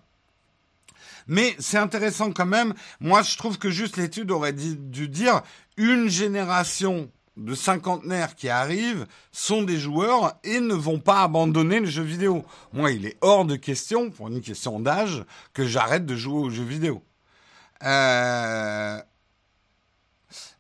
Mais 1.27 1.57
c'est 1.59 1.79
intéressant 1.79 2.33
quand 2.33 2.45
même. 2.45 2.75
Moi, 3.01 3.23
je 3.23 3.39
trouve 3.39 3.57
que 3.57 3.71
juste 3.71 3.97
l'étude 3.97 4.31
aurait 4.31 4.53
dû 4.53 5.09
dire 5.09 5.41
une 5.79 6.11
génération 6.11 7.11
de 7.37 7.55
cinquantenaires 7.55 8.37
qui 8.37 8.49
arrivent 8.49 9.07
sont 9.33 9.63
des 9.63 9.79
joueurs 9.79 10.35
et 10.45 10.61
ne 10.61 10.75
vont 10.75 11.01
pas 11.01 11.23
abandonner 11.23 11.81
le 11.81 11.87
jeu 11.87 12.03
vidéo. 12.03 12.45
Moi, 12.73 12.93
il 12.93 13.07
est 13.07 13.17
hors 13.21 13.45
de 13.45 13.57
question, 13.57 14.11
pour 14.11 14.29
une 14.29 14.41
question 14.41 14.79
d'âge, 14.81 15.25
que 15.53 15.67
j'arrête 15.67 16.07
de 16.07 16.15
jouer 16.15 16.39
aux 16.39 16.51
jeux 16.51 16.65
vidéo. 16.65 17.03
Euh, 17.83 19.01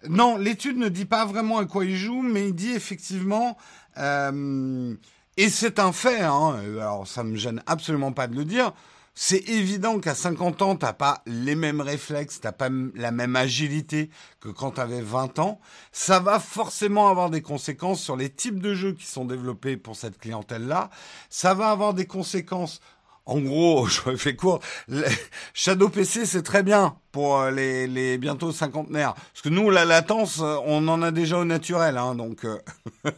non, 0.08 0.36
l'étude 0.36 0.76
ne 0.76 0.88
dit 0.88 1.04
pas 1.04 1.24
vraiment 1.24 1.58
à 1.58 1.64
quoi 1.64 1.84
il 1.84 1.96
joue, 1.96 2.22
mais 2.22 2.48
il 2.48 2.54
dit 2.54 2.72
effectivement, 2.72 3.56
euh, 3.98 4.94
et 5.36 5.48
c'est 5.48 5.78
un 5.78 5.92
fait, 5.92 6.20
hein, 6.22 6.56
alors 6.78 7.06
ça 7.06 7.24
me 7.24 7.36
gêne 7.36 7.62
absolument 7.66 8.12
pas 8.12 8.26
de 8.26 8.34
le 8.34 8.44
dire, 8.44 8.72
c'est 9.14 9.48
évident 9.48 10.00
qu'à 10.00 10.14
50 10.14 10.62
ans, 10.62 10.76
t'as 10.76 10.92
pas 10.92 11.22
les 11.26 11.54
mêmes 11.54 11.80
réflexes, 11.80 12.40
t'as 12.40 12.52
pas 12.52 12.68
la 12.94 13.12
même 13.12 13.36
agilité 13.36 14.10
que 14.40 14.48
quand 14.48 14.72
tu 14.72 14.80
avais 14.80 15.00
20 15.00 15.38
ans. 15.38 15.60
Ça 15.92 16.18
va 16.18 16.40
forcément 16.40 17.08
avoir 17.08 17.30
des 17.30 17.42
conséquences 17.42 18.02
sur 18.02 18.16
les 18.16 18.30
types 18.30 18.60
de 18.60 18.74
jeux 18.74 18.92
qui 18.92 19.06
sont 19.06 19.24
développés 19.24 19.76
pour 19.76 19.94
cette 19.94 20.18
clientèle-là. 20.18 20.90
Ça 21.30 21.54
va 21.54 21.70
avoir 21.70 21.94
des 21.94 22.06
conséquences 22.06 22.80
en 23.26 23.40
gros, 23.40 23.86
je 23.88 24.16
fais 24.16 24.36
court. 24.36 24.60
Shadow 25.54 25.88
PC, 25.88 26.26
c'est 26.26 26.42
très 26.42 26.62
bien 26.62 26.96
pour 27.12 27.38
euh, 27.38 27.50
les, 27.50 27.86
les 27.86 28.18
bientôt 28.18 28.52
cinquantenaires. 28.52 29.14
Parce 29.14 29.42
que 29.42 29.48
nous, 29.48 29.70
la 29.70 29.84
latence, 29.84 30.40
euh, 30.42 30.56
on 30.66 30.86
en 30.88 31.02
a 31.02 31.10
déjà 31.10 31.38
au 31.38 31.44
naturel. 31.44 31.96
Hein, 31.96 32.14
donc, 32.14 32.44
euh. 32.44 32.58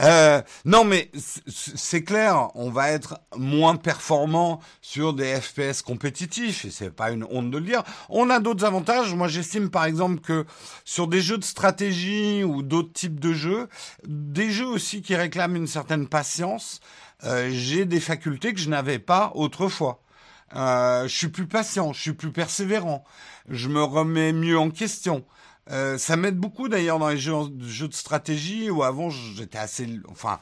Euh, 0.00 0.42
non, 0.64 0.84
mais 0.84 1.10
c'est 1.46 2.04
clair, 2.04 2.50
on 2.54 2.70
va 2.70 2.90
être 2.90 3.18
moins 3.36 3.76
performant 3.76 4.60
sur 4.82 5.14
des 5.14 5.40
FPS 5.40 5.82
compétitifs, 5.82 6.64
et 6.64 6.70
c'est 6.70 6.90
pas 6.90 7.10
une 7.10 7.24
honte 7.30 7.50
de 7.50 7.58
le 7.58 7.64
dire. 7.64 7.82
On 8.08 8.28
a 8.28 8.40
d'autres 8.40 8.64
avantages. 8.64 9.14
Moi, 9.14 9.28
j'estime 9.28 9.70
par 9.70 9.84
exemple 9.84 10.20
que 10.20 10.44
sur 10.84 11.08
des 11.08 11.20
jeux 11.20 11.38
de 11.38 11.44
stratégie 11.44 12.44
ou 12.44 12.62
d'autres 12.62 12.92
types 12.92 13.20
de 13.20 13.32
jeux, 13.32 13.68
des 14.06 14.50
jeux 14.50 14.66
aussi 14.66 15.02
qui 15.02 15.14
réclament 15.16 15.56
une 15.56 15.66
certaine 15.66 16.08
patience, 16.08 16.80
euh, 17.24 17.48
j'ai 17.50 17.86
des 17.86 18.00
facultés 18.00 18.52
que 18.52 18.60
je 18.60 18.68
n'avais 18.68 18.98
pas 18.98 19.32
autrefois. 19.34 20.02
Euh, 20.54 21.08
je 21.08 21.16
suis 21.16 21.28
plus 21.28 21.46
patient, 21.46 21.92
je 21.92 22.00
suis 22.00 22.12
plus 22.12 22.30
persévérant, 22.30 23.04
je 23.48 23.68
me 23.68 23.82
remets 23.82 24.32
mieux 24.32 24.58
en 24.58 24.70
question. 24.70 25.24
Euh, 25.70 25.98
ça 25.98 26.16
m'aide 26.16 26.36
beaucoup 26.36 26.68
d'ailleurs 26.68 26.98
dans 26.98 27.08
les 27.08 27.18
jeux, 27.18 27.34
jeux, 27.60 27.88
de 27.88 27.94
stratégie 27.94 28.70
où 28.70 28.82
avant 28.82 29.10
j'étais 29.10 29.58
assez, 29.58 29.88
enfin, 30.08 30.38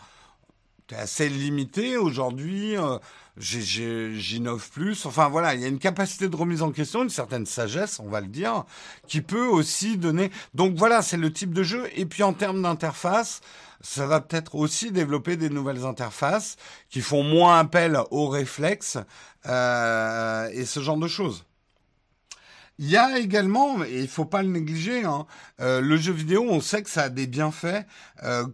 assez 0.91 1.29
limité. 1.29 1.97
Aujourd'hui, 1.97 2.77
euh, 2.77 2.99
j'innove 3.37 4.71
plus. 4.71 5.07
Enfin 5.07 5.29
voilà, 5.29 5.55
il 5.55 5.61
y 5.61 5.65
a 5.65 5.69
une 5.69 5.79
capacité 5.79 6.29
de 6.29 6.37
remise 6.37 6.63
en 6.63 6.73
question, 6.73 7.03
une 7.03 7.11
certaine 7.11 7.47
sagesse, 7.47 8.01
on 8.01 8.09
va 8.09 8.21
le 8.21 8.29
dire, 8.29 8.65
qui 9.07 9.21
peut 9.23 9.47
aussi 9.47 9.97
donner. 9.97 10.31
Donc 10.55 10.77
voilà, 10.77 11.03
c'est 11.03 11.17
le 11.17 11.33
type 11.33 11.55
de 11.55 11.63
jeu. 11.63 11.89
Et 11.97 12.07
puis 12.07 12.23
en 12.23 12.33
termes 12.33 12.63
d'interface, 12.63 13.41
ça 13.81 14.07
va 14.07 14.21
peut-être 14.21 14.55
aussi 14.55 14.93
développer 14.93 15.37
des 15.37 15.51
nouvelles 15.51 15.85
interfaces 15.85 16.57
qui 16.91 17.01
font 17.01 17.23
moins 17.23 17.59
appel 17.59 17.99
aux 18.11 18.29
réflexes 18.29 18.99
euh, 19.47 20.49
et 20.53 20.65
ce 20.65 20.81
genre 20.81 20.97
de 20.97 21.09
choses. 21.09 21.45
Il 22.79 22.91
y 22.91 22.97
a 22.97 23.19
également, 23.19 23.85
et 23.85 24.01
il 24.01 24.09
faut 24.09 24.25
pas 24.25 24.43
le 24.43 24.49
négliger, 24.49 25.05
hein, 25.05 25.27
euh, 25.61 25.81
le 25.81 25.97
jeu 25.97 26.13
vidéo, 26.13 26.45
on 26.49 26.61
sait 26.61 26.83
que 26.83 26.91
ça 26.91 27.05
a 27.05 27.09
des 27.09 27.29
bienfaits 27.29 27.87
euh, 28.25 28.47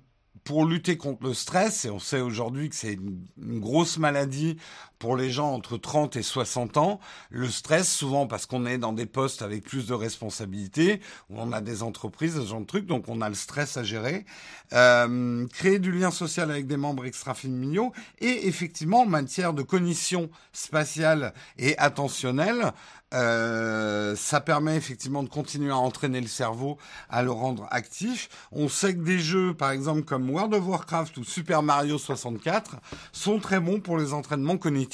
pour 0.44 0.66
lutter 0.66 0.96
contre 0.98 1.24
le 1.24 1.34
stress, 1.34 1.86
et 1.86 1.90
on 1.90 1.98
sait 1.98 2.20
aujourd'hui 2.20 2.68
que 2.68 2.76
c'est 2.76 2.94
une, 2.94 3.26
grosse 3.60 3.98
maladie 3.98 4.58
pour 5.00 5.16
les 5.16 5.30
gens 5.30 5.52
entre 5.52 5.78
30 5.78 6.14
et 6.16 6.22
60 6.22 6.76
ans. 6.76 7.00
Le 7.30 7.48
stress, 7.48 7.90
souvent 7.92 8.28
parce 8.28 8.46
qu'on 8.46 8.66
est 8.66 8.78
dans 8.78 8.92
des 8.92 9.06
postes 9.06 9.42
avec 9.42 9.64
plus 9.64 9.86
de 9.86 9.94
responsabilités, 9.94 11.00
où 11.30 11.36
on 11.38 11.50
a 11.50 11.60
des 11.60 11.82
entreprises, 11.82 12.36
ce 12.36 12.46
genre 12.46 12.60
de 12.60 12.66
trucs, 12.66 12.86
donc 12.86 13.08
on 13.08 13.20
a 13.22 13.28
le 13.28 13.34
stress 13.34 13.76
à 13.78 13.82
gérer. 13.82 14.26
Euh, 14.74 15.46
créer 15.48 15.80
du 15.80 15.90
lien 15.90 16.10
social 16.12 16.50
avec 16.50 16.66
des 16.66 16.76
membres 16.76 17.06
extra-familiaux, 17.06 17.92
et 18.20 18.46
effectivement, 18.46 19.00
en 19.00 19.06
matière 19.06 19.54
de 19.54 19.62
cognition 19.62 20.30
spatiale 20.52 21.32
et 21.58 21.76
attentionnelle, 21.78 22.72
euh, 23.12 24.14
ça 24.14 24.40
permet 24.40 24.76
effectivement 24.76 25.24
de 25.24 25.28
continuer 25.28 25.72
à 25.72 25.76
entraîner 25.76 26.20
le 26.20 26.28
cerveau, 26.28 26.78
à 27.08 27.22
le 27.22 27.32
rendre 27.32 27.66
actif. 27.72 28.28
On 28.52 28.68
sait 28.68 28.94
que 28.94 29.00
des 29.00 29.18
jeux, 29.18 29.52
par 29.52 29.72
exemple 29.72 30.02
comme 30.02 30.30
World 30.30 30.54
of 30.54 30.64
Warcraft 30.64 31.16
ou 31.16 31.24
Super 31.24 31.62
Mario 31.62 31.98
64, 31.98 32.76
sont 33.12 33.40
très 33.40 33.58
bons 33.58 33.80
pour 33.80 33.98
les 33.98 34.12
entraînements 34.12 34.58
cognitifs 34.58 34.89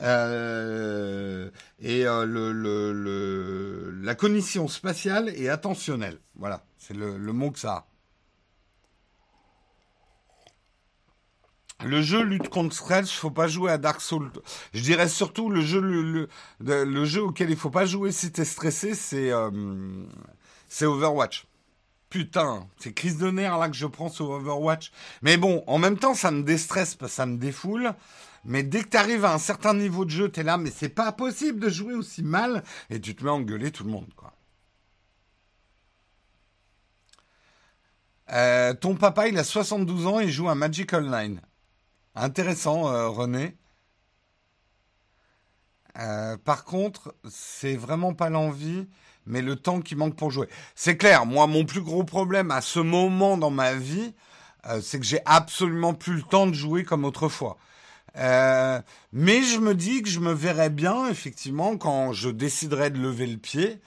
euh, 0.00 1.50
et 1.80 2.06
euh, 2.06 3.92
la 4.02 4.14
cognition 4.14 4.68
spatiale 4.68 5.32
et 5.36 5.48
attentionnelle. 5.48 6.18
Voilà, 6.36 6.64
c'est 6.78 6.94
le, 6.94 7.16
mot 7.32 7.50
que 7.50 7.58
ça 7.58 7.72
a. 7.72 7.86
Le 11.84 12.00
jeu 12.00 12.22
lutte 12.22 12.48
contre 12.48 12.74
stress, 12.74 13.10
faut 13.10 13.30
pas 13.30 13.48
jouer 13.48 13.70
à 13.70 13.78
Dark 13.78 14.00
Souls. 14.00 14.30
Je 14.72 14.80
dirais 14.80 15.08
surtout 15.08 15.50
le 15.50 15.60
jeu 15.60 17.22
auquel 17.22 17.50
il 17.50 17.56
faut 17.56 17.70
pas 17.70 17.84
jouer 17.84 18.12
si 18.12 18.32
t'es 18.32 18.44
stressé, 18.44 18.94
c'est 18.94 19.32
euh, 19.32 19.50
c'est 20.68 20.86
Overwatch. 20.86 21.46
Putain, 22.10 22.68
c'est 22.78 22.92
crise 22.92 23.18
de 23.18 23.28
nerfs 23.30 23.58
là 23.58 23.68
que 23.68 23.74
je 23.74 23.86
prends 23.86 24.08
sur 24.08 24.30
Overwatch. 24.30 24.92
Mais 25.22 25.36
bon, 25.36 25.64
en 25.66 25.78
même 25.78 25.98
temps, 25.98 26.14
ça 26.14 26.30
me 26.30 26.42
déstresse, 26.42 26.96
ça 27.08 27.26
me 27.26 27.38
défoule. 27.38 27.92
Mais 28.44 28.62
dès 28.62 28.82
que 28.82 28.88
tu 28.88 28.96
arrives 28.96 29.24
à 29.24 29.32
un 29.32 29.38
certain 29.38 29.74
niveau 29.74 30.04
de 30.04 30.10
jeu, 30.10 30.28
t'es 30.28 30.42
là, 30.42 30.58
mais 30.58 30.70
c'est 30.70 30.88
pas 30.88 31.12
possible 31.12 31.60
de 31.60 31.68
jouer 31.68 31.94
aussi 31.94 32.22
mal, 32.22 32.62
et 32.90 33.00
tu 33.00 33.14
te 33.14 33.24
mets 33.24 33.30
à 33.30 33.34
engueuler 33.34 33.70
tout 33.70 33.84
le 33.84 33.90
monde, 33.90 34.12
quoi. 34.16 34.34
Euh, 38.32 38.74
ton 38.74 38.94
papa, 38.96 39.28
il 39.28 39.38
a 39.38 39.44
72 39.44 40.06
ans, 40.06 40.18
il 40.18 40.30
joue 40.30 40.48
à 40.48 40.54
Magic 40.54 40.92
Online. 40.92 41.40
Intéressant, 42.14 42.88
euh, 42.88 43.08
René. 43.08 43.56
Euh, 45.98 46.36
par 46.38 46.64
contre, 46.64 47.14
c'est 47.28 47.76
vraiment 47.76 48.14
pas 48.14 48.30
l'envie, 48.30 48.88
mais 49.26 49.42
le 49.42 49.56
temps 49.56 49.80
qui 49.80 49.94
manque 49.94 50.16
pour 50.16 50.30
jouer. 50.30 50.48
C'est 50.74 50.96
clair, 50.96 51.26
moi, 51.26 51.46
mon 51.46 51.64
plus 51.64 51.82
gros 51.82 52.04
problème 52.04 52.50
à 52.50 52.60
ce 52.60 52.80
moment 52.80 53.36
dans 53.36 53.50
ma 53.50 53.74
vie, 53.74 54.14
c'est 54.80 54.98
que 54.98 55.04
j'ai 55.04 55.20
absolument 55.26 55.92
plus 55.92 56.14
le 56.16 56.22
temps 56.22 56.46
de 56.46 56.54
jouer 56.54 56.84
comme 56.84 57.04
autrefois. 57.04 57.58
Mais 58.16 59.42
je 59.42 59.58
me 59.58 59.74
dis 59.74 60.02
que 60.02 60.08
je 60.08 60.20
me 60.20 60.32
verrais 60.32 60.70
bien, 60.70 61.08
effectivement, 61.08 61.76
quand 61.76 62.12
je 62.12 62.30
déciderais 62.30 62.90
de 62.90 62.98
lever 62.98 63.26
le 63.26 63.38
pied 63.38 63.80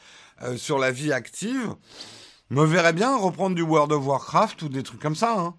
sur 0.55 0.77
la 0.79 0.91
vie 0.91 1.11
active, 1.11 1.75
me 2.49 2.65
verrais 2.65 2.93
bien 2.93 3.15
reprendre 3.17 3.55
du 3.55 3.61
World 3.61 3.91
of 3.91 4.05
Warcraft 4.05 4.61
ou 4.63 4.69
des 4.69 4.83
trucs 4.83 5.01
comme 5.01 5.15
ça. 5.15 5.35
Hein. 5.37 5.55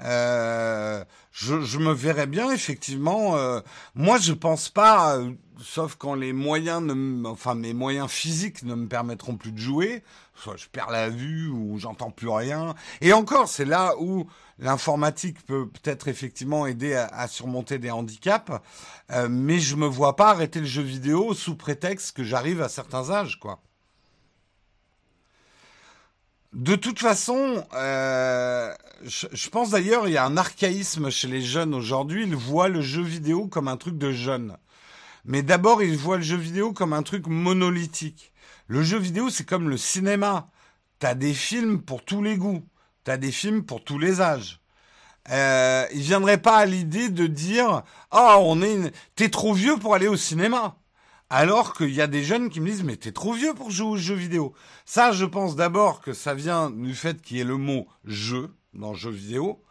Euh, 0.00 1.04
je, 1.32 1.60
je, 1.60 1.78
me 1.78 1.92
verrais 1.92 2.26
bien 2.26 2.50
effectivement. 2.50 3.36
Euh, 3.36 3.60
moi, 3.94 4.18
je 4.18 4.32
pense 4.32 4.68
pas, 4.68 5.16
euh, 5.16 5.32
sauf 5.60 5.96
quand 5.96 6.14
les 6.14 6.32
moyens, 6.32 6.82
ne 6.82 7.26
enfin 7.26 7.54
mes 7.54 7.74
moyens 7.74 8.10
physiques 8.10 8.62
ne 8.62 8.74
me 8.74 8.88
permettront 8.88 9.36
plus 9.36 9.52
de 9.52 9.58
jouer, 9.58 10.02
soit 10.34 10.56
je 10.56 10.66
perds 10.66 10.90
la 10.90 11.08
vue 11.08 11.48
ou 11.48 11.78
j'entends 11.78 12.10
plus 12.10 12.28
rien. 12.28 12.74
Et 13.00 13.12
encore, 13.12 13.48
c'est 13.48 13.64
là 13.64 13.94
où 13.98 14.26
l'informatique 14.62 15.44
peut 15.44 15.68
peut-être 15.68 16.08
effectivement 16.08 16.66
aider 16.66 16.94
à, 16.94 17.28
surmonter 17.28 17.78
des 17.78 17.90
handicaps. 17.90 18.52
Euh, 19.10 19.28
mais 19.28 19.58
je 19.58 19.76
me 19.76 19.86
vois 19.86 20.16
pas 20.16 20.30
arrêter 20.30 20.60
le 20.60 20.66
jeu 20.66 20.82
vidéo 20.82 21.34
sous 21.34 21.56
prétexte 21.56 22.16
que 22.16 22.24
j'arrive 22.24 22.62
à 22.62 22.68
certains 22.68 23.10
âges, 23.10 23.38
quoi. 23.38 23.60
De 26.52 26.76
toute 26.76 26.98
façon, 26.98 27.64
euh, 27.74 28.70
je, 29.04 29.48
pense 29.48 29.70
d'ailleurs 29.70 30.06
il 30.06 30.12
y 30.12 30.18
a 30.18 30.26
un 30.26 30.36
archaïsme 30.36 31.08
chez 31.08 31.26
les 31.26 31.40
jeunes 31.40 31.74
aujourd'hui. 31.74 32.24
Ils 32.24 32.36
voient 32.36 32.68
le 32.68 32.82
jeu 32.82 33.02
vidéo 33.02 33.46
comme 33.48 33.68
un 33.68 33.78
truc 33.78 33.96
de 33.96 34.12
jeunes. 34.12 34.58
Mais 35.24 35.42
d'abord, 35.42 35.82
ils 35.82 35.96
voient 35.96 36.18
le 36.18 36.22
jeu 36.22 36.36
vidéo 36.36 36.74
comme 36.74 36.92
un 36.92 37.02
truc 37.02 37.26
monolithique. 37.26 38.32
Le 38.66 38.82
jeu 38.82 38.98
vidéo, 38.98 39.30
c'est 39.30 39.46
comme 39.46 39.70
le 39.70 39.78
cinéma. 39.78 40.46
T'as 40.98 41.14
des 41.14 41.32
films 41.32 41.80
pour 41.80 42.04
tous 42.04 42.22
les 42.22 42.36
goûts. 42.36 42.62
T'as 43.04 43.16
des 43.16 43.32
films 43.32 43.64
pour 43.64 43.82
tous 43.82 43.98
les 43.98 44.20
âges. 44.20 44.60
Euh, 45.30 45.86
ils 45.92 46.02
viendraient 46.02 46.42
pas 46.42 46.56
à 46.58 46.66
l'idée 46.66 47.08
de 47.08 47.26
dire 47.26 47.82
ah 48.10 48.38
on 48.40 48.60
est 48.60 48.92
t'es 49.14 49.28
trop 49.28 49.54
vieux 49.54 49.76
pour 49.76 49.94
aller 49.94 50.08
au 50.08 50.16
cinéma. 50.16 50.76
Alors 51.30 51.74
qu'il 51.74 51.94
y 51.94 52.00
a 52.00 52.06
des 52.06 52.24
jeunes 52.24 52.50
qui 52.50 52.60
me 52.60 52.66
disent 52.66 52.82
mais 52.82 52.96
t'es 52.96 53.12
trop 53.12 53.32
vieux 53.32 53.54
pour 53.54 53.70
jouer 53.70 53.88
aux 53.88 53.96
jeux 53.96 54.14
vidéo. 54.14 54.52
Ça, 54.84 55.12
je 55.12 55.24
pense 55.24 55.56
d'abord 55.56 56.00
que 56.00 56.12
ça 56.12 56.34
vient 56.34 56.70
du 56.70 56.94
fait 56.94 57.22
qu'il 57.22 57.36
y 57.38 57.40
ait 57.40 57.44
le 57.44 57.56
mot 57.56 57.86
jeu 58.04 58.54
dans 58.74 58.94
jeu 58.94 59.10
vidéo. 59.10 59.62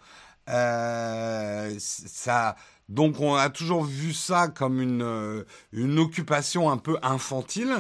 Euh, 0.50 1.76
ça, 1.78 2.56
donc 2.90 3.20
on 3.20 3.36
a 3.36 3.50
toujours 3.50 3.84
vu 3.84 4.14
ça 4.14 4.48
comme 4.48 4.82
une, 4.82 5.46
une 5.72 6.00
occupation 6.00 6.72
un 6.72 6.78
peu 6.78 6.98
infantile. 7.04 7.76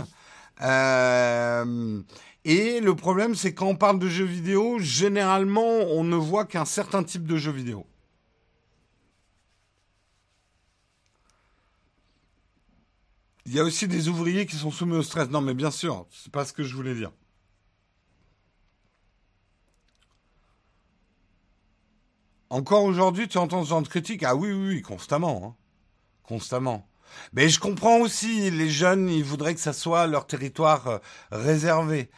Euh, 0.62 2.02
et 2.44 2.80
le 2.80 2.96
problème, 2.96 3.36
c'est 3.36 3.54
quand 3.54 3.68
on 3.68 3.76
parle 3.76 4.00
de 4.00 4.08
jeux 4.08 4.26
vidéo, 4.26 4.80
généralement, 4.80 5.62
on 5.62 6.04
ne 6.04 6.16
voit 6.16 6.46
qu'un 6.46 6.66
certain 6.66 7.04
type 7.04 7.26
de 7.26 7.38
jeux 7.38 7.52
vidéo. 7.52 7.86
Il 13.46 13.54
y 13.54 13.60
a 13.60 13.64
aussi 13.64 13.88
des 13.88 14.08
ouvriers 14.08 14.46
qui 14.46 14.56
sont 14.56 14.72
soumis 14.72 14.96
au 14.96 15.04
stress. 15.04 15.30
Non, 15.30 15.42
mais 15.42 15.54
bien 15.54 15.72
sûr, 15.72 16.08
c'est 16.12 16.32
pas 16.32 16.46
ce 16.46 16.54
que 16.54 16.64
je 16.64 16.76
voulais 16.76 16.96
dire. 16.96 17.12
Encore 22.50 22.84
aujourd'hui, 22.84 23.28
tu 23.28 23.38
entends 23.38 23.64
ce 23.64 23.70
genre 23.70 23.82
de 23.82 23.88
critique? 23.88 24.24
Ah 24.24 24.36
oui, 24.36 24.52
oui, 24.52 24.68
oui, 24.68 24.82
constamment. 24.82 25.42
Hein. 25.46 25.56
Constamment. 26.24 26.91
Mais 27.34 27.50
je 27.50 27.60
comprends 27.60 28.00
aussi, 28.00 28.52
les 28.52 28.70
jeunes, 28.70 29.10
ils 29.10 29.24
voudraient 29.24 29.56
que 29.56 29.62
ça 29.62 29.74
soit 29.74 30.08
leur 30.08 30.28
territoire 30.28 30.88
euh, 30.88 31.00
réservé. 31.32 32.10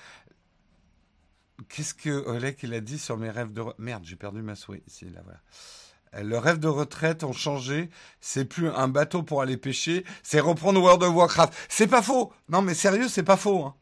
Qu'est-ce 1.69 1.93
que 1.93 2.09
Oleg 2.09 2.57
il 2.63 2.73
a 2.73 2.81
dit 2.81 2.99
sur 2.99 3.17
mes 3.17 3.29
rêves 3.29 3.53
de... 3.53 3.63
Merde, 3.77 4.03
j'ai 4.05 4.15
perdu 4.15 4.41
ma 4.41 4.55
souris. 4.55 4.83
Ici, 4.87 5.05
là, 5.05 5.21
voilà. 5.23 5.39
Euh, 6.15 6.23
le 6.23 6.37
rêve 6.37 6.59
de 6.59 6.67
retraite 6.67 7.23
ont 7.23 7.33
changé. 7.33 7.89
C'est 8.19 8.45
plus 8.45 8.69
un 8.69 8.87
bateau 8.87 9.23
pour 9.23 9.41
aller 9.41 9.57
pêcher, 9.57 10.05
c'est 10.23 10.39
reprendre 10.39 10.81
World 10.81 11.03
of 11.03 11.13
Warcraft. 11.13 11.53
C'est 11.69 11.87
pas 11.87 12.01
faux. 12.01 12.33
Non, 12.49 12.61
mais 12.61 12.73
sérieux, 12.73 13.07
c'est 13.07 13.23
pas 13.23 13.37
faux. 13.37 13.65
Hein. 13.65 13.75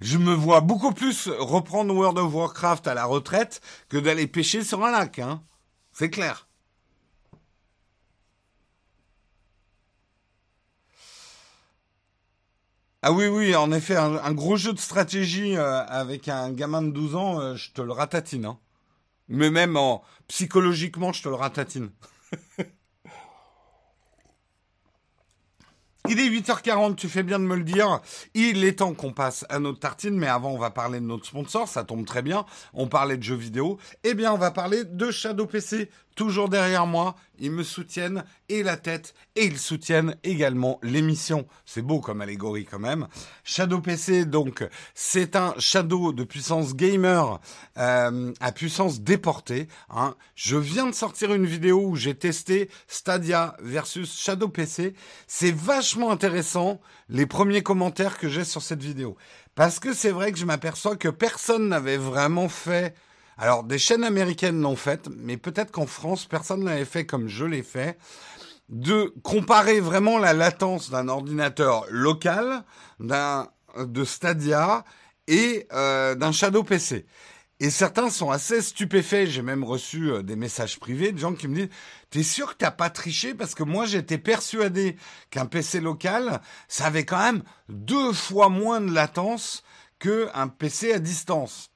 Je 0.00 0.18
me 0.18 0.34
vois 0.34 0.60
beaucoup 0.60 0.92
plus 0.92 1.28
reprendre 1.28 1.94
World 1.94 2.18
of 2.18 2.34
Warcraft 2.34 2.86
à 2.88 2.94
la 2.94 3.04
retraite 3.04 3.60
que 3.88 3.96
d'aller 3.96 4.26
pêcher 4.26 4.62
sur 4.64 4.84
un 4.84 4.90
lac. 4.90 5.18
Hein. 5.18 5.42
C'est 5.92 6.10
clair. 6.10 6.48
Ah 13.06 13.12
oui, 13.12 13.26
oui, 13.26 13.54
en 13.54 13.70
effet, 13.70 13.96
un, 13.96 14.32
gros 14.32 14.56
jeu 14.56 14.72
de 14.72 14.78
stratégie 14.78 15.58
euh, 15.58 15.84
avec 15.84 16.26
un 16.28 16.50
gamin 16.50 16.80
de 16.80 16.90
12 16.90 17.16
ans, 17.16 17.38
euh, 17.38 17.54
je 17.54 17.70
te 17.70 17.82
le 17.82 17.92
ratatine. 17.92 18.46
Hein. 18.46 18.58
Mais 19.28 19.50
même 19.50 19.76
en 19.76 20.02
psychologiquement, 20.26 21.12
je 21.12 21.22
te 21.22 21.28
le 21.28 21.34
ratatine. 21.34 21.90
Il 26.08 26.18
est 26.18 26.28
8h40, 26.28 26.96
tu 26.96 27.08
fais 27.08 27.22
bien 27.22 27.38
de 27.38 27.44
me 27.44 27.56
le 27.56 27.64
dire. 27.64 28.00
Il 28.32 28.64
est 28.64 28.78
temps 28.78 28.94
qu'on 28.94 29.12
passe 29.12 29.44
à 29.50 29.58
notre 29.58 29.80
tartine, 29.80 30.18
mais 30.18 30.26
avant 30.26 30.52
on 30.52 30.58
va 30.58 30.70
parler 30.70 31.00
de 31.00 31.06
notre 31.06 31.26
sponsor, 31.26 31.66
ça 31.68 31.84
tombe 31.84 32.06
très 32.06 32.22
bien. 32.22 32.46
On 32.72 32.88
parlait 32.88 33.18
de 33.18 33.22
jeux 33.22 33.34
vidéo. 33.34 33.78
Eh 34.02 34.14
bien, 34.14 34.32
on 34.32 34.38
va 34.38 34.50
parler 34.50 34.84
de 34.84 35.10
Shadow 35.10 35.46
PC 35.46 35.90
toujours 36.14 36.48
derrière 36.48 36.86
moi, 36.86 37.16
ils 37.38 37.50
me 37.50 37.62
soutiennent 37.62 38.24
et 38.48 38.62
la 38.62 38.76
tête 38.76 39.14
et 39.36 39.44
ils 39.44 39.58
soutiennent 39.58 40.16
également 40.22 40.78
l'émission. 40.82 41.46
C'est 41.66 41.82
beau 41.82 42.00
comme 42.00 42.20
allégorie 42.20 42.64
quand 42.64 42.78
même. 42.78 43.08
Shadow 43.42 43.80
PC 43.80 44.24
donc 44.24 44.64
c'est 44.94 45.36
un 45.36 45.54
Shadow 45.58 46.12
de 46.12 46.24
puissance 46.24 46.74
gamer 46.74 47.40
euh, 47.76 48.32
à 48.40 48.52
puissance 48.52 49.00
déportée. 49.00 49.68
Hein. 49.90 50.14
Je 50.34 50.56
viens 50.56 50.86
de 50.86 50.94
sortir 50.94 51.34
une 51.34 51.46
vidéo 51.46 51.80
où 51.88 51.96
j'ai 51.96 52.14
testé 52.14 52.70
Stadia 52.86 53.56
versus 53.60 54.18
Shadow 54.18 54.48
PC. 54.48 54.94
C'est 55.26 55.54
vachement 55.54 56.10
intéressant 56.10 56.80
les 57.08 57.26
premiers 57.26 57.62
commentaires 57.62 58.18
que 58.18 58.28
j'ai 58.28 58.44
sur 58.44 58.62
cette 58.62 58.82
vidéo 58.82 59.16
parce 59.54 59.78
que 59.78 59.92
c'est 59.92 60.10
vrai 60.10 60.32
que 60.32 60.38
je 60.38 60.44
m'aperçois 60.44 60.96
que 60.96 61.08
personne 61.08 61.68
n'avait 61.68 61.96
vraiment 61.96 62.48
fait 62.48 62.94
alors, 63.36 63.64
des 63.64 63.78
chaînes 63.78 64.04
américaines 64.04 64.60
l'ont 64.60 64.76
fait, 64.76 65.08
mais 65.08 65.36
peut-être 65.36 65.72
qu'en 65.72 65.86
France, 65.86 66.26
personne 66.26 66.64
ne 66.64 66.84
fait 66.84 67.04
comme 67.04 67.28
je 67.28 67.44
l'ai 67.44 67.62
fait, 67.62 67.98
de 68.68 69.12
comparer 69.22 69.80
vraiment 69.80 70.18
la 70.18 70.32
latence 70.32 70.90
d'un 70.90 71.08
ordinateur 71.08 71.84
local, 71.90 72.64
d'un 73.00 73.48
de 73.76 74.04
Stadia 74.04 74.84
et 75.26 75.66
euh, 75.72 76.14
d'un 76.14 76.32
Shadow 76.32 76.62
PC. 76.62 77.06
Et 77.60 77.70
certains 77.70 78.10
sont 78.10 78.30
assez 78.30 78.62
stupéfaits. 78.62 79.26
J'ai 79.26 79.42
même 79.42 79.64
reçu 79.64 80.10
euh, 80.10 80.22
des 80.22 80.36
messages 80.36 80.78
privés 80.78 81.12
de 81.12 81.18
gens 81.18 81.34
qui 81.34 81.48
me 81.48 81.54
disent 81.54 81.68
T'es 82.10 82.22
sûr 82.22 82.52
que 82.52 82.58
t'as 82.58 82.70
pas 82.70 82.90
triché? 82.90 83.34
Parce 83.34 83.54
que 83.54 83.62
moi, 83.62 83.86
j'étais 83.86 84.18
persuadé 84.18 84.96
qu'un 85.30 85.46
PC 85.46 85.80
local, 85.80 86.40
ça 86.68 86.86
avait 86.86 87.04
quand 87.04 87.18
même 87.18 87.42
deux 87.68 88.12
fois 88.12 88.48
moins 88.48 88.80
de 88.80 88.92
latence 88.92 89.62
qu'un 89.98 90.48
PC 90.48 90.92
à 90.92 90.98
distance. 90.98 91.70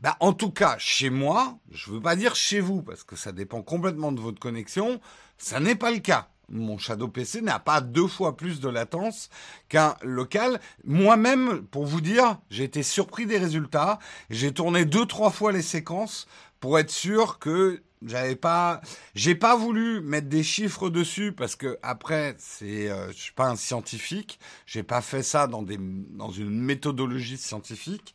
Bah, 0.00 0.16
en 0.20 0.32
tout 0.32 0.50
cas, 0.50 0.76
chez 0.78 1.10
moi, 1.10 1.58
je 1.70 1.90
ne 1.90 1.96
veux 1.96 2.00
pas 2.00 2.16
dire 2.16 2.34
chez 2.34 2.60
vous, 2.60 2.82
parce 2.82 3.04
que 3.04 3.16
ça 3.16 3.32
dépend 3.32 3.60
complètement 3.60 4.12
de 4.12 4.20
votre 4.20 4.40
connexion, 4.40 4.98
ça 5.36 5.60
n'est 5.60 5.74
pas 5.74 5.90
le 5.90 5.98
cas. 5.98 6.28
Mon 6.48 6.78
Shadow 6.78 7.06
PC 7.06 7.42
n'a 7.42 7.58
pas 7.58 7.80
deux 7.80 8.06
fois 8.08 8.36
plus 8.36 8.60
de 8.60 8.68
latence 8.68 9.28
qu'un 9.68 9.94
local. 10.02 10.58
Moi-même, 10.84 11.62
pour 11.66 11.84
vous 11.84 12.00
dire, 12.00 12.38
j'ai 12.50 12.64
été 12.64 12.82
surpris 12.82 13.26
des 13.26 13.38
résultats. 13.38 13.98
J'ai 14.30 14.52
tourné 14.52 14.84
deux, 14.84 15.06
trois 15.06 15.30
fois 15.30 15.52
les 15.52 15.62
séquences 15.62 16.26
pour 16.58 16.78
être 16.78 16.90
sûr 16.90 17.38
que 17.38 17.82
j'avais 18.04 18.36
pas, 18.36 18.80
j'ai 19.14 19.34
pas 19.34 19.56
voulu 19.56 20.00
mettre 20.00 20.28
des 20.28 20.42
chiffres 20.42 20.88
dessus 20.88 21.32
parce 21.32 21.54
que 21.54 21.78
après, 21.82 22.34
c'est, 22.38 22.90
euh, 22.90 23.08
je 23.12 23.18
suis 23.18 23.32
pas 23.32 23.48
un 23.48 23.56
scientifique. 23.56 24.40
J'ai 24.66 24.82
pas 24.82 25.02
fait 25.02 25.22
ça 25.22 25.46
dans 25.46 25.62
des, 25.62 25.78
dans 25.78 26.30
une 26.30 26.60
méthodologie 26.60 27.36
scientifique 27.36 28.14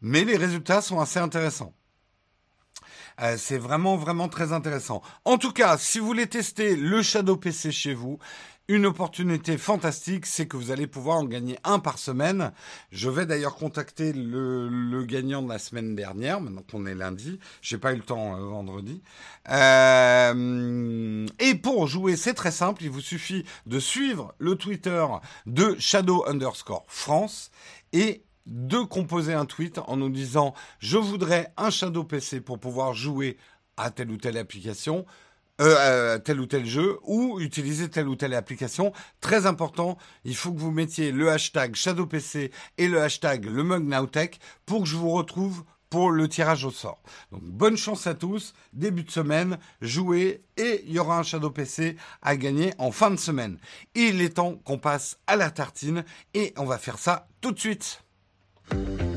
mais 0.00 0.24
les 0.24 0.36
résultats 0.36 0.80
sont 0.80 1.00
assez 1.00 1.18
intéressants. 1.18 1.74
Euh, 3.20 3.36
c'est 3.38 3.58
vraiment, 3.58 3.96
vraiment 3.96 4.28
très 4.28 4.52
intéressant. 4.52 5.02
En 5.24 5.38
tout 5.38 5.52
cas, 5.52 5.78
si 5.78 5.98
vous 5.98 6.06
voulez 6.06 6.26
tester 6.26 6.76
le 6.76 7.02
Shadow 7.02 7.36
PC 7.36 7.72
chez 7.72 7.94
vous, 7.94 8.18
une 8.68 8.86
opportunité 8.86 9.58
fantastique, 9.58 10.26
c'est 10.26 10.46
que 10.46 10.56
vous 10.56 10.70
allez 10.72 10.88
pouvoir 10.88 11.18
en 11.18 11.24
gagner 11.24 11.56
un 11.62 11.78
par 11.78 11.98
semaine. 11.98 12.52
Je 12.90 13.08
vais 13.08 13.24
d'ailleurs 13.24 13.54
contacter 13.54 14.12
le, 14.12 15.04
gagnant 15.04 15.40
de 15.42 15.48
la 15.48 15.58
semaine 15.58 15.94
dernière, 15.94 16.40
maintenant 16.40 16.64
qu'on 16.68 16.84
est 16.84 16.94
lundi. 16.94 17.38
J'ai 17.62 17.78
pas 17.78 17.92
eu 17.92 17.96
le 17.96 18.02
temps 18.02 18.36
euh, 18.36 18.44
vendredi. 18.44 19.02
Euh, 19.50 21.26
et 21.38 21.54
pour 21.54 21.86
jouer, 21.86 22.16
c'est 22.16 22.34
très 22.34 22.50
simple. 22.50 22.82
Il 22.82 22.90
vous 22.90 23.00
suffit 23.00 23.44
de 23.66 23.78
suivre 23.78 24.34
le 24.38 24.56
Twitter 24.56 25.06
de 25.46 25.76
Shadow 25.78 26.24
underscore 26.26 26.84
France 26.88 27.50
et 27.92 28.24
de 28.46 28.78
composer 28.78 29.34
un 29.34 29.44
tweet 29.44 29.78
en 29.86 29.96
nous 29.96 30.08
disant 30.08 30.54
je 30.78 30.96
voudrais 30.96 31.52
un 31.56 31.70
Shadow 31.70 32.04
PC 32.04 32.40
pour 32.40 32.58
pouvoir 32.58 32.94
jouer 32.94 33.36
à 33.76 33.90
telle 33.90 34.10
ou 34.10 34.16
telle 34.16 34.38
application, 34.38 35.04
euh, 35.60 36.18
tel 36.18 36.40
ou 36.40 36.46
tel 36.46 36.66
jeu, 36.66 36.98
ou 37.02 37.40
utiliser 37.40 37.88
telle 37.88 38.08
ou 38.08 38.16
telle 38.16 38.34
application. 38.34 38.92
Très 39.20 39.46
important, 39.46 39.98
il 40.24 40.36
faut 40.36 40.52
que 40.52 40.60
vous 40.60 40.70
mettiez 40.70 41.12
le 41.12 41.30
hashtag 41.30 41.74
Shadow 41.74 42.06
PC 42.06 42.50
et 42.78 42.88
le 42.88 43.02
hashtag 43.02 43.46
le 43.46 43.64
pour 44.64 44.82
que 44.82 44.88
je 44.88 44.96
vous 44.96 45.10
retrouve 45.10 45.64
pour 45.90 46.10
le 46.10 46.28
tirage 46.28 46.64
au 46.64 46.70
sort. 46.70 47.00
Donc 47.32 47.42
bonne 47.42 47.76
chance 47.76 48.06
à 48.06 48.14
tous, 48.14 48.54
début 48.72 49.04
de 49.04 49.10
semaine, 49.10 49.58
jouez 49.80 50.42
et 50.56 50.82
il 50.86 50.92
y 50.92 50.98
aura 50.98 51.18
un 51.18 51.22
Shadow 51.22 51.50
PC 51.50 51.96
à 52.22 52.36
gagner 52.36 52.72
en 52.78 52.90
fin 52.90 53.10
de 53.10 53.16
semaine. 53.16 53.58
Il 53.94 54.20
est 54.20 54.36
temps 54.36 54.56
qu'on 54.64 54.78
passe 54.78 55.18
à 55.26 55.36
la 55.36 55.50
tartine 55.50 56.04
et 56.34 56.52
on 56.56 56.64
va 56.64 56.78
faire 56.78 56.98
ça 56.98 57.28
tout 57.40 57.52
de 57.52 57.58
suite. 57.58 58.05
Thank 58.68 59.00
you. 59.00 59.15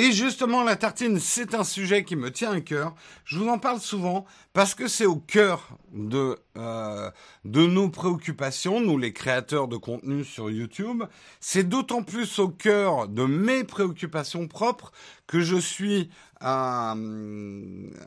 Et 0.00 0.12
justement, 0.12 0.62
la 0.62 0.76
tartine, 0.76 1.18
c'est 1.18 1.54
un 1.54 1.64
sujet 1.64 2.04
qui 2.04 2.14
me 2.14 2.30
tient 2.30 2.52
à 2.52 2.60
cœur. 2.60 2.94
Je 3.24 3.36
vous 3.36 3.48
en 3.48 3.58
parle 3.58 3.80
souvent 3.80 4.26
parce 4.52 4.76
que 4.76 4.86
c'est 4.86 5.06
au 5.06 5.16
cœur 5.16 5.76
de, 5.92 6.38
euh, 6.56 7.10
de 7.44 7.66
nos 7.66 7.88
préoccupations, 7.88 8.80
nous 8.80 8.96
les 8.96 9.12
créateurs 9.12 9.66
de 9.66 9.76
contenu 9.76 10.22
sur 10.22 10.50
YouTube. 10.50 11.02
C'est 11.40 11.68
d'autant 11.68 12.04
plus 12.04 12.38
au 12.38 12.48
cœur 12.48 13.08
de 13.08 13.24
mes 13.24 13.64
préoccupations 13.64 14.46
propres 14.46 14.92
que 15.26 15.40
je 15.40 15.56
suis 15.56 16.10
un, 16.40 16.96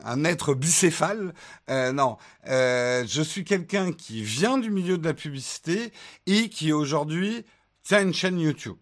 un 0.02 0.24
être 0.24 0.54
bicéphale. 0.54 1.34
Euh, 1.68 1.92
non, 1.92 2.16
euh, 2.48 3.04
je 3.06 3.20
suis 3.20 3.44
quelqu'un 3.44 3.92
qui 3.92 4.22
vient 4.22 4.56
du 4.56 4.70
milieu 4.70 4.96
de 4.96 5.04
la 5.04 5.12
publicité 5.12 5.92
et 6.24 6.48
qui 6.48 6.72
aujourd'hui 6.72 7.44
tient 7.82 8.00
une 8.00 8.14
chaîne 8.14 8.40
YouTube. 8.40 8.76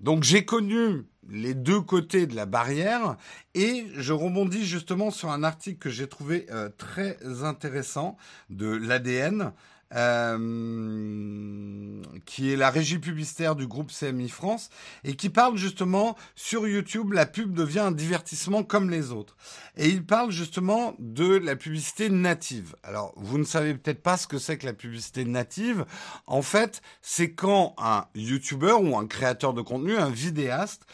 Donc 0.00 0.24
j'ai 0.24 0.44
connu 0.44 1.04
les 1.30 1.54
deux 1.54 1.80
côtés 1.80 2.26
de 2.26 2.34
la 2.34 2.46
barrière 2.46 3.16
et 3.54 3.86
je 3.96 4.12
rebondis 4.12 4.64
justement 4.64 5.10
sur 5.10 5.30
un 5.30 5.42
article 5.42 5.78
que 5.78 5.90
j'ai 5.90 6.08
trouvé 6.08 6.46
euh, 6.50 6.68
très 6.76 7.16
intéressant 7.42 8.16
de 8.50 8.66
l'ADN 8.66 9.52
euh, 9.92 12.00
qui 12.24 12.52
est 12.52 12.56
la 12.56 12.70
régie 12.70 13.00
publicitaire 13.00 13.56
du 13.56 13.66
groupe 13.66 13.90
CMI 13.90 14.28
France, 14.28 14.70
et 15.02 15.16
qui 15.16 15.30
parle 15.30 15.56
justement 15.56 16.16
sur 16.36 16.68
YouTube, 16.68 17.12
la 17.12 17.26
pub 17.26 17.54
devient 17.54 17.80
un 17.80 17.90
divertissement 17.90 18.62
comme 18.62 18.88
les 18.88 19.10
autres. 19.10 19.36
Et 19.76 19.88
il 19.88 20.06
parle 20.06 20.30
justement 20.30 20.94
de 21.00 21.36
la 21.36 21.56
publicité 21.56 22.08
native. 22.08 22.76
Alors, 22.84 23.12
vous 23.16 23.36
ne 23.36 23.44
savez 23.44 23.74
peut-être 23.74 24.02
pas 24.02 24.16
ce 24.16 24.28
que 24.28 24.38
c'est 24.38 24.58
que 24.58 24.66
la 24.66 24.74
publicité 24.74 25.24
native. 25.24 25.84
En 26.26 26.42
fait, 26.42 26.82
c'est 27.02 27.32
quand 27.32 27.74
un 27.78 28.04
YouTuber 28.14 28.76
ou 28.80 28.96
un 28.96 29.08
créateur 29.08 29.54
de 29.54 29.62
contenu, 29.62 29.96
un 29.96 30.10
vidéaste, 30.10 30.86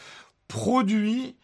produit 0.47 1.35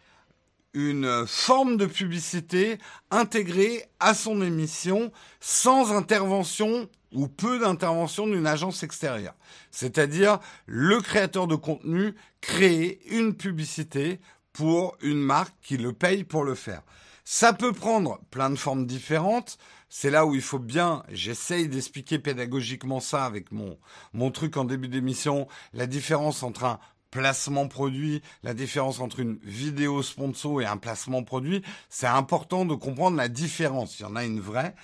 une 0.74 1.24
forme 1.26 1.76
de 1.76 1.86
publicité 1.86 2.78
intégrée 3.10 3.84
à 4.00 4.12
son 4.12 4.42
émission 4.42 5.12
sans 5.40 5.92
intervention 5.92 6.88
ou 7.12 7.28
peu 7.28 7.60
d'intervention 7.60 8.26
d'une 8.26 8.46
agence 8.46 8.82
extérieure. 8.82 9.36
C'est-à-dire 9.70 10.40
le 10.66 11.00
créateur 11.00 11.46
de 11.46 11.54
contenu 11.54 12.14
crée 12.40 12.98
une 13.08 13.34
publicité 13.34 14.20
pour 14.52 14.96
une 15.00 15.20
marque 15.20 15.54
qui 15.62 15.76
le 15.76 15.92
paye 15.92 16.24
pour 16.24 16.44
le 16.44 16.56
faire. 16.56 16.82
Ça 17.24 17.52
peut 17.52 17.72
prendre 17.72 18.20
plein 18.30 18.50
de 18.50 18.56
formes 18.56 18.84
différentes. 18.84 19.58
C'est 19.88 20.10
là 20.10 20.26
où 20.26 20.34
il 20.34 20.42
faut 20.42 20.58
bien, 20.58 21.04
j'essaye 21.08 21.68
d'expliquer 21.68 22.18
pédagogiquement 22.18 22.98
ça 22.98 23.24
avec 23.24 23.52
mon, 23.52 23.78
mon 24.12 24.32
truc 24.32 24.56
en 24.56 24.64
début 24.64 24.88
d'émission, 24.88 25.46
la 25.72 25.86
différence 25.86 26.42
entre 26.42 26.64
un 26.64 26.80
placement 27.14 27.68
produit, 27.68 28.22
la 28.42 28.54
différence 28.54 28.98
entre 28.98 29.20
une 29.20 29.38
vidéo 29.44 30.02
sponsor 30.02 30.62
et 30.62 30.66
un 30.66 30.76
placement 30.76 31.22
produit. 31.22 31.62
C'est 31.88 32.08
important 32.08 32.64
de 32.64 32.74
comprendre 32.74 33.16
la 33.16 33.28
différence. 33.28 34.00
Il 34.00 34.02
y 34.02 34.06
en 34.06 34.16
a 34.16 34.24
une 34.24 34.40
vraie. 34.40 34.74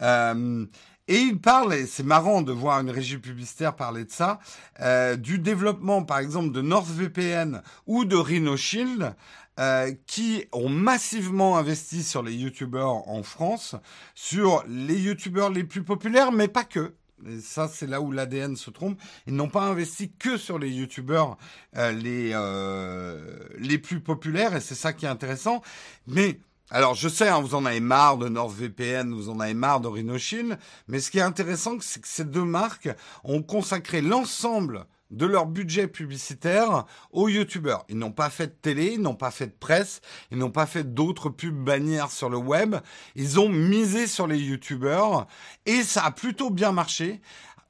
Euh, 0.00 0.66
et 1.08 1.18
il 1.18 1.40
parle, 1.40 1.74
et 1.74 1.86
c'est 1.86 2.04
marrant 2.04 2.42
de 2.42 2.52
voir 2.52 2.78
une 2.78 2.90
régie 2.90 3.18
publicitaire 3.18 3.74
parler 3.74 4.04
de 4.04 4.12
ça, 4.12 4.38
euh, 4.80 5.16
du 5.16 5.40
développement 5.40 6.04
par 6.04 6.20
exemple 6.20 6.52
de 6.52 6.62
NordVPN 6.62 7.60
ou 7.88 8.04
de 8.04 8.14
RhinoShield, 8.14 9.16
euh, 9.58 9.92
qui 10.06 10.44
ont 10.52 10.68
massivement 10.68 11.58
investi 11.58 12.04
sur 12.04 12.22
les 12.22 12.34
youtubeurs 12.34 13.08
en 13.08 13.24
France, 13.24 13.74
sur 14.14 14.62
les 14.68 14.96
youtubeurs 14.96 15.50
les 15.50 15.64
plus 15.64 15.82
populaires, 15.82 16.30
mais 16.30 16.46
pas 16.46 16.62
que. 16.62 16.94
Et 17.28 17.40
ça, 17.40 17.68
c'est 17.68 17.86
là 17.86 18.00
où 18.00 18.12
l'ADN 18.12 18.56
se 18.56 18.70
trompe. 18.70 18.98
Ils 19.26 19.34
n'ont 19.34 19.48
pas 19.48 19.62
investi 19.62 20.12
que 20.18 20.36
sur 20.36 20.58
les 20.58 20.70
youtubeurs 20.70 21.36
euh, 21.76 21.92
les, 21.92 22.30
euh, 22.34 23.38
les 23.58 23.78
plus 23.78 24.00
populaires, 24.00 24.56
et 24.56 24.60
c'est 24.60 24.74
ça 24.74 24.92
qui 24.92 25.06
est 25.06 25.08
intéressant. 25.08 25.62
Mais 26.06 26.40
alors, 26.70 26.94
je 26.94 27.08
sais, 27.08 27.28
hein, 27.28 27.40
vous 27.40 27.56
en 27.56 27.64
avez 27.64 27.80
marre 27.80 28.16
de 28.16 28.28
NordVPN, 28.28 29.12
vous 29.12 29.28
en 29.28 29.40
avez 29.40 29.54
marre 29.54 29.80
de 29.80 29.88
RhinoShield, 29.88 30.56
mais 30.86 31.00
ce 31.00 31.10
qui 31.10 31.18
est 31.18 31.22
intéressant, 31.22 31.76
c'est 31.80 32.00
que 32.00 32.08
ces 32.08 32.24
deux 32.24 32.44
marques 32.44 32.88
ont 33.24 33.42
consacré 33.42 34.00
l'ensemble 34.00 34.86
de 35.10 35.26
leur 35.26 35.46
budget 35.46 35.88
publicitaire 35.88 36.84
aux 37.10 37.28
youtubeurs. 37.28 37.84
Ils 37.88 37.98
n'ont 37.98 38.12
pas 38.12 38.30
fait 38.30 38.46
de 38.48 38.52
télé, 38.52 38.92
ils 38.94 39.00
n'ont 39.00 39.14
pas 39.14 39.30
fait 39.30 39.46
de 39.46 39.56
presse, 39.58 40.00
ils 40.30 40.38
n'ont 40.38 40.50
pas 40.50 40.66
fait 40.66 40.94
d'autres 40.94 41.28
pubs 41.28 41.64
bannières 41.64 42.10
sur 42.10 42.30
le 42.30 42.38
web. 42.38 42.76
Ils 43.16 43.40
ont 43.40 43.48
misé 43.48 44.06
sur 44.06 44.26
les 44.26 44.38
youtubeurs 44.38 45.26
et 45.66 45.82
ça 45.82 46.04
a 46.04 46.10
plutôt 46.10 46.50
bien 46.50 46.72
marché. 46.72 47.20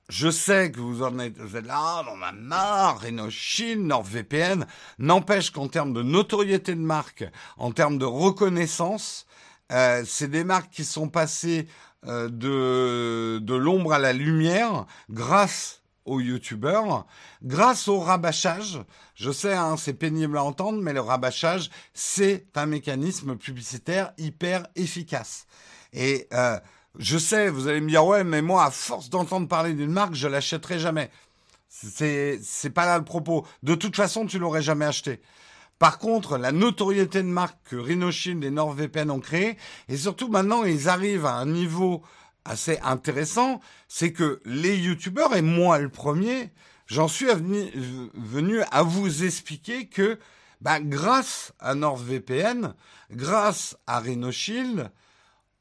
Je 0.08 0.28
sais 0.28 0.72
que 0.72 0.80
vous 0.80 1.04
en 1.04 1.20
êtes, 1.20 1.38
vous 1.38 1.56
êtes 1.56 1.66
là, 1.66 2.04
on 2.12 2.20
a 2.20 2.32
marre, 2.32 3.00
RenoShield, 3.00 3.80
NordVPN. 3.80 4.66
N'empêche 4.98 5.50
qu'en 5.50 5.68
termes 5.68 5.92
de 5.92 6.02
notoriété 6.02 6.74
de 6.74 6.80
marque, 6.80 7.24
en 7.58 7.70
termes 7.70 7.96
de 7.96 8.04
reconnaissance, 8.04 9.26
euh, 9.70 10.02
c'est 10.04 10.28
des 10.28 10.42
marques 10.42 10.72
qui 10.72 10.84
sont 10.84 11.08
passées 11.08 11.68
euh, 12.06 12.28
de, 12.28 13.38
de 13.38 13.54
l'ombre 13.54 13.92
à 13.92 14.00
la 14.00 14.12
lumière 14.12 14.86
grâce 15.10 15.79
aux 16.04 16.20
youtubeurs, 16.20 17.06
grâce 17.42 17.88
au 17.88 18.00
rabâchage. 18.00 18.80
Je 19.14 19.30
sais, 19.30 19.54
hein, 19.54 19.76
c'est 19.76 19.94
pénible 19.94 20.38
à 20.38 20.44
entendre, 20.44 20.80
mais 20.80 20.92
le 20.92 21.00
rabâchage, 21.00 21.70
c'est 21.94 22.46
un 22.54 22.66
mécanisme 22.66 23.36
publicitaire 23.36 24.12
hyper 24.18 24.66
efficace. 24.76 25.46
Et 25.92 26.26
euh, 26.32 26.58
je 26.98 27.18
sais, 27.18 27.50
vous 27.50 27.68
allez 27.68 27.80
me 27.80 27.88
dire, 27.88 28.04
ouais, 28.04 28.24
mais 28.24 28.42
moi, 28.42 28.64
à 28.64 28.70
force 28.70 29.10
d'entendre 29.10 29.48
parler 29.48 29.74
d'une 29.74 29.92
marque, 29.92 30.14
je 30.14 30.28
l'achèterai 30.28 30.78
jamais. 30.78 31.10
C'est, 31.68 32.40
c'est 32.42 32.70
pas 32.70 32.86
là 32.86 32.98
le 32.98 33.04
propos. 33.04 33.46
De 33.62 33.74
toute 33.74 33.96
façon, 33.96 34.26
tu 34.26 34.38
l'aurais 34.38 34.62
jamais 34.62 34.86
acheté. 34.86 35.20
Par 35.78 35.98
contre, 35.98 36.36
la 36.36 36.52
notoriété 36.52 37.22
de 37.22 37.28
marque 37.28 37.56
que 37.64 37.76
RhinoShield 37.76 38.44
et 38.44 38.50
NordVPN 38.50 39.10
ont 39.10 39.20
créé, 39.20 39.56
et 39.88 39.96
surtout 39.96 40.28
maintenant, 40.28 40.64
ils 40.64 40.90
arrivent 40.90 41.24
à 41.24 41.36
un 41.36 41.46
niveau 41.46 42.02
assez 42.44 42.78
intéressant, 42.82 43.60
c'est 43.88 44.12
que 44.12 44.40
les 44.44 44.76
youtubeurs, 44.76 45.34
et 45.34 45.42
moi 45.42 45.78
le 45.78 45.88
premier, 45.88 46.50
j'en 46.86 47.08
suis 47.08 47.26
venu 47.26 48.62
à 48.70 48.82
vous 48.82 49.24
expliquer 49.24 49.86
que 49.86 50.18
bah, 50.60 50.80
grâce 50.80 51.52
à 51.58 51.74
NordVPN, 51.74 52.74
grâce 53.10 53.76
à 53.86 54.00
RhinoShield, 54.00 54.90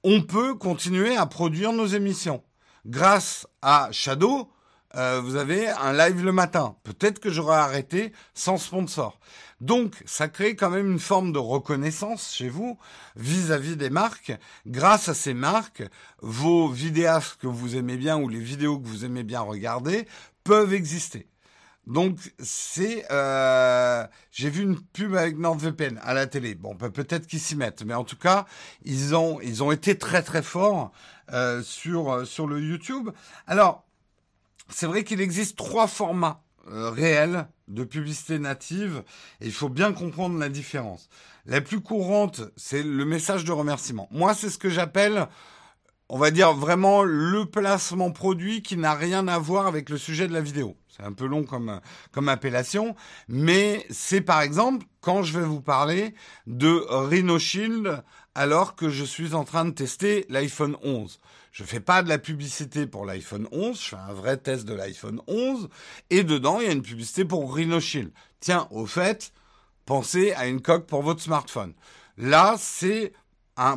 on 0.03 0.21
peut 0.21 0.55
continuer 0.55 1.15
à 1.15 1.25
produire 1.25 1.73
nos 1.73 1.86
émissions. 1.86 2.43
Grâce 2.86 3.47
à 3.61 3.89
Shadow, 3.91 4.49
euh, 4.95 5.21
vous 5.21 5.35
avez 5.35 5.69
un 5.69 5.93
live 5.93 6.23
le 6.23 6.31
matin. 6.31 6.75
Peut-être 6.83 7.19
que 7.19 7.29
j'aurais 7.29 7.57
arrêté 7.57 8.11
sans 8.33 8.57
sponsor. 8.57 9.19
Donc, 9.61 10.01
ça 10.05 10.29
crée 10.29 10.55
quand 10.55 10.69
même 10.69 10.91
une 10.91 10.99
forme 10.99 11.33
de 11.33 11.39
reconnaissance 11.39 12.33
chez 12.33 12.49
vous 12.49 12.77
vis-à-vis 13.15 13.75
des 13.75 13.89
marques. 13.89 14.31
Grâce 14.65 15.09
à 15.09 15.13
ces 15.13 15.33
marques, 15.33 15.83
vos 16.21 16.69
vidéastes 16.69 17.37
que 17.41 17.47
vous 17.47 17.75
aimez 17.75 17.97
bien 17.97 18.17
ou 18.17 18.29
les 18.29 18.39
vidéos 18.39 18.79
que 18.79 18.87
vous 18.87 19.05
aimez 19.05 19.23
bien 19.23 19.41
regarder 19.41 20.07
peuvent 20.43 20.73
exister. 20.73 21.27
Donc 21.89 22.19
c'est, 22.37 23.05
euh, 23.11 24.05
j'ai 24.31 24.51
vu 24.51 24.61
une 24.61 24.79
pub 24.79 25.15
avec 25.15 25.37
NordVPN 25.37 25.99
à 26.03 26.13
la 26.13 26.27
télé. 26.27 26.53
Bon, 26.53 26.75
peut-être 26.75 27.25
qu'ils 27.25 27.39
s'y 27.39 27.55
mettent, 27.55 27.83
mais 27.83 27.95
en 27.95 28.03
tout 28.03 28.17
cas, 28.17 28.45
ils 28.85 29.15
ont, 29.15 29.41
ils 29.41 29.63
ont 29.63 29.71
été 29.71 29.97
très 29.97 30.21
très 30.21 30.43
forts 30.43 30.91
euh, 31.33 31.63
sur 31.63 32.11
euh, 32.11 32.25
sur 32.25 32.45
le 32.45 32.61
YouTube. 32.61 33.09
Alors, 33.47 33.88
c'est 34.70 34.88
vrai 34.88 35.03
qu'il 35.03 35.22
existe 35.22 35.57
trois 35.57 35.88
formats 35.88 36.43
réels 36.65 37.47
de 37.67 37.84
publicité 37.84 38.39
native 38.39 39.03
et 39.41 39.45
il 39.45 39.51
faut 39.51 39.70
bien 39.70 39.93
comprendre 39.93 40.38
la 40.38 40.49
différence. 40.49 41.09
La 41.45 41.61
plus 41.61 41.82
courante, 41.82 42.41
c'est 42.55 42.84
le 42.84 43.05
message 43.05 43.43
de 43.43 43.51
remerciement. 43.51 44.07
Moi, 44.11 44.34
c'est 44.34 44.49
ce 44.49 44.57
que 44.57 44.70
j'appelle 44.70 45.28
on 46.09 46.17
va 46.17 46.32
dire 46.32 46.53
vraiment 46.53 47.03
le 47.03 47.45
placement 47.45 48.11
produit 48.11 48.63
qui 48.63 48.78
n'a 48.78 48.95
rien 48.95 49.28
à 49.28 49.38
voir 49.38 49.67
avec 49.67 49.89
le 49.89 49.97
sujet 49.97 50.28
de 50.28 50.34
la 50.34 50.41
vidéo. 50.41 50.76
C'est 50.88 51.03
un 51.03 51.13
peu 51.13 51.28
long 51.28 51.43
comme, 51.43 51.80
comme 52.11 52.30
appellation, 52.30 52.95
mais 53.28 53.86
c'est 53.91 54.22
par 54.22 54.41
exemple 54.41 54.88
quand 55.01 55.22
je 55.22 55.38
vais 55.38 55.45
vous 55.45 55.61
parler 55.61 56.15
de 56.47 56.84
RhinoShield 56.89 58.03
alors 58.39 58.77
que 58.77 58.87
je 58.87 59.03
suis 59.03 59.33
en 59.33 59.43
train 59.43 59.65
de 59.65 59.71
tester 59.71 60.25
l'iPhone 60.29 60.77
11. 60.81 61.19
Je 61.51 61.65
fais 61.65 61.81
pas 61.81 62.03
de 62.03 62.07
la 62.07 62.17
publicité 62.17 62.87
pour 62.87 63.05
l'iPhone 63.05 63.49
11, 63.51 63.77
je 63.77 63.89
fais 63.89 63.95
un 63.97 64.13
vrai 64.13 64.37
test 64.37 64.63
de 64.63 64.73
l'iPhone 64.73 65.19
11 65.27 65.67
et 66.09 66.23
dedans 66.23 66.61
il 66.61 66.67
y 66.67 66.69
a 66.69 66.71
une 66.71 66.81
publicité 66.81 67.25
pour 67.25 67.53
RhinoShield. 67.53 68.13
Tiens, 68.39 68.69
au 68.71 68.85
fait, 68.85 69.33
pensez 69.85 70.31
à 70.31 70.47
une 70.47 70.61
coque 70.61 70.85
pour 70.85 71.01
votre 71.01 71.21
smartphone. 71.21 71.73
Là, 72.15 72.55
c'est 72.57 73.11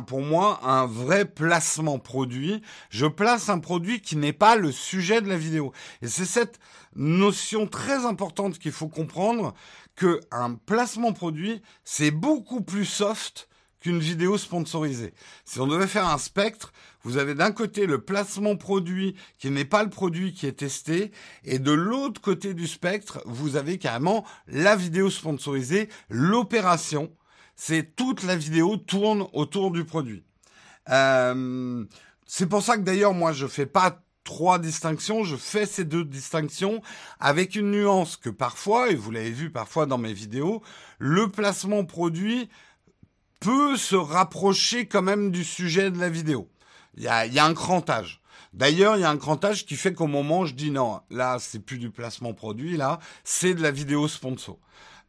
pour 0.07 0.21
moi 0.21 0.61
un 0.63 0.85
vrai 0.85 1.25
placement 1.25 1.99
produit. 1.99 2.61
Je 2.89 3.05
place 3.05 3.49
un 3.49 3.59
produit 3.59 3.99
qui 3.99 4.15
n'est 4.15 4.31
pas 4.31 4.55
le 4.55 4.71
sujet 4.71 5.19
de 5.19 5.27
la 5.27 5.35
vidéo. 5.35 5.73
Et 6.01 6.07
c'est 6.07 6.23
cette 6.23 6.57
notion 6.95 7.67
très 7.67 8.05
importante 8.05 8.59
qu'il 8.59 8.71
faut 8.71 8.87
comprendre 8.87 9.55
que 9.97 10.21
un 10.31 10.53
placement 10.53 11.11
produit, 11.11 11.61
c'est 11.83 12.11
beaucoup 12.11 12.61
plus 12.61 12.85
soft 12.85 13.49
qu'une 13.83 13.99
vidéo 13.99 14.37
sponsorisée. 14.37 15.13
Si 15.43 15.59
on 15.59 15.67
devait 15.67 15.87
faire 15.87 16.07
un 16.07 16.17
spectre, 16.17 16.71
vous 17.03 17.17
avez 17.17 17.35
d'un 17.35 17.51
côté 17.51 17.85
le 17.85 17.99
placement 17.99 18.55
produit 18.55 19.15
qui 19.37 19.51
n'est 19.51 19.65
pas 19.65 19.83
le 19.83 19.89
produit 19.89 20.33
qui 20.33 20.47
est 20.47 20.53
testé, 20.59 21.11
et 21.43 21.59
de 21.59 21.73
l'autre 21.73 22.21
côté 22.21 22.53
du 22.53 22.65
spectre, 22.65 23.21
vous 23.25 23.57
avez 23.57 23.77
carrément 23.77 24.23
la 24.47 24.77
vidéo 24.77 25.09
sponsorisée, 25.09 25.89
l'opération, 26.09 27.11
c'est 27.57 27.93
toute 27.97 28.23
la 28.23 28.37
vidéo 28.37 28.77
tourne 28.77 29.27
autour 29.33 29.69
du 29.69 29.83
produit. 29.83 30.23
Euh, 30.89 31.83
c'est 32.25 32.47
pour 32.47 32.63
ça 32.63 32.77
que 32.77 32.83
d'ailleurs 32.83 33.13
moi 33.13 33.33
je 33.33 33.47
fais 33.47 33.65
pas 33.65 34.01
trois 34.23 34.59
distinctions, 34.59 35.25
je 35.25 35.35
fais 35.35 35.65
ces 35.65 35.83
deux 35.83 36.05
distinctions 36.05 36.81
avec 37.19 37.55
une 37.55 37.71
nuance 37.71 38.15
que 38.15 38.29
parfois, 38.29 38.91
et 38.91 38.95
vous 38.95 39.11
l'avez 39.11 39.31
vu 39.31 39.51
parfois 39.51 39.85
dans 39.85 39.97
mes 39.97 40.13
vidéos, 40.13 40.61
le 40.99 41.27
placement 41.27 41.83
produit 41.83 42.47
peut 43.43 43.75
se 43.75 43.95
rapprocher 43.95 44.85
quand 44.85 45.01
même 45.01 45.29
du 45.29 45.43
sujet 45.43 45.91
de 45.91 45.99
la 45.99 46.09
vidéo. 46.09 46.47
Il 46.95 47.03
y 47.03 47.07
a, 47.07 47.25
y 47.25 47.39
a 47.39 47.45
un 47.45 47.53
crantage. 47.53 48.21
D'ailleurs, 48.53 48.95
il 48.95 49.01
y 49.01 49.03
a 49.03 49.09
un 49.09 49.17
crantage 49.17 49.65
qui 49.65 49.75
fait 49.75 49.93
qu'au 49.93 50.07
moment 50.07 50.41
où 50.41 50.45
je 50.45 50.53
dis 50.53 50.71
non, 50.71 51.01
là 51.09 51.37
c'est 51.39 51.59
plus 51.59 51.77
du 51.77 51.89
placement 51.89 52.33
produit, 52.33 52.77
là 52.77 52.99
c'est 53.23 53.53
de 53.53 53.61
la 53.61 53.71
vidéo 53.71 54.07
sponsor. 54.07 54.59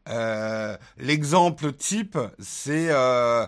Euh, 0.09 0.77
l'exemple 0.99 1.73
type, 1.73 2.19
c'est 2.39 2.89
euh, 2.91 3.47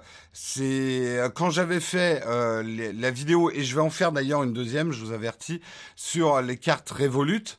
quand 1.34 1.50
j'avais 1.50 1.80
fait 1.80 2.22
euh, 2.26 2.92
la 2.94 3.10
vidéo 3.10 3.50
et 3.50 3.62
je 3.62 3.74
vais 3.74 3.82
en 3.82 3.90
faire 3.90 4.12
d'ailleurs 4.12 4.42
une 4.42 4.52
deuxième, 4.52 4.92
je 4.92 5.04
vous 5.04 5.12
avertis 5.12 5.60
sur 5.96 6.40
les 6.40 6.56
cartes 6.56 6.90
Revolut. 6.90 7.58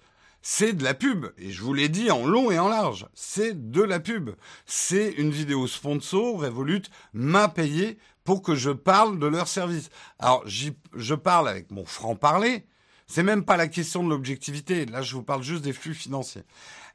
C'est 0.50 0.72
de 0.72 0.84
la 0.86 0.94
pub 0.94 1.26
et 1.38 1.52
je 1.52 1.62
vous 1.62 1.74
l'ai 1.74 1.90
dit 1.90 2.10
en 2.10 2.26
long 2.26 2.50
et 2.52 2.58
en 2.58 2.70
large. 2.70 3.06
C'est 3.14 3.70
de 3.70 3.84
la 3.84 4.00
pub. 4.00 4.30
C'est 4.66 5.12
une 5.18 5.30
vidéo 5.30 5.68
sponsor. 5.68 6.40
Revolut 6.40 6.84
m'a 7.12 7.50
payé 7.50 7.98
pour 8.24 8.42
que 8.42 8.56
je 8.56 8.70
parle 8.70 9.20
de 9.20 9.28
leur 9.28 9.50
service. 9.50 9.90
Alors 10.20 10.46
je 10.48 11.14
parle 11.16 11.50
avec 11.50 11.70
mon 11.70 11.84
franc 11.84 12.16
parler. 12.16 12.66
C'est 13.08 13.24
même 13.24 13.44
pas 13.44 13.58
la 13.58 13.68
question 13.68 14.06
de 14.06 14.10
l'objectivité. 14.10 14.86
Là, 14.86 15.02
je 15.02 15.16
vous 15.16 15.22
parle 15.22 15.44
juste 15.44 15.66
des 15.66 15.74
flux 15.74 15.94
financiers. 15.94 16.46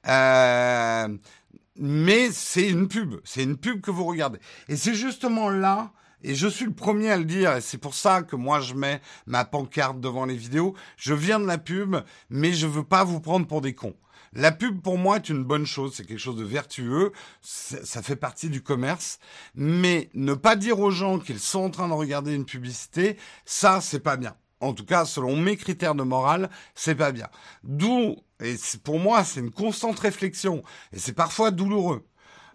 Euh, 0.08 1.08
mais 1.76 2.30
c'est 2.32 2.66
une 2.66 2.88
pub, 2.88 3.16
c'est 3.22 3.42
une 3.42 3.58
pub 3.58 3.82
que 3.82 3.90
vous 3.90 4.06
regardez. 4.06 4.38
Et 4.68 4.76
c'est 4.76 4.94
justement 4.94 5.50
là, 5.50 5.92
et 6.22 6.34
je 6.34 6.48
suis 6.48 6.64
le 6.64 6.72
premier 6.72 7.10
à 7.10 7.16
le 7.16 7.24
dire, 7.24 7.56
et 7.56 7.60
c'est 7.60 7.78
pour 7.78 7.94
ça 7.94 8.22
que 8.22 8.36
moi 8.36 8.60
je 8.60 8.74
mets 8.74 9.00
ma 9.26 9.44
pancarte 9.44 10.00
devant 10.00 10.24
les 10.24 10.36
vidéos, 10.36 10.74
je 10.96 11.14
viens 11.14 11.40
de 11.40 11.46
la 11.46 11.58
pub, 11.58 11.96
mais 12.30 12.52
je 12.52 12.66
veux 12.66 12.84
pas 12.84 13.04
vous 13.04 13.20
prendre 13.20 13.46
pour 13.46 13.60
des 13.60 13.74
cons. 13.74 13.96
La 14.34 14.50
pub, 14.50 14.80
pour 14.80 14.96
moi, 14.96 15.16
est 15.16 15.28
une 15.28 15.44
bonne 15.44 15.66
chose. 15.66 15.92
C'est 15.94 16.06
quelque 16.06 16.18
chose 16.18 16.38
de 16.38 16.44
vertueux. 16.44 17.12
Ça 17.42 18.02
fait 18.02 18.16
partie 18.16 18.48
du 18.48 18.62
commerce. 18.62 19.18
Mais 19.54 20.08
ne 20.14 20.32
pas 20.32 20.56
dire 20.56 20.80
aux 20.80 20.90
gens 20.90 21.18
qu'ils 21.18 21.38
sont 21.38 21.60
en 21.60 21.70
train 21.70 21.88
de 21.88 21.92
regarder 21.92 22.34
une 22.34 22.46
publicité, 22.46 23.18
ça, 23.44 23.82
c'est 23.82 24.00
pas 24.00 24.16
bien. 24.16 24.34
En 24.60 24.72
tout 24.72 24.86
cas, 24.86 25.04
selon 25.04 25.36
mes 25.36 25.56
critères 25.56 25.94
de 25.94 26.02
morale, 26.02 26.48
c'est 26.74 26.94
pas 26.94 27.12
bien. 27.12 27.28
D'où, 27.62 28.16
et 28.42 28.54
pour 28.82 28.98
moi, 28.98 29.22
c'est 29.24 29.40
une 29.40 29.50
constante 29.50 29.98
réflexion. 29.98 30.62
Et 30.92 30.98
c'est 30.98 31.12
parfois 31.12 31.50
douloureux. 31.50 32.06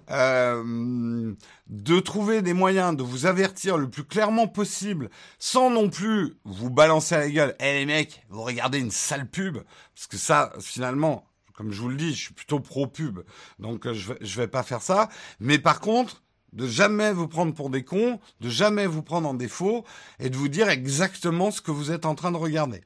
Euh, 0.09 1.33
de 1.67 1.99
trouver 1.99 2.41
des 2.41 2.53
moyens 2.53 2.95
de 2.95 3.03
vous 3.03 3.25
avertir 3.25 3.77
le 3.77 3.89
plus 3.89 4.05
clairement 4.05 4.47
possible, 4.47 5.09
sans 5.37 5.69
non 5.69 5.89
plus 5.89 6.37
vous 6.45 6.69
balancer 6.69 7.15
à 7.15 7.19
la 7.19 7.29
gueule. 7.29 7.55
Eh 7.59 7.73
les 7.73 7.85
mecs, 7.85 8.25
vous 8.29 8.41
regardez 8.43 8.79
une 8.79 8.91
sale 8.91 9.29
pub, 9.29 9.57
parce 9.93 10.07
que 10.07 10.15
ça, 10.15 10.53
finalement, 10.61 11.25
comme 11.53 11.73
je 11.73 11.81
vous 11.81 11.89
le 11.89 11.97
dis, 11.97 12.13
je 12.13 12.21
suis 12.25 12.33
plutôt 12.33 12.61
pro 12.61 12.87
pub, 12.87 13.19
donc 13.59 13.85
euh, 13.85 13.93
je 13.93 14.13
vais, 14.13 14.19
vais 14.21 14.47
pas 14.47 14.63
faire 14.63 14.81
ça. 14.81 15.09
Mais 15.41 15.59
par 15.59 15.81
contre, 15.81 16.23
de 16.53 16.67
jamais 16.67 17.11
vous 17.11 17.27
prendre 17.27 17.53
pour 17.53 17.69
des 17.69 17.83
cons, 17.83 18.21
de 18.39 18.49
jamais 18.49 18.87
vous 18.87 19.03
prendre 19.03 19.27
en 19.27 19.33
défaut, 19.33 19.83
et 20.19 20.29
de 20.29 20.37
vous 20.37 20.47
dire 20.47 20.69
exactement 20.69 21.51
ce 21.51 21.61
que 21.61 21.71
vous 21.71 21.91
êtes 21.91 22.05
en 22.05 22.15
train 22.15 22.31
de 22.31 22.37
regarder. 22.37 22.81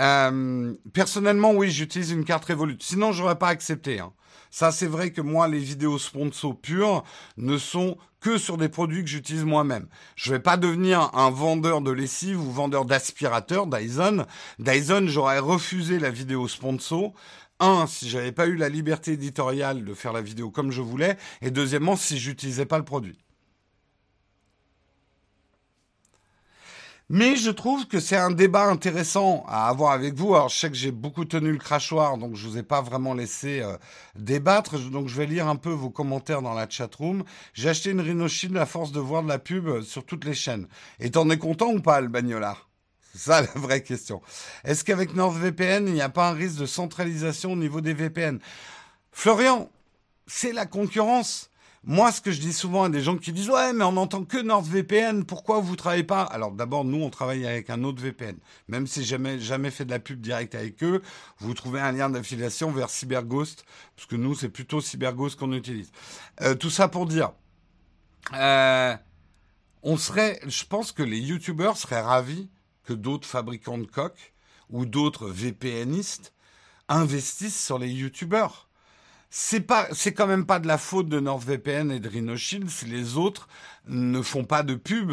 Euh, 0.00 0.74
personnellement, 0.92 1.52
oui, 1.52 1.70
j'utilise 1.70 2.10
une 2.10 2.24
carte 2.24 2.44
Revolut. 2.44 2.78
Sinon, 2.80 3.12
j'aurais 3.12 3.38
pas 3.38 3.48
accepté. 3.48 4.00
Hein. 4.00 4.12
Ça, 4.50 4.72
c'est 4.72 4.86
vrai 4.86 5.10
que 5.10 5.20
moi, 5.20 5.48
les 5.48 5.58
vidéos 5.58 5.98
sponsors 5.98 6.56
pures 6.56 7.04
ne 7.36 7.58
sont 7.58 7.96
que 8.20 8.38
sur 8.38 8.56
des 8.56 8.68
produits 8.68 9.02
que 9.04 9.10
j'utilise 9.10 9.44
moi-même. 9.44 9.86
Je 10.16 10.32
vais 10.32 10.40
pas 10.40 10.56
devenir 10.56 11.10
un 11.14 11.30
vendeur 11.30 11.80
de 11.80 11.90
lessive 11.90 12.40
ou 12.40 12.50
vendeur 12.50 12.84
d'aspirateur 12.84 13.66
Dyson. 13.66 14.26
Dyson, 14.58 15.06
j'aurais 15.06 15.38
refusé 15.38 15.98
la 15.98 16.10
vidéo 16.10 16.48
sponsor. 16.48 17.12
Un, 17.60 17.86
si 17.86 18.08
j'avais 18.08 18.32
pas 18.32 18.46
eu 18.46 18.56
la 18.56 18.68
liberté 18.68 19.12
éditoriale 19.12 19.84
de 19.84 19.94
faire 19.94 20.12
la 20.12 20.22
vidéo 20.22 20.50
comme 20.50 20.70
je 20.70 20.82
voulais, 20.82 21.16
et 21.42 21.50
deuxièmement, 21.50 21.96
si 21.96 22.18
j'utilisais 22.18 22.66
pas 22.66 22.78
le 22.78 22.84
produit. 22.84 23.18
Mais 27.10 27.36
je 27.36 27.50
trouve 27.50 27.86
que 27.86 28.00
c'est 28.00 28.16
un 28.16 28.30
débat 28.30 28.66
intéressant 28.66 29.46
à 29.48 29.68
avoir 29.68 29.92
avec 29.92 30.14
vous. 30.14 30.34
Alors, 30.34 30.50
je 30.50 30.56
sais 30.56 30.68
que 30.68 30.76
j'ai 30.76 30.90
beaucoup 30.90 31.24
tenu 31.24 31.52
le 31.52 31.58
crachoir, 31.58 32.18
donc 32.18 32.36
je 32.36 32.46
vous 32.46 32.58
ai 32.58 32.62
pas 32.62 32.82
vraiment 32.82 33.14
laissé 33.14 33.60
euh, 33.60 33.78
débattre. 34.14 34.78
Donc, 34.90 35.08
je 35.08 35.16
vais 35.16 35.24
lire 35.24 35.48
un 35.48 35.56
peu 35.56 35.70
vos 35.70 35.88
commentaires 35.88 36.42
dans 36.42 36.52
la 36.52 36.68
chat 36.68 36.94
room. 36.94 37.24
J'ai 37.54 37.70
acheté 37.70 37.90
une 37.90 38.02
Rhino 38.02 38.26
à 38.56 38.66
force 38.66 38.92
de 38.92 39.00
voir 39.00 39.22
de 39.22 39.28
la 39.28 39.38
pub 39.38 39.80
sur 39.80 40.04
toutes 40.04 40.26
les 40.26 40.34
chaînes. 40.34 40.68
Et 41.00 41.10
t'en 41.10 41.30
es 41.30 41.38
content 41.38 41.72
ou 41.72 41.80
pas, 41.80 42.02
le 42.02 42.08
bagnolard? 42.08 42.68
Ça 43.14 43.40
la 43.54 43.60
vraie 43.60 43.82
question. 43.82 44.20
Est-ce 44.64 44.84
qu'avec 44.84 45.14
NordVPN, 45.14 45.88
il 45.88 45.94
n'y 45.94 46.02
a 46.02 46.10
pas 46.10 46.28
un 46.28 46.34
risque 46.34 46.58
de 46.58 46.66
centralisation 46.66 47.52
au 47.52 47.56
niveau 47.56 47.80
des 47.80 47.94
VPN 47.94 48.38
Florian, 49.12 49.70
c'est 50.26 50.52
la 50.52 50.66
concurrence. 50.66 51.47
Moi, 51.84 52.10
ce 52.10 52.20
que 52.20 52.32
je 52.32 52.40
dis 52.40 52.52
souvent 52.52 52.84
à 52.84 52.88
des 52.88 53.00
gens 53.00 53.16
qui 53.16 53.32
disent 53.32 53.50
ouais, 53.50 53.72
mais 53.72 53.84
on 53.84 53.92
n'entend 53.92 54.24
que 54.24 54.38
NordVPN, 54.38 55.24
pourquoi 55.24 55.60
vous 55.60 55.76
travaillez 55.76 56.02
pas? 56.02 56.22
Alors 56.22 56.50
d'abord, 56.50 56.84
nous, 56.84 57.02
on 57.02 57.10
travaille 57.10 57.46
avec 57.46 57.70
un 57.70 57.84
autre 57.84 58.02
VPN. 58.02 58.36
Même 58.66 58.86
si 58.86 59.04
jamais 59.04 59.38
jamais 59.38 59.70
fait 59.70 59.84
de 59.84 59.90
la 59.90 60.00
pub 60.00 60.20
directe 60.20 60.54
avec 60.54 60.82
eux, 60.82 61.02
vous 61.38 61.54
trouvez 61.54 61.80
un 61.80 61.92
lien 61.92 62.10
d'affiliation 62.10 62.72
vers 62.72 62.90
CyberGhost, 62.90 63.64
parce 63.96 64.06
que 64.06 64.16
nous, 64.16 64.34
c'est 64.34 64.48
plutôt 64.48 64.80
CyberGhost 64.80 65.38
qu'on 65.38 65.52
utilise. 65.52 65.92
Euh, 66.42 66.54
tout 66.54 66.70
ça 66.70 66.88
pour 66.88 67.06
dire, 67.06 67.32
euh, 68.34 68.96
on 69.82 69.96
serait, 69.96 70.40
je 70.46 70.64
pense 70.64 70.92
que 70.92 71.02
les 71.02 71.18
YouTubers 71.18 71.76
seraient 71.76 72.02
ravis 72.02 72.50
que 72.84 72.92
d'autres 72.92 73.28
fabricants 73.28 73.78
de 73.78 73.86
coques 73.86 74.34
ou 74.70 74.84
d'autres 74.84 75.28
VPNistes 75.28 76.34
investissent 76.88 77.64
sur 77.64 77.78
les 77.78 77.88
YouTubers 77.88 78.67
c'est 79.30 79.60
pas, 79.60 79.88
c'est 79.92 80.12
quand 80.12 80.26
même 80.26 80.46
pas 80.46 80.58
de 80.58 80.66
la 80.66 80.78
faute 80.78 81.08
de 81.08 81.20
NordVPN 81.20 81.90
et 81.90 82.00
de 82.00 82.08
RhinoShield 82.08 82.68
si 82.68 82.86
les 82.86 83.16
autres 83.16 83.48
ne 83.86 84.22
font 84.22 84.44
pas 84.44 84.62
de 84.62 84.74
pub 84.74 85.12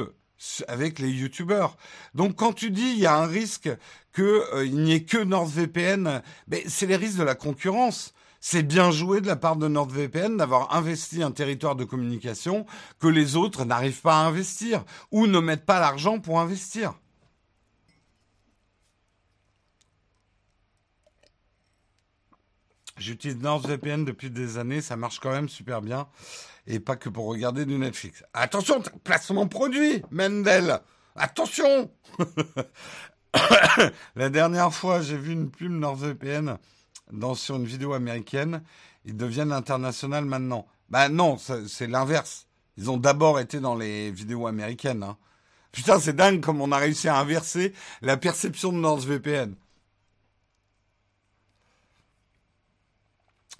avec 0.68 1.00
les 1.00 1.10
youtubeurs. 1.10 1.78
Donc 2.14 2.36
quand 2.36 2.54
tu 2.54 2.72
dis 2.72 2.92
il 2.94 3.00
y 3.00 3.06
a 3.06 3.16
un 3.16 3.26
risque 3.26 3.70
qu'il 4.14 4.24
euh, 4.24 4.68
n'y 4.68 4.94
ait 4.94 5.04
que 5.04 5.18
NordVPN, 5.18 6.22
ben, 6.48 6.62
c'est 6.68 6.86
les 6.86 6.96
risques 6.96 7.18
de 7.18 7.24
la 7.24 7.36
concurrence. 7.36 8.14
C'est 8.40 8.64
bien 8.64 8.92
joué 8.92 9.22
de 9.22 9.28
la 9.28 9.36
part 9.36 9.56
de 9.56 9.68
NordVPN 9.68 10.38
d'avoir 10.38 10.76
investi 10.76 11.24
un 11.24 11.32
territoire 11.32 11.76
de 11.76 11.84
communication 11.84 12.66
que 13.00 13.08
les 13.08 13.36
autres 13.36 13.66
n'arrivent 13.66 14.02
pas 14.02 14.20
à 14.20 14.26
investir 14.26 14.86
ou 15.12 15.26
ne 15.26 15.40
mettent 15.40 15.66
pas 15.66 15.80
l'argent 15.80 16.20
pour 16.20 16.40
investir. 16.40 16.94
J'utilise 22.98 23.38
NordVPN 23.38 24.06
depuis 24.06 24.30
des 24.30 24.58
années, 24.58 24.82
ça 24.82 24.96
marche 24.96 25.20
quand 25.20 25.32
même 25.32 25.50
super 25.50 25.82
bien. 25.82 26.08
Et 26.66 26.80
pas 26.80 26.96
que 26.96 27.10
pour 27.10 27.26
regarder 27.26 27.66
du 27.66 27.78
Netflix. 27.78 28.24
Attention, 28.34 28.82
placement 29.04 29.48
produit, 29.48 30.02
Mendel 30.12 30.80
Attention 31.16 31.92
La 34.16 34.30
dernière 34.30 34.74
fois, 34.74 35.02
j'ai 35.02 35.18
vu 35.18 35.34
une 35.34 35.50
pub 35.52 35.72
NordVPN 35.72 36.58
dans, 37.12 37.36
sur 37.36 37.58
une 37.58 37.66
vidéo 37.66 37.94
américaine. 37.94 38.64
Ils 39.04 39.18
deviennent 39.18 39.52
international 39.52 40.26
maintenant. 40.26 40.66
Bah 40.90 41.10
non, 41.10 41.38
c'est 41.38 41.88
l'inverse. 41.88 42.48
Ils 42.78 42.90
ont 42.90 42.98
d'abord 42.98 43.40
été 43.40 43.60
dans 43.60 43.76
les 43.76 44.12
vidéos 44.12 44.48
américaines. 44.48 45.04
Hein. 45.04 45.18
Putain, 45.72 46.00
c'est 46.00 46.16
dingue 46.16 46.42
comme 46.42 46.62
on 46.62 46.72
a 46.72 46.78
réussi 46.78 47.10
à 47.10 47.18
inverser 47.18 47.74
la 48.02 48.18
perception 48.18 48.72
de 48.72 48.78
NordVPN. 48.78 49.56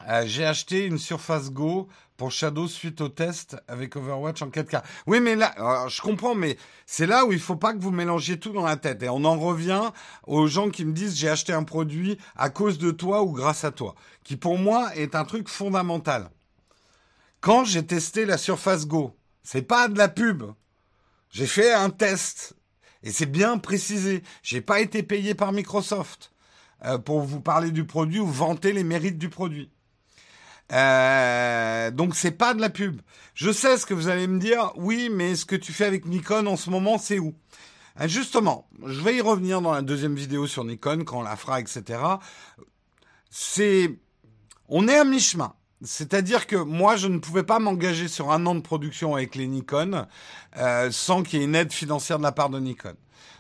Euh, 0.08 0.24
j'ai 0.26 0.46
acheté 0.46 0.86
une 0.86 0.98
Surface 0.98 1.52
Go 1.52 1.88
pour 2.18 2.32
Shadow 2.32 2.68
suite 2.68 3.02
au 3.02 3.10
test 3.10 3.58
avec 3.68 3.96
Overwatch 3.96 4.42
en 4.42 4.50
4K. 4.50 4.84
Oui, 5.08 5.20
mais 5.20 5.36
là, 5.36 5.88
je 5.90 6.02
comprends, 6.02 6.36
mais 6.36 6.58
c'est 6.86 7.08
là 7.08 7.26
où 7.26 7.34
il 7.34 7.40
faut 7.40 7.56
pas 7.56 7.74
que 7.74 7.80
vous 7.80 7.92
mélangiez 7.92 8.40
tout 8.40 8.54
dans 8.54 8.66
la 8.66 8.78
tête. 8.78 9.04
Et 9.04 9.10
on 9.10 9.26
en 9.26 9.38
revient 9.38 9.92
aux 10.28 10.48
gens 10.48 10.70
qui 10.70 10.86
me 10.86 10.94
disent 10.94 11.18
j'ai 11.18 11.30
acheté 11.30 11.54
un 11.54 11.64
produit 11.64 12.18
à 12.36 12.50
cause 12.50 12.78
de 12.78 12.92
toi 12.92 13.24
ou 13.24 13.32
grâce 13.32 13.64
à 13.64 13.72
toi, 13.72 13.96
qui 14.24 14.38
pour 14.38 14.58
moi 14.58 14.96
est 14.96 15.16
un 15.16 15.26
truc 15.26 15.50
fondamental. 15.50 16.30
Quand 17.42 17.64
j'ai 17.64 17.86
testé 17.86 18.26
la 18.26 18.38
Surface 18.38 18.88
Go, 18.88 19.16
c'est 19.44 19.62
pas 19.62 19.88
de 19.88 19.98
la 19.98 20.08
pub. 20.08 20.44
J'ai 21.30 21.48
fait 21.48 21.74
un 21.74 21.90
test 21.90 22.56
et 23.04 23.12
c'est 23.12 23.26
bien 23.26 23.58
précisé. 23.58 24.24
J'ai 24.42 24.62
pas 24.62 24.80
été 24.80 25.04
payé 25.04 25.36
par 25.36 25.52
Microsoft 25.52 26.32
euh, 26.86 26.98
pour 26.98 27.22
vous 27.22 27.42
parler 27.42 27.72
du 27.72 27.86
produit 27.86 28.20
ou 28.20 28.28
vanter 28.28 28.72
les 28.72 28.84
mérites 28.84 29.18
du 29.18 29.30
produit. 29.30 29.70
Euh, 30.72 31.92
donc 31.92 32.16
c'est 32.16 32.32
pas 32.32 32.54
de 32.54 32.62
la 32.62 32.70
pub. 32.70 33.02
Je 33.34 33.52
sais 33.52 33.78
ce 33.78 33.86
que 33.86 33.94
vous 33.94 34.08
allez 34.08 34.28
me 34.28 34.40
dire. 34.40 34.72
Oui, 34.76 35.10
mais 35.12 35.36
ce 35.36 35.46
que 35.46 35.56
tu 35.56 35.74
fais 35.74 35.86
avec 35.86 36.06
Nikon 36.06 36.48
en 36.48 36.56
ce 36.58 36.70
moment, 36.70 36.98
c'est 36.98 37.20
où? 37.20 37.36
Euh, 38.02 38.08
Justement, 38.08 38.68
je 38.86 39.02
vais 39.02 39.16
y 39.18 39.22
revenir 39.22 39.62
dans 39.62 39.74
la 39.74 39.82
deuxième 39.82 40.16
vidéo 40.16 40.48
sur 40.48 40.64
Nikon 40.64 41.04
quand 41.06 41.20
on 41.20 41.24
la 41.24 41.36
fera, 41.36 41.60
etc. 41.60 42.00
C'est, 43.30 44.00
on 44.68 44.88
est 44.88 44.98
à 44.98 45.04
mi-chemin. 45.04 45.54
C'est-à-dire 45.84 46.48
que 46.48 46.56
moi, 46.56 46.96
je 46.96 47.08
ne 47.08 47.20
pouvais 47.20 47.44
pas 47.44 47.60
m'engager 47.60 48.08
sur 48.08 48.32
un 48.32 48.46
an 48.46 48.56
de 48.56 48.62
production 48.62 49.14
avec 49.16 49.36
les 49.36 49.48
Nikon 49.48 50.08
euh, 50.58 50.90
sans 50.92 51.22
qu'il 51.22 51.40
y 51.40 51.42
ait 51.44 51.46
une 51.46 51.56
aide 51.56 51.72
financière 51.72 52.18
de 52.18 52.24
la 52.24 52.32
part 52.32 52.50
de 52.50 52.60
Nikon. 52.60 52.96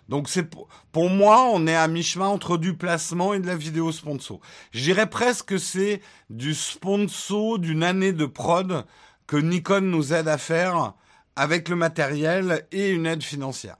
Donc 0.10 0.30
c'est 0.30 0.44
pour, 0.44 1.10
moi, 1.10 1.50
on 1.52 1.66
est 1.68 1.76
à 1.76 1.88
mi-chemin 1.88 2.28
entre 2.28 2.58
du 2.58 2.76
placement 2.76 3.34
et 3.34 3.40
de 3.40 3.48
la 3.48 3.56
vidéo 3.56 3.92
sponsor. 3.92 4.40
Je 4.72 4.84
dirais 4.84 5.10
presque 5.10 5.46
que 5.46 5.58
c'est 5.58 6.02
du 6.30 6.54
sponsor 6.54 7.60
d'une 7.60 7.84
année 7.84 8.14
de 8.14 8.26
prod 8.26 8.86
que 9.28 9.38
Nikon 9.38 9.82
nous 9.82 10.14
aide 10.14 10.28
à 10.28 10.38
faire 10.38 10.94
avec 11.36 11.70
le 11.70 11.76
matériel 11.76 12.68
et 12.72 12.90
une 12.90 13.06
aide 13.06 13.24
financière. 13.24 13.78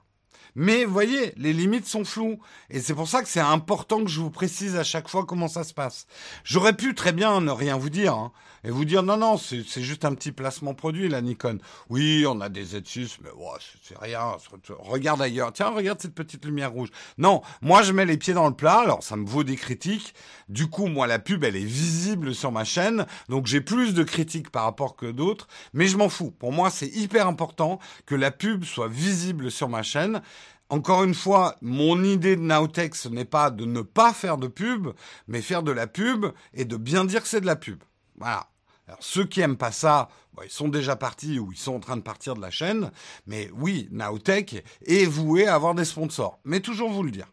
Mais 0.58 0.86
voyez, 0.86 1.34
les 1.36 1.52
limites 1.52 1.86
sont 1.86 2.04
floues. 2.04 2.38
Et 2.70 2.80
c'est 2.80 2.94
pour 2.94 3.08
ça 3.08 3.22
que 3.22 3.28
c'est 3.28 3.40
important 3.40 4.02
que 4.02 4.10
je 4.10 4.20
vous 4.20 4.30
précise 4.30 4.76
à 4.76 4.84
chaque 4.84 5.06
fois 5.08 5.26
comment 5.26 5.48
ça 5.48 5.64
se 5.64 5.74
passe. 5.74 6.06
J'aurais 6.44 6.72
pu 6.72 6.94
très 6.94 7.12
bien 7.12 7.42
ne 7.42 7.50
rien 7.50 7.76
vous 7.76 7.90
dire. 7.90 8.14
Hein 8.14 8.32
et 8.66 8.70
vous 8.70 8.84
dire 8.84 9.04
non, 9.04 9.16
non, 9.16 9.38
c'est 9.38 9.62
juste 9.80 10.04
un 10.04 10.12
petit 10.12 10.32
placement 10.32 10.74
produit, 10.74 11.08
la 11.08 11.22
Nikon. 11.22 11.58
Oui, 11.88 12.24
on 12.28 12.40
a 12.40 12.48
des 12.48 12.64
Z6, 12.64 13.18
mais 13.22 13.30
oh, 13.38 13.54
c'est 13.80 13.96
rien. 13.96 14.36
Regarde 14.80 15.22
ailleurs. 15.22 15.52
Tiens, 15.52 15.68
regarde 15.68 16.00
cette 16.00 16.16
petite 16.16 16.44
lumière 16.44 16.72
rouge. 16.72 16.88
Non, 17.16 17.42
moi, 17.62 17.82
je 17.82 17.92
mets 17.92 18.04
les 18.04 18.16
pieds 18.16 18.34
dans 18.34 18.48
le 18.48 18.56
plat. 18.56 18.80
Alors, 18.80 19.04
ça 19.04 19.14
me 19.14 19.24
vaut 19.24 19.44
des 19.44 19.54
critiques. 19.54 20.14
Du 20.48 20.66
coup, 20.66 20.86
moi, 20.86 21.06
la 21.06 21.20
pub, 21.20 21.44
elle 21.44 21.54
est 21.54 21.64
visible 21.64 22.34
sur 22.34 22.50
ma 22.50 22.64
chaîne. 22.64 23.06
Donc, 23.28 23.46
j'ai 23.46 23.60
plus 23.60 23.94
de 23.94 24.02
critiques 24.02 24.50
par 24.50 24.64
rapport 24.64 24.96
que 24.96 25.12
d'autres. 25.12 25.46
Mais 25.72 25.86
je 25.86 25.96
m'en 25.96 26.08
fous. 26.08 26.32
Pour 26.32 26.50
moi, 26.50 26.68
c'est 26.70 26.88
hyper 26.88 27.28
important 27.28 27.78
que 28.04 28.16
la 28.16 28.32
pub 28.32 28.64
soit 28.64 28.88
visible 28.88 29.52
sur 29.52 29.68
ma 29.68 29.84
chaîne. 29.84 30.22
Encore 30.70 31.04
une 31.04 31.14
fois, 31.14 31.54
mon 31.62 32.02
idée 32.02 32.34
de 32.34 32.42
Nowtech, 32.42 32.96
ce 32.96 33.08
n'est 33.08 33.24
pas 33.24 33.52
de 33.52 33.64
ne 33.64 33.82
pas 33.82 34.12
faire 34.12 34.38
de 34.38 34.48
pub, 34.48 34.88
mais 35.28 35.40
faire 35.40 35.62
de 35.62 35.70
la 35.70 35.86
pub 35.86 36.26
et 36.52 36.64
de 36.64 36.76
bien 36.76 37.04
dire 37.04 37.22
que 37.22 37.28
c'est 37.28 37.40
de 37.40 37.46
la 37.46 37.54
pub. 37.54 37.78
Voilà. 38.18 38.48
Alors, 38.88 39.02
ceux 39.02 39.24
qui 39.24 39.40
aiment 39.40 39.56
pas 39.56 39.72
ça, 39.72 40.08
ils 40.44 40.50
sont 40.50 40.68
déjà 40.68 40.94
partis 40.96 41.38
ou 41.38 41.50
ils 41.52 41.58
sont 41.58 41.74
en 41.74 41.80
train 41.80 41.96
de 41.96 42.02
partir 42.02 42.34
de 42.34 42.40
la 42.40 42.50
chaîne. 42.50 42.92
Mais 43.26 43.50
oui, 43.54 43.88
Nowtech 43.90 44.64
est 44.84 45.06
voué 45.06 45.46
à 45.46 45.54
avoir 45.54 45.74
des 45.74 45.84
sponsors. 45.84 46.38
Mais 46.44 46.60
toujours 46.60 46.90
vous 46.90 47.02
le 47.02 47.10
dire. 47.10 47.32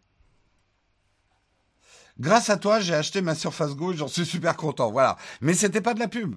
Grâce 2.20 2.50
à 2.50 2.58
toi, 2.58 2.80
j'ai 2.80 2.94
acheté 2.94 3.22
ma 3.22 3.36
Surface 3.36 3.76
Go, 3.76 3.94
j'en 3.94 4.08
suis 4.08 4.26
super 4.26 4.56
content. 4.56 4.92
Voilà. 4.92 5.18
Mais 5.42 5.54
c'était 5.54 5.82
pas 5.82 5.94
de 5.94 6.00
la 6.00 6.08
pub. 6.08 6.36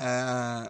Euh, 0.00 0.64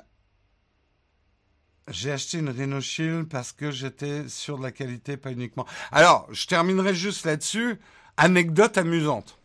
j'ai 1.88 2.12
acheté 2.12 2.38
une 2.38 2.50
Rhino 2.50 2.80
Shield 2.80 3.28
parce 3.28 3.52
que 3.52 3.70
j'étais 3.70 4.28
sûr 4.28 4.58
de 4.58 4.62
la 4.62 4.72
qualité, 4.72 5.16
pas 5.16 5.32
uniquement. 5.32 5.66
Alors, 5.92 6.26
je 6.32 6.46
terminerai 6.46 6.94
juste 6.94 7.24
là-dessus. 7.24 7.78
Anecdote 8.16 8.78
amusante. 8.78 9.38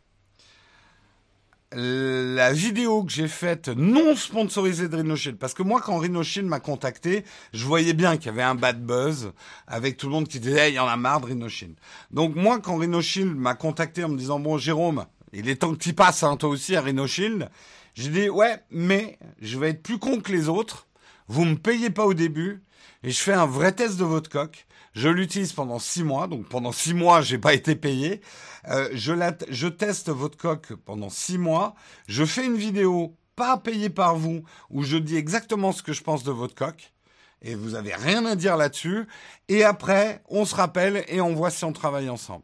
La 1.71 2.51
vidéo 2.51 3.03
que 3.03 3.11
j'ai 3.11 3.27
faite 3.27 3.67
non 3.67 4.15
sponsorisée 4.15 4.89
de 4.89 4.95
Rhino 4.95 5.15
Shield, 5.15 5.37
parce 5.37 5.53
que 5.53 5.61
moi, 5.61 5.79
quand 5.81 5.99
Rhino 5.99 6.23
Shield 6.23 6.47
m'a 6.47 6.59
contacté, 6.59 7.23
je 7.53 7.63
voyais 7.63 7.93
bien 7.93 8.17
qu'il 8.17 8.25
y 8.25 8.29
avait 8.29 8.41
un 8.41 8.55
bad 8.55 8.83
buzz 8.83 9.33
avec 9.67 9.95
tout 9.95 10.07
le 10.07 10.13
monde 10.13 10.27
qui 10.27 10.39
disait, 10.39 10.71
il 10.71 10.75
y 10.75 10.79
en 10.79 10.87
a 10.87 10.97
marre 10.97 11.21
de 11.21 11.27
Rhino 11.27 11.47
Shield. 11.47 11.75
Donc 12.09 12.35
moi, 12.35 12.59
quand 12.59 12.75
Rhino 12.77 13.01
Shield 13.01 13.35
m'a 13.35 13.53
contacté 13.53 14.03
en 14.03 14.09
me 14.09 14.17
disant, 14.17 14.39
bon, 14.39 14.57
Jérôme, 14.57 15.05
il 15.31 15.47
est 15.47 15.57
temps 15.57 15.71
que 15.71 15.77
tu 15.77 15.93
passes, 15.93 16.23
hein, 16.23 16.37
toi 16.37 16.49
aussi, 16.49 16.75
à 16.75 16.81
Rhino 16.81 17.05
Shield, 17.05 17.47
j'ai 17.93 18.09
dit, 18.09 18.29
ouais, 18.29 18.63
mais 18.71 19.19
je 19.39 19.59
vais 19.59 19.69
être 19.69 19.83
plus 19.83 19.99
con 19.99 20.21
que 20.21 20.31
les 20.31 20.49
autres. 20.49 20.87
Vous 21.27 21.45
me 21.45 21.55
payez 21.55 21.91
pas 21.91 22.05
au 22.05 22.15
début 22.15 22.63
et 23.03 23.11
je 23.11 23.19
fais 23.19 23.33
un 23.33 23.45
vrai 23.45 23.73
test 23.73 23.97
de 23.97 24.05
votre 24.05 24.31
coque. 24.31 24.65
Je 24.93 25.09
l'utilise 25.09 25.53
pendant 25.53 25.79
six 25.79 26.03
mois, 26.03 26.27
donc 26.27 26.47
pendant 26.47 26.71
six 26.71 26.93
mois, 26.93 27.21
j'ai 27.21 27.37
pas 27.37 27.53
été 27.53 27.75
payé. 27.75 28.21
Euh, 28.67 28.89
je, 28.93 29.13
je 29.49 29.67
teste 29.67 30.09
votre 30.09 30.37
coque 30.37 30.73
pendant 30.85 31.09
six 31.09 31.37
mois. 31.37 31.75
Je 32.07 32.25
fais 32.25 32.45
une 32.45 32.57
vidéo 32.57 33.15
pas 33.35 33.57
payée 33.57 33.89
par 33.89 34.15
vous 34.15 34.43
où 34.69 34.83
je 34.83 34.97
dis 34.97 35.15
exactement 35.15 35.71
ce 35.71 35.83
que 35.83 35.93
je 35.93 36.03
pense 36.03 36.23
de 36.23 36.31
votre 36.31 36.55
coque 36.55 36.93
et 37.41 37.55
vous 37.55 37.75
avez 37.75 37.95
rien 37.95 38.25
à 38.25 38.35
dire 38.35 38.57
là-dessus. 38.57 39.07
Et 39.47 39.63
après, 39.63 40.21
on 40.27 40.45
se 40.45 40.55
rappelle 40.55 41.05
et 41.07 41.21
on 41.21 41.33
voit 41.33 41.51
si 41.51 41.63
on 41.63 41.71
travaille 41.71 42.09
ensemble. 42.09 42.43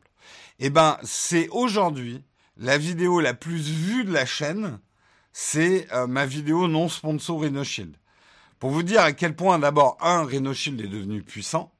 Eh 0.59 0.69
ben, 0.69 0.97
c'est 1.03 1.49
aujourd'hui 1.49 2.23
la 2.57 2.77
vidéo 2.77 3.19
la 3.19 3.33
plus 3.33 3.69
vue 3.69 4.05
de 4.05 4.13
la 4.13 4.25
chaîne 4.25 4.79
c'est 5.37 5.91
euh, 5.91 6.07
ma 6.07 6.25
vidéo 6.25 6.69
non 6.69 6.87
sponsor 6.87 7.41
RhinoShield. 7.41 7.97
Pour 8.57 8.69
vous 8.69 8.83
dire 8.83 9.01
à 9.01 9.11
quel 9.11 9.35
point, 9.35 9.59
d'abord, 9.59 9.97
un, 9.99 10.23
RhinoShield 10.23 10.79
est 10.79 10.87
devenu 10.87 11.23
puissant, 11.23 11.74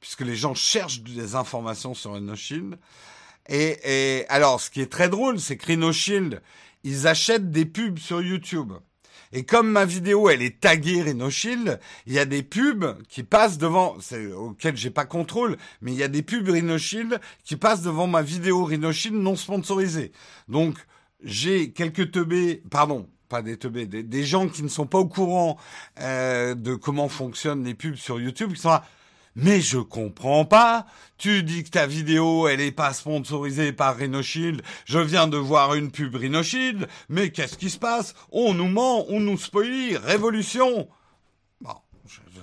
puisque 0.00 0.22
les 0.22 0.36
gens 0.36 0.54
cherchent 0.54 1.02
des 1.02 1.34
informations 1.34 1.94
sur 1.94 2.14
RhinoShield. 2.14 2.78
Et, 3.48 3.78
et 3.84 4.28
alors, 4.28 4.60
ce 4.60 4.70
qui 4.70 4.80
est 4.80 4.90
très 4.90 5.08
drôle, 5.08 5.38
c'est 5.38 5.56
que 5.56 5.66
RhinoShield, 5.66 6.42
ils 6.84 7.06
achètent 7.06 7.50
des 7.50 7.66
pubs 7.66 7.98
sur 7.98 8.22
YouTube. 8.22 8.72
Et 9.32 9.44
comme 9.44 9.70
ma 9.70 9.84
vidéo, 9.84 10.28
elle 10.28 10.42
est 10.42 10.58
taguée 10.58 11.02
RhinoShield, 11.02 11.78
il 12.06 12.12
y 12.12 12.18
a 12.18 12.24
des 12.24 12.42
pubs 12.42 13.00
qui 13.08 13.22
passent 13.22 13.58
devant, 13.58 13.96
auxquelles 14.36 14.76
j'ai 14.76 14.90
pas 14.90 15.04
contrôle, 15.04 15.56
mais 15.80 15.92
il 15.92 15.98
y 15.98 16.02
a 16.02 16.08
des 16.08 16.22
pubs 16.22 16.48
RhinoShield 16.48 17.20
qui 17.44 17.56
passent 17.56 17.82
devant 17.82 18.08
ma 18.08 18.22
vidéo 18.22 18.64
RhinoShield 18.64 19.14
non 19.14 19.36
sponsorisée. 19.36 20.10
Donc, 20.48 20.78
j'ai 21.22 21.70
quelques 21.70 22.10
teubés, 22.10 22.62
pardon, 22.70 23.08
pas 23.28 23.42
des 23.42 23.56
teubés, 23.56 23.86
des, 23.86 24.24
gens 24.24 24.48
qui 24.48 24.64
ne 24.64 24.68
sont 24.68 24.86
pas 24.86 24.98
au 24.98 25.06
courant 25.06 25.56
euh, 26.00 26.56
de 26.56 26.74
comment 26.74 27.08
fonctionnent 27.08 27.62
les 27.62 27.74
pubs 27.74 27.94
sur 27.94 28.20
YouTube, 28.20 28.54
qui 28.54 28.60
sont 28.60 28.70
là, 28.70 28.84
mais 29.34 29.60
je 29.60 29.78
comprends 29.78 30.44
pas. 30.44 30.86
Tu 31.18 31.42
dis 31.42 31.64
que 31.64 31.70
ta 31.70 31.86
vidéo, 31.86 32.48
elle 32.48 32.60
est 32.60 32.72
pas 32.72 32.92
sponsorisée 32.92 33.72
par 33.72 33.96
RhinoShield. 33.96 34.62
Je 34.84 34.98
viens 34.98 35.28
de 35.28 35.36
voir 35.36 35.74
une 35.74 35.90
pub 35.90 36.14
RhinoShield. 36.14 36.88
Mais 37.08 37.30
qu'est-ce 37.30 37.58
qui 37.58 37.70
se 37.70 37.78
passe? 37.78 38.14
On 38.30 38.54
nous 38.54 38.68
ment, 38.68 39.06
on 39.08 39.20
nous 39.20 39.38
spoilie. 39.38 39.96
Révolution 39.96 40.88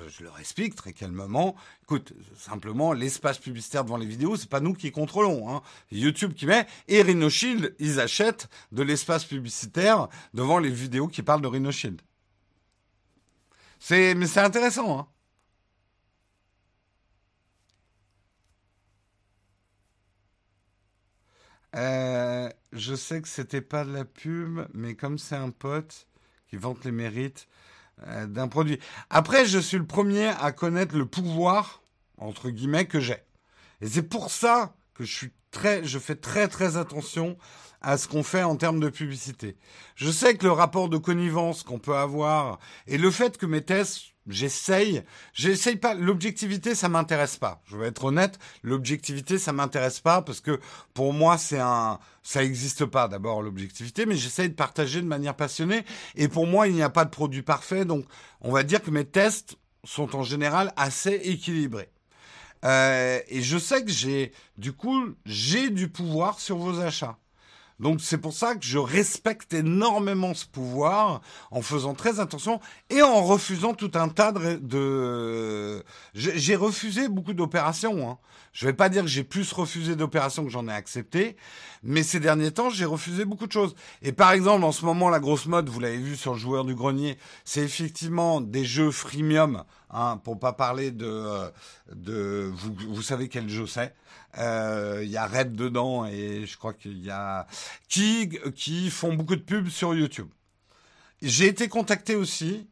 je, 0.09 0.23
leur 0.23 0.39
explique 0.39 0.75
très 0.75 0.93
calmement. 0.93 1.55
Écoute, 1.83 2.13
simplement, 2.35 2.93
l'espace 2.93 3.37
publicitaire 3.37 3.83
devant 3.83 3.97
les 3.97 4.05
vidéos, 4.05 4.35
c'est 4.35 4.49
pas 4.49 4.59
nous 4.59 4.73
qui 4.73 4.91
contrôlons. 4.91 5.49
Hein. 5.49 5.61
YouTube 5.91 6.33
qui 6.33 6.45
met. 6.45 6.67
Et 6.87 7.01
RhinoShield, 7.01 7.75
ils 7.79 7.99
achètent 7.99 8.49
de 8.71 8.83
l'espace 8.83 9.25
publicitaire 9.25 10.07
devant 10.33 10.59
les 10.59 10.69
vidéos 10.69 11.07
qui 11.07 11.21
parlent 11.21 11.41
de 11.41 11.47
RhinoShield. 11.47 12.01
C'est, 13.79 14.15
mais 14.15 14.27
c'est 14.27 14.39
intéressant. 14.39 14.99
Hein. 14.99 15.07
Euh, 21.77 22.49
je 22.73 22.95
sais 22.95 23.21
que 23.21 23.27
c'était 23.27 23.61
pas 23.61 23.85
de 23.85 23.93
la 23.93 24.03
pub, 24.03 24.61
mais 24.73 24.95
comme 24.95 25.17
c'est 25.17 25.35
un 25.35 25.51
pote 25.51 26.07
qui 26.49 26.55
vante 26.55 26.83
les 26.85 26.91
mérites, 26.91 27.47
euh, 28.07 28.25
d'un 28.25 28.47
produit. 28.47 28.79
Après, 29.09 29.45
je 29.45 29.59
suis 29.59 29.77
le 29.77 29.85
premier 29.85 30.27
à 30.27 30.51
connaître 30.51 30.97
le 30.97 31.05
pouvoir, 31.05 31.81
entre 32.17 32.49
guillemets, 32.49 32.85
que 32.85 32.99
j'ai. 32.99 33.21
Et 33.81 33.87
c'est 33.87 34.03
pour 34.03 34.31
ça 34.31 34.75
que 34.95 35.03
je 35.03 35.15
suis 35.15 35.31
très, 35.51 35.83
je 35.83 35.99
fais 35.99 36.15
très 36.15 36.47
très 36.47 36.77
attention 36.77 37.37
à 37.81 37.97
ce 37.97 38.07
qu'on 38.07 38.23
fait 38.23 38.43
en 38.43 38.55
termes 38.55 38.79
de 38.79 38.89
publicité. 38.89 39.55
Je 39.95 40.09
sais 40.09 40.35
que 40.35 40.45
le 40.45 40.51
rapport 40.51 40.89
de 40.89 40.97
connivence 40.97 41.63
qu'on 41.63 41.79
peut 41.79 41.95
avoir 41.95 42.59
et 42.87 42.97
le 42.97 43.11
fait 43.11 43.37
que 43.37 43.45
mes 43.45 43.61
tests 43.61 44.13
J'essaye, 44.27 45.03
j'essaye 45.33 45.77
pas. 45.77 45.93
L'objectivité, 45.93 46.75
ça 46.75 46.89
m'intéresse 46.89 47.37
pas. 47.37 47.61
Je 47.65 47.77
vais 47.77 47.87
être 47.87 48.03
honnête, 48.05 48.39
l'objectivité, 48.61 49.37
ça 49.37 49.53
m'intéresse 49.53 50.01
pas 50.01 50.21
parce 50.21 50.41
que 50.41 50.59
pour 50.93 51.13
moi, 51.13 51.37
c'est 51.37 51.59
un, 51.59 51.99
ça 52.23 52.43
existe 52.43 52.85
pas 52.85 53.07
d'abord 53.07 53.41
l'objectivité, 53.41 54.05
mais 54.05 54.15
j'essaye 54.15 54.49
de 54.49 54.55
partager 54.55 55.01
de 55.01 55.07
manière 55.07 55.35
passionnée. 55.35 55.85
Et 56.15 56.27
pour 56.27 56.45
moi, 56.45 56.67
il 56.67 56.75
n'y 56.75 56.81
a 56.83 56.89
pas 56.89 57.05
de 57.05 57.09
produit 57.09 57.41
parfait, 57.41 57.85
donc 57.85 58.05
on 58.41 58.51
va 58.51 58.63
dire 58.63 58.81
que 58.81 58.91
mes 58.91 59.05
tests 59.05 59.57
sont 59.85 60.15
en 60.15 60.23
général 60.23 60.73
assez 60.75 61.13
équilibrés. 61.13 61.89
Euh, 62.65 63.19
et 63.27 63.41
je 63.41 63.57
sais 63.57 63.83
que 63.85 63.91
j'ai, 63.91 64.33
du 64.57 64.73
coup, 64.73 65.13
j'ai 65.25 65.69
du 65.69 65.87
pouvoir 65.87 66.39
sur 66.39 66.57
vos 66.57 66.79
achats. 66.79 67.17
Donc 67.79 68.01
c'est 68.01 68.17
pour 68.17 68.33
ça 68.33 68.55
que 68.55 68.65
je 68.65 68.79
respecte 68.79 69.53
énormément 69.53 70.33
ce 70.33 70.47
pouvoir 70.47 71.21
en 71.51 71.61
faisant 71.61 71.93
très 71.93 72.19
attention 72.19 72.59
et 72.89 73.03
en 73.03 73.23
refusant 73.23 73.75
tout 73.75 73.91
un 73.93 74.09
tas 74.09 74.31
de... 74.31 75.83
J'ai 76.13 76.55
refusé 76.55 77.07
beaucoup 77.07 77.33
d'opérations. 77.33 78.09
Hein. 78.09 78.17
Je 78.51 78.65
vais 78.65 78.73
pas 78.73 78.89
dire 78.89 79.03
que 79.03 79.07
j'ai 79.07 79.23
plus 79.23 79.51
refusé 79.53 79.95
d'opérations 79.95 80.43
que 80.43 80.49
j'en 80.49 80.67
ai 80.67 80.71
accepté, 80.71 81.37
mais 81.83 82.01
ces 82.01 82.19
derniers 82.19 82.49
temps, 82.49 82.71
j'ai 82.71 82.85
refusé 82.85 83.23
beaucoup 83.23 83.45
de 83.45 83.51
choses. 83.51 83.75
Et 84.01 84.11
par 84.11 84.31
exemple, 84.31 84.63
en 84.63 84.71
ce 84.71 84.83
moment, 84.83 85.09
la 85.09 85.19
grosse 85.19 85.45
mode, 85.45 85.69
vous 85.69 85.79
l'avez 85.79 85.99
vu 85.99 86.15
sur 86.15 86.33
le 86.33 86.39
joueur 86.39 86.65
du 86.65 86.73
grenier, 86.73 87.19
c'est 87.45 87.61
effectivement 87.61 88.41
des 88.41 88.65
jeux 88.65 88.89
freemium, 88.89 89.63
hein, 89.91 90.19
pour 90.23 90.39
pas 90.39 90.53
parler 90.53 90.89
de... 90.89 91.51
de 91.93 92.51
vous, 92.55 92.75
vous 92.89 93.03
savez 93.03 93.29
quel 93.29 93.47
jeu 93.47 93.67
c'est 93.67 93.93
euh, 94.37 95.01
il 95.03 95.09
y 95.09 95.17
a 95.17 95.25
Red 95.25 95.55
dedans 95.55 96.05
et 96.05 96.45
je 96.45 96.57
crois 96.57 96.73
qu'il 96.73 97.03
y 97.03 97.09
a 97.09 97.47
qui 97.87 98.29
qui 98.55 98.89
font 98.89 99.13
beaucoup 99.13 99.35
de 99.35 99.41
pubs 99.41 99.69
sur 99.69 99.93
YouTube. 99.93 100.29
J'ai 101.21 101.47
été 101.47 101.67
contacté 101.67 102.15
aussi. 102.15 102.67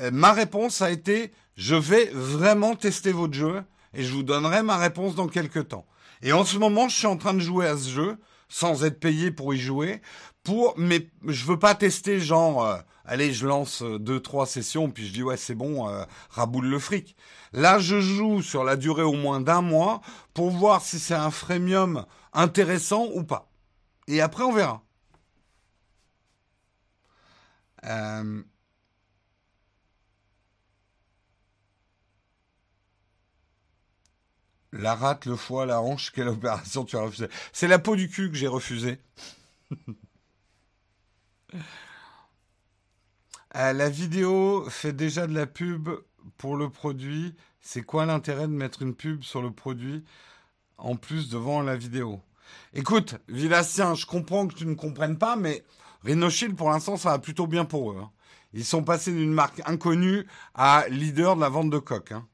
Euh, 0.00 0.10
ma 0.10 0.32
réponse 0.32 0.82
a 0.82 0.90
été 0.90 1.32
je 1.56 1.74
vais 1.74 2.10
vraiment 2.12 2.74
tester 2.74 3.12
votre 3.12 3.34
jeu 3.34 3.62
et 3.94 4.02
je 4.02 4.12
vous 4.12 4.22
donnerai 4.22 4.62
ma 4.62 4.76
réponse 4.76 5.14
dans 5.14 5.28
quelques 5.28 5.68
temps. 5.68 5.86
Et 6.22 6.32
en 6.32 6.44
ce 6.44 6.58
moment, 6.58 6.88
je 6.88 6.96
suis 6.96 7.06
en 7.06 7.16
train 7.16 7.34
de 7.34 7.40
jouer 7.40 7.66
à 7.66 7.76
ce 7.76 7.88
jeu 7.88 8.16
sans 8.48 8.84
être 8.84 9.00
payé 9.00 9.30
pour 9.30 9.54
y 9.54 9.58
jouer. 9.58 10.00
Pour, 10.42 10.74
mais 10.76 11.08
je 11.26 11.44
veux 11.44 11.58
pas 11.58 11.74
tester 11.74 12.20
genre, 12.20 12.64
euh, 12.64 12.76
allez, 13.04 13.32
je 13.32 13.46
lance 13.46 13.82
deux 13.82 14.20
trois 14.20 14.46
sessions 14.46 14.90
puis 14.90 15.06
je 15.06 15.12
dis 15.12 15.22
ouais 15.22 15.36
c'est 15.36 15.54
bon, 15.54 15.88
raboule 16.30 16.66
le 16.66 16.78
fric. 16.78 17.16
Là, 17.52 17.78
je 17.78 18.00
joue 18.00 18.42
sur 18.42 18.64
la 18.64 18.76
durée 18.76 19.02
au 19.02 19.12
moins 19.14 19.40
d'un 19.40 19.62
mois 19.62 20.00
pour 20.34 20.50
voir 20.50 20.82
si 20.82 20.98
c'est 20.98 21.14
un 21.14 21.30
freemium 21.30 22.04
intéressant 22.32 23.08
ou 23.14 23.22
pas. 23.24 23.48
Et 24.08 24.20
après, 24.20 24.44
on 24.44 24.52
verra. 24.52 24.82
Euh, 27.84 28.42
la 34.72 34.94
rate, 34.94 35.26
le 35.26 35.36
foie, 35.36 35.66
la 35.66 35.80
hanche, 35.80 36.10
quelle 36.12 36.28
opération 36.28 36.84
tu 36.84 36.96
as 36.96 37.00
refusé 37.02 37.28
C'est 37.52 37.68
la 37.68 37.78
peau 37.78 37.96
du 37.96 38.08
cul 38.08 38.30
que 38.30 38.36
j'ai 38.36 38.48
refusé. 38.48 38.98
Euh, 43.56 43.72
la 43.72 43.88
vidéo 43.88 44.68
fait 44.68 44.92
déjà 44.92 45.28
de 45.28 45.34
la 45.34 45.46
pub 45.46 45.88
pour 46.38 46.56
le 46.56 46.70
produit, 46.70 47.36
c'est 47.60 47.82
quoi 47.82 48.04
l'intérêt 48.04 48.48
de 48.48 48.52
mettre 48.52 48.82
une 48.82 48.94
pub 48.94 49.22
sur 49.22 49.42
le 49.42 49.52
produit 49.52 50.04
en 50.76 50.96
plus 50.96 51.28
devant 51.28 51.62
la 51.62 51.76
vidéo? 51.76 52.20
Écoute, 52.72 53.16
Villassien, 53.28 53.94
je 53.94 54.06
comprends 54.06 54.48
que 54.48 54.54
tu 54.54 54.66
ne 54.66 54.74
comprennes 54.74 55.18
pas, 55.18 55.36
mais 55.36 55.64
Rhinoshield, 56.02 56.56
pour 56.56 56.70
l'instant, 56.70 56.96
ça 56.96 57.10
va 57.10 57.18
plutôt 57.20 57.46
bien 57.46 57.64
pour 57.64 57.92
eux. 57.92 57.98
Hein. 58.00 58.10
Ils 58.54 58.64
sont 58.64 58.82
passés 58.82 59.12
d'une 59.12 59.32
marque 59.32 59.62
inconnue 59.66 60.26
à 60.54 60.86
leader 60.88 61.36
de 61.36 61.40
la 61.40 61.48
vente 61.48 61.70
de 61.70 61.78
coques. 61.78 62.12
Hein. 62.12 62.26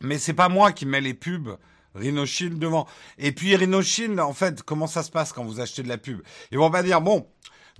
Mais 0.00 0.18
c'est 0.18 0.34
pas 0.34 0.50
moi 0.50 0.72
qui 0.72 0.84
mets 0.84 1.00
les 1.00 1.14
pubs 1.14 1.56
Rhinoshield 1.94 2.58
devant. 2.58 2.86
Et 3.18 3.32
puis 3.32 3.54
Rhinoshield, 3.56 4.18
en 4.20 4.32
fait, 4.32 4.62
comment 4.62 4.86
ça 4.86 5.02
se 5.02 5.10
passe 5.10 5.32
quand 5.32 5.44
vous 5.44 5.60
achetez 5.60 5.82
de 5.82 5.88
la 5.88 5.98
pub? 5.98 6.20
Ils 6.50 6.58
vont 6.58 6.70
pas 6.70 6.82
dire, 6.82 7.00
bon, 7.00 7.26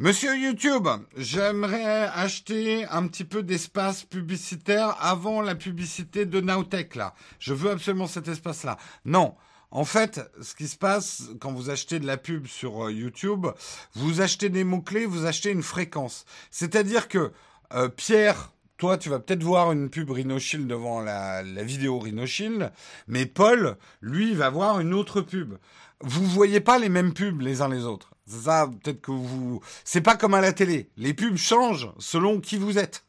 Monsieur 0.01 0.37
YouTube, 0.37 0.89
j'aimerais 1.17 2.09
acheter 2.13 2.85
un 2.87 3.07
petit 3.07 3.23
peu 3.23 3.45
d'espace 3.45 4.03
publicitaire 4.03 4.97
avant 4.99 5.41
la 5.41 5.55
publicité 5.55 6.27
de 6.27 6.41
Nowtech, 6.41 6.97
là. 6.97 7.15
Je 7.39 7.55
veux 7.55 7.71
absolument 7.71 8.09
cet 8.09 8.27
espace-là. 8.27 8.77
Non. 9.05 9.37
En 9.71 9.85
fait, 9.85 10.21
ce 10.41 10.57
qui 10.57 10.67
se 10.67 10.77
passe 10.77 11.31
quand 11.41 11.53
vous 11.53 11.71
achetez 11.71 12.01
de 12.01 12.07
la 12.07 12.17
pub 12.17 12.49
sur 12.49 12.87
euh, 12.87 12.93
YouTube, 12.93 13.47
vous 13.95 14.21
achetez 14.21 14.49
des 14.49 14.65
mots-clés, 14.65 15.07
vous 15.07 15.27
achetez 15.27 15.51
une 15.51 15.63
fréquence. 15.63 16.25
C'est-à-dire 16.51 17.07
que 17.07 17.31
euh, 17.73 17.89
Pierre, 17.89 18.53
toi, 18.85 18.99
tu 18.99 19.09
vas 19.09 19.19
peut-être 19.19 19.43
voir 19.43 19.73
une 19.73 19.89
pub 19.89 20.11
Rhinoshield 20.11 20.67
devant 20.67 21.01
la, 21.01 21.43
vidéo 21.43 21.99
Rhinoshield, 21.99 22.71
mais 23.09 23.25
Paul, 23.25 23.79
lui, 24.03 24.35
va 24.35 24.51
voir 24.51 24.79
une 24.79 24.93
autre 24.93 25.23
pub. 25.23 25.55
Vous 26.03 26.27
voyez 26.27 26.61
pas 26.61 26.79
les 26.79 26.91
mêmes 26.91 27.15
pubs 27.15 27.41
les 27.41 27.63
uns 27.63 27.71
les 27.71 27.87
autres. 27.87 28.11
Ça, 28.27 28.69
peut-être 28.83 29.01
que 29.01 29.11
vous... 29.11 29.63
C'est 29.85 30.03
pas 30.03 30.19
comme 30.19 30.35
à 30.35 30.43
la 30.43 30.53
télé. 30.53 30.91
Les 30.99 31.15
pubs 31.15 31.39
changent 31.39 31.89
selon 31.99 32.41
qui 32.41 32.59
vous 32.59 32.77
êtes. 32.77 33.07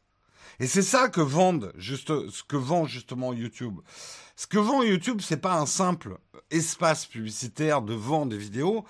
Et 0.60 0.66
c'est 0.66 0.82
ça 0.82 1.08
que 1.08 1.20
vendent, 1.20 1.72
juste, 1.76 2.08
ce 2.30 2.42
que 2.42 2.56
vend 2.56 2.86
justement 2.86 3.32
YouTube. 3.32 3.80
Ce 4.36 4.46
que 4.46 4.58
vend 4.58 4.82
YouTube, 4.82 5.20
c'est 5.22 5.40
pas 5.40 5.58
un 5.58 5.66
simple 5.66 6.18
espace 6.50 7.06
publicitaire 7.06 7.82
de 7.82 7.94
vente 7.94 8.30
des 8.30 8.38
vidéos. 8.38 8.84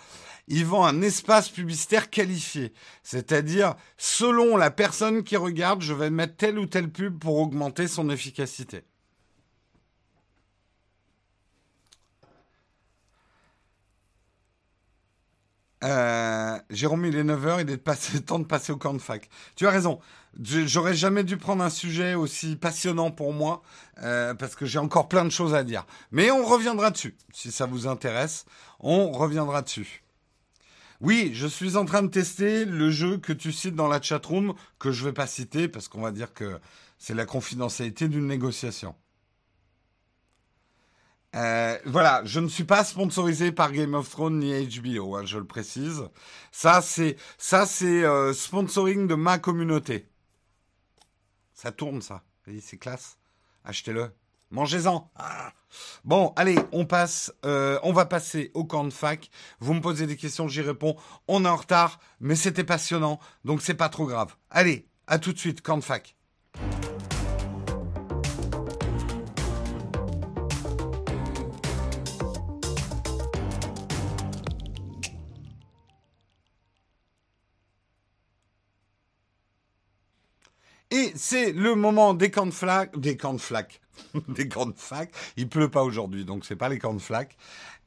Il 0.48 0.64
vend 0.64 0.84
un 0.84 1.02
espace 1.02 1.48
publicitaire 1.48 2.10
qualifié. 2.10 2.72
C'est-à-dire, 3.02 3.74
selon 3.96 4.56
la 4.56 4.70
personne 4.70 5.24
qui 5.24 5.36
regarde, 5.36 5.82
je 5.82 5.94
vais 5.94 6.10
mettre 6.10 6.36
telle 6.36 6.58
ou 6.58 6.66
telle 6.66 6.90
pub 6.90 7.18
pour 7.18 7.38
augmenter 7.38 7.88
son 7.88 8.10
efficacité. 8.10 8.82
Euh, 15.84 16.58
Jérôme, 16.70 17.04
il 17.06 17.16
est 17.16 17.24
9h, 17.24 17.62
il 17.62 17.70
est 17.70 18.20
temps 18.26 18.38
de 18.38 18.44
passer 18.44 18.72
au 18.72 18.76
camp 18.76 18.94
de 18.94 18.98
fac. 18.98 19.28
Tu 19.54 19.66
as 19.66 19.70
raison. 19.70 20.00
J'aurais 20.42 20.94
jamais 20.94 21.24
dû 21.24 21.38
prendre 21.38 21.64
un 21.64 21.70
sujet 21.70 22.14
aussi 22.14 22.56
passionnant 22.56 23.10
pour 23.10 23.32
moi, 23.32 23.62
euh, 24.02 24.34
parce 24.34 24.54
que 24.54 24.66
j'ai 24.66 24.78
encore 24.78 25.08
plein 25.08 25.24
de 25.24 25.30
choses 25.30 25.54
à 25.54 25.64
dire. 25.64 25.86
Mais 26.10 26.30
on 26.30 26.44
reviendra 26.44 26.90
dessus. 26.90 27.16
Si 27.32 27.50
ça 27.50 27.64
vous 27.64 27.86
intéresse, 27.86 28.44
on 28.80 29.12
reviendra 29.12 29.62
dessus. 29.62 30.02
Oui, 31.00 31.30
je 31.34 31.46
suis 31.46 31.76
en 31.76 31.84
train 31.84 32.02
de 32.02 32.08
tester 32.08 32.64
le 32.64 32.90
jeu 32.90 33.18
que 33.18 33.32
tu 33.32 33.52
cites 33.52 33.74
dans 33.74 33.88
la 33.88 34.00
chatroom, 34.00 34.54
que 34.78 34.92
je 34.92 35.04
vais 35.04 35.12
pas 35.12 35.26
citer, 35.26 35.68
parce 35.68 35.88
qu'on 35.88 36.00
va 36.00 36.10
dire 36.10 36.34
que 36.34 36.58
c'est 36.98 37.14
la 37.14 37.26
confidentialité 37.26 38.08
d'une 38.08 38.26
négociation. 38.26 38.94
Euh, 41.36 41.78
voilà, 41.84 42.22
je 42.24 42.40
ne 42.40 42.48
suis 42.48 42.64
pas 42.64 42.82
sponsorisé 42.82 43.52
par 43.52 43.70
Game 43.72 43.94
of 43.94 44.08
Thrones 44.08 44.38
ni 44.38 44.66
HBO, 44.66 45.16
hein, 45.16 45.26
je 45.26 45.38
le 45.38 45.46
précise. 45.46 46.02
Ça, 46.50 46.80
c'est 46.80 47.16
ça, 47.36 47.66
c'est 47.66 48.04
euh, 48.04 48.32
sponsoring 48.32 49.06
de 49.06 49.14
ma 49.14 49.38
communauté. 49.38 50.08
Ça 51.52 51.72
tourne, 51.72 52.00
ça. 52.00 52.22
C'est 52.60 52.78
classe. 52.78 53.18
Achetez-le. 53.64 54.12
Mangez-en. 54.50 55.10
Ah. 55.16 55.52
Bon, 56.04 56.32
allez, 56.36 56.56
on 56.72 56.86
passe. 56.86 57.34
Euh, 57.44 57.78
on 57.82 57.92
va 57.92 58.06
passer 58.06 58.50
au 58.54 58.64
camp 58.64 58.84
de 58.84 58.92
fac. 58.92 59.28
Vous 59.60 59.74
me 59.74 59.80
posez 59.80 60.06
des 60.06 60.16
questions, 60.16 60.48
j'y 60.48 60.62
réponds. 60.62 60.96
On 61.28 61.44
est 61.44 61.48
en 61.48 61.56
retard, 61.56 61.98
mais 62.20 62.36
c'était 62.36 62.64
passionnant, 62.64 63.20
donc 63.44 63.60
c'est 63.60 63.74
pas 63.74 63.88
trop 63.88 64.06
grave. 64.06 64.36
Allez, 64.48 64.88
à 65.06 65.18
tout 65.18 65.32
de 65.32 65.38
suite, 65.38 65.60
camp 65.60 65.76
de 65.76 65.84
fac. 65.84 66.15
C'est 81.16 81.52
le 81.52 81.74
moment 81.74 82.14
des 82.14 82.30
camps 82.30 82.46
de 82.46 82.98
des 82.98 83.16
camps 83.16 83.34
de 83.34 83.40
flac, 83.40 83.80
des 84.28 84.48
camps 84.48 84.66
de 84.66 84.76
fac. 84.76 85.10
Il 85.36 85.48
pleut 85.48 85.70
pas 85.70 85.82
aujourd'hui, 85.82 86.24
donc 86.24 86.44
c'est 86.44 86.56
pas 86.56 86.68
les 86.68 86.78
camps 86.78 86.94
de 86.94 87.00
flac. 87.00 87.36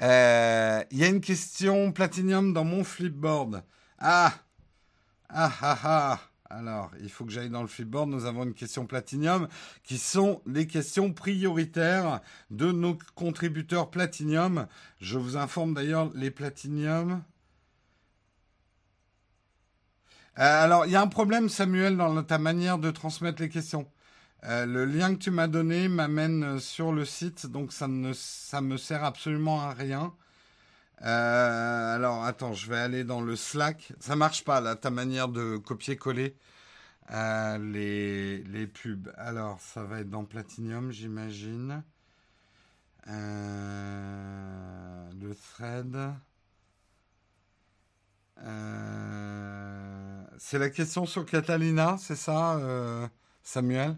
Euh, 0.02 0.84
il 0.92 0.98
y 0.98 1.04
a 1.04 1.08
une 1.08 1.22
question 1.22 1.92
platinium 1.92 2.54
dans 2.54 2.64
mon 2.64 2.84
flipboard. 2.84 3.64
Ah, 4.00 4.34
ah, 5.30 5.52
ah, 5.62 5.80
ah. 5.84 6.20
Alors, 6.52 6.90
il 7.00 7.10
faut 7.10 7.26
que 7.26 7.32
j'aille 7.32 7.52
dans 7.52 7.62
le 7.62 7.68
flipboard. 7.68 8.10
Nous 8.10 8.26
avons 8.26 8.44
une 8.44 8.56
question 8.56 8.88
platinium 8.88 9.48
qui 9.84 10.00
sont 10.00 10.42
les 10.48 10.66
questions 10.66 11.14
prioritaires 11.14 12.22
de 12.50 12.72
nos 12.72 12.98
contributeurs 13.14 13.92
platinium. 13.92 14.66
Je 15.00 15.20
vous 15.20 15.38
informe 15.38 15.76
d'ailleurs 15.76 16.10
les 16.16 16.32
platinium. 16.32 17.22
Euh, 20.38 20.64
alors, 20.64 20.86
il 20.86 20.92
y 20.92 20.96
a 20.96 21.02
un 21.02 21.08
problème, 21.08 21.50
Samuel, 21.50 21.98
dans 21.98 22.24
ta 22.24 22.38
manière 22.38 22.78
de 22.78 22.92
transmettre 22.92 23.42
les 23.42 23.50
questions. 23.50 23.88
Euh, 24.46 24.66
le 24.66 24.86
lien 24.86 25.14
que 25.14 25.20
tu 25.20 25.32
m'as 25.32 25.48
donné 25.48 25.90
m'amène 25.90 26.60
sur 26.60 26.94
le 26.94 27.04
site, 27.04 27.48
donc 27.48 27.74
ça 27.74 27.88
ne 27.88 28.14
me 28.62 28.78
sert 28.78 29.04
absolument 29.04 29.62
à 29.62 29.74
rien. 29.74 30.14
Euh, 31.02 31.96
alors, 31.96 32.24
attends, 32.24 32.54
je 32.54 32.70
vais 32.70 32.78
aller 32.78 33.04
dans 33.04 33.22
le 33.22 33.36
Slack. 33.36 33.94
Ça 34.00 34.16
marche 34.16 34.44
pas, 34.46 34.62
là, 34.62 34.76
ta 34.76 34.92
manière 34.92 35.28
de 35.30 35.58
copier-coller 35.58 36.36
les, 37.12 38.44
les 38.44 38.68
pubs. 38.68 39.12
Alors, 39.18 39.60
ça 39.60 39.84
va 39.84 40.02
être 40.02 40.10
dans 40.10 40.26
Platinum, 40.26 40.92
j'imagine. 40.92 41.84
le 43.08 43.14
thread. 45.36 45.98
Euh, 48.46 50.24
c'est 50.38 50.60
la 50.60 50.70
question 50.70 51.06
sur 51.06 51.26
Catalina, 51.26 51.98
c'est 52.00 52.16
ça, 52.16 52.58
euh, 52.58 53.08
Samuel? 53.44 53.98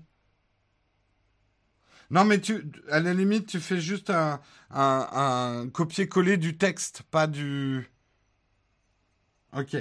Non, 2.10 2.26
mais 2.26 2.42
tu, 2.42 2.66
à 2.90 3.00
la 3.00 3.14
limite, 3.14 3.48
tu 3.48 3.60
fais 3.60 3.80
juste 3.80 4.10
un, 4.10 4.42
un 4.72 5.70
copier-coller 5.70 6.38
du 6.38 6.58
texte, 6.58 7.04
pas 7.04 7.28
du. 7.28 7.91
Ok. 9.58 9.76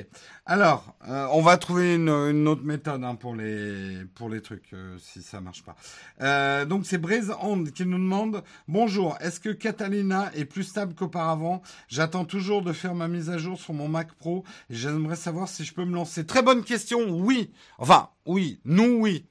Alors, 0.47 0.97
euh, 1.09 1.29
on 1.31 1.43
va 1.43 1.57
trouver 1.57 1.95
une, 1.95 2.09
autre 2.49 2.64
méthode 2.64 3.05
hein, 3.05 3.14
pour 3.14 3.37
les 3.37 4.05
pour 4.16 4.29
les 4.29 4.43
trucs 4.43 4.73
euh, 4.73 4.97
si 4.99 5.23
ça 5.23 5.41
marche 5.41 5.62
pas. 5.62 5.77
Euh, 6.23 6.64
donc 6.64 6.87
c'est 6.87 6.99
Braise 6.99 7.33
qui 7.73 7.87
nous 7.87 7.99
demande 7.99 8.43
bonjour. 8.66 9.16
Est-ce 9.21 9.39
que 9.39 9.51
Catalina 9.51 10.33
est 10.35 10.45
plus 10.45 10.64
stable 10.64 10.95
qu'auparavant? 10.95 11.62
J'attends 11.87 12.25
toujours 12.25 12.62
de 12.62 12.73
faire 12.73 12.97
ma 12.97 13.07
mise 13.07 13.31
à 13.31 13.39
jour 13.39 13.61
sur 13.61 13.73
mon 13.73 13.87
Mac 13.87 14.12
Pro 14.14 14.43
et 14.71 14.75
j'aimerais 14.75 15.14
savoir 15.14 15.49
si 15.49 15.64
je 15.64 15.73
peux 15.73 15.85
me 15.85 15.95
lancer. 15.95 16.27
Très 16.27 16.43
bonne 16.43 16.64
question. 16.64 17.09
Oui. 17.09 17.53
Enfin, 17.79 18.09
oui. 18.27 18.61
Nous, 18.64 18.99
oui. 18.99 19.25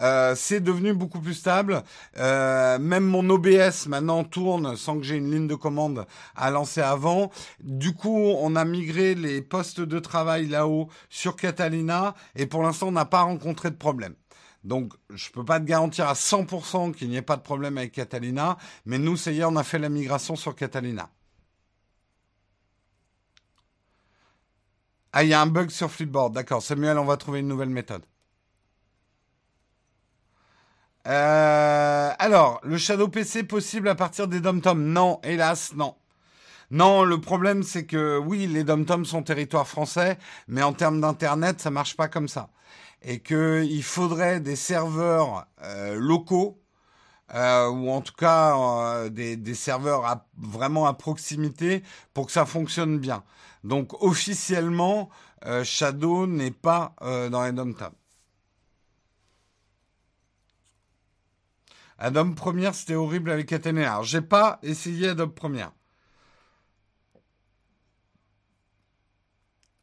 Euh, 0.00 0.34
c'est 0.36 0.60
devenu 0.60 0.92
beaucoup 0.92 1.20
plus 1.20 1.34
stable. 1.34 1.82
Euh, 2.18 2.78
même 2.78 3.04
mon 3.04 3.28
OBS 3.30 3.86
maintenant 3.88 4.24
tourne 4.24 4.76
sans 4.76 4.98
que 4.98 5.04
j'ai 5.04 5.16
une 5.16 5.30
ligne 5.30 5.46
de 5.46 5.54
commande 5.54 6.06
à 6.36 6.50
lancer 6.50 6.80
avant. 6.80 7.30
Du 7.60 7.94
coup, 7.94 8.16
on 8.16 8.56
a 8.56 8.64
migré 8.64 9.14
les 9.14 9.42
postes 9.42 9.80
de 9.80 9.98
travail 9.98 10.46
là-haut 10.46 10.88
sur 11.08 11.36
Catalina 11.36 12.14
et 12.36 12.46
pour 12.46 12.62
l'instant, 12.62 12.88
on 12.88 12.92
n'a 12.92 13.04
pas 13.04 13.22
rencontré 13.22 13.70
de 13.70 13.76
problème. 13.76 14.14
Donc, 14.64 14.92
je 15.10 15.30
peux 15.30 15.44
pas 15.44 15.60
te 15.60 15.64
garantir 15.64 16.08
à 16.08 16.14
100% 16.14 16.92
qu'il 16.92 17.08
n'y 17.08 17.16
ait 17.16 17.22
pas 17.22 17.36
de 17.36 17.42
problème 17.42 17.78
avec 17.78 17.92
Catalina, 17.92 18.58
mais 18.86 18.98
nous, 18.98 19.16
ça 19.16 19.30
y 19.30 19.42
on 19.44 19.56
a 19.56 19.62
fait 19.62 19.78
la 19.78 19.88
migration 19.88 20.36
sur 20.36 20.54
Catalina. 20.54 21.10
Ah, 25.12 25.24
il 25.24 25.30
y 25.30 25.34
a 25.34 25.40
un 25.40 25.46
bug 25.46 25.70
sur 25.70 25.90
Flipboard. 25.90 26.34
D'accord. 26.34 26.62
Samuel, 26.62 26.98
on 26.98 27.04
va 27.04 27.16
trouver 27.16 27.40
une 27.40 27.48
nouvelle 27.48 27.70
méthode. 27.70 28.02
Euh, 31.08 32.10
alors, 32.18 32.60
le 32.64 32.76
Shadow 32.76 33.08
PC 33.08 33.42
possible 33.42 33.88
à 33.88 33.94
partir 33.94 34.28
des 34.28 34.40
dom 34.40 34.60
Non, 34.76 35.20
hélas, 35.22 35.72
non. 35.74 35.94
Non, 36.70 37.02
le 37.04 37.18
problème 37.18 37.62
c'est 37.62 37.86
que 37.86 38.18
oui, 38.18 38.46
les 38.46 38.62
dom 38.62 38.84
sont 39.06 39.22
territoire 39.22 39.66
français, 39.66 40.18
mais 40.48 40.62
en 40.62 40.74
termes 40.74 41.00
d'internet, 41.00 41.60
ça 41.60 41.70
marche 41.70 41.96
pas 41.96 42.08
comme 42.08 42.28
ça. 42.28 42.50
Et 43.02 43.20
qu'il 43.20 43.82
faudrait 43.82 44.40
des 44.40 44.56
serveurs 44.56 45.46
euh, 45.64 45.94
locaux, 45.98 46.60
euh, 47.34 47.68
ou 47.68 47.90
en 47.90 48.02
tout 48.02 48.14
cas 48.14 49.08
des, 49.08 49.54
serveurs 49.54 50.24
vraiment 50.36 50.86
à 50.86 50.94
proximité 50.94 51.82
pour 52.12 52.26
que 52.26 52.32
ça 52.32 52.44
fonctionne 52.44 52.98
bien. 52.98 53.24
Donc 53.64 54.02
officiellement, 54.02 55.08
Shadow 55.62 56.26
n'est 56.26 56.50
pas 56.50 56.94
dans 57.00 57.44
les 57.44 57.52
dom 57.52 57.74
Adobe 61.98 62.34
Premiere, 62.34 62.74
c'était 62.74 62.94
horrible 62.94 63.30
avec. 63.30 63.52
Alors, 63.52 64.04
j'ai 64.04 64.20
pas 64.20 64.58
essayé 64.62 65.08
Adobe 65.08 65.34
Premiere. 65.34 65.72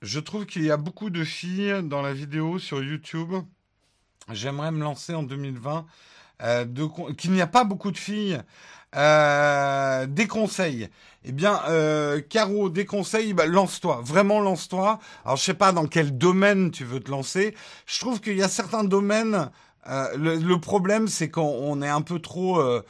Je 0.02 0.20
trouve 0.20 0.46
qu'il 0.46 0.64
y 0.64 0.72
a 0.72 0.78
beaucoup 0.78 1.10
de 1.10 1.24
filles 1.24 1.82
dans 1.84 2.02
la 2.02 2.14
vidéo 2.14 2.60
sur 2.60 2.82
YouTube. 2.84 3.34
J'aimerais 4.32 4.72
me 4.72 4.80
lancer 4.80 5.14
en 5.14 5.24
2020 5.24 5.86
euh, 6.42 6.66
qu'il 7.18 7.32
n'y 7.32 7.42
a 7.42 7.48
pas 7.48 7.64
beaucoup 7.64 7.92
de 7.92 7.98
filles. 7.98 8.40
Euh, 8.96 10.06
des 10.06 10.28
conseils. 10.28 10.90
Eh 11.26 11.34
bien, 11.34 11.60
euh, 11.68 12.22
Caro, 12.22 12.70
des 12.70 12.86
conseils, 12.86 13.34
bah, 13.34 13.46
lance-toi, 13.46 14.02
vraiment 14.04 14.40
lance-toi. 14.40 15.00
Alors, 15.26 15.36
je 15.36 15.44
sais 15.44 15.54
pas 15.54 15.74
dans 15.74 15.86
quel 15.86 16.18
domaine 16.18 16.72
tu 16.72 16.86
veux 16.86 17.02
te 17.02 17.12
lancer. 17.12 17.56
Je 17.88 18.00
trouve 18.00 18.22
qu'il 18.22 18.38
y 18.38 18.44
a 18.44 18.48
certains 18.48 18.86
domaines. 18.86 19.50
Euh, 19.88 20.16
le, 20.18 20.58
problème, 20.60 21.08
c'est 21.08 21.30
qu'on 21.30 21.82
est 21.82 21.90
un 21.90 22.02
peu 22.02 22.20
trop 22.20 22.60
euh, 22.60 22.82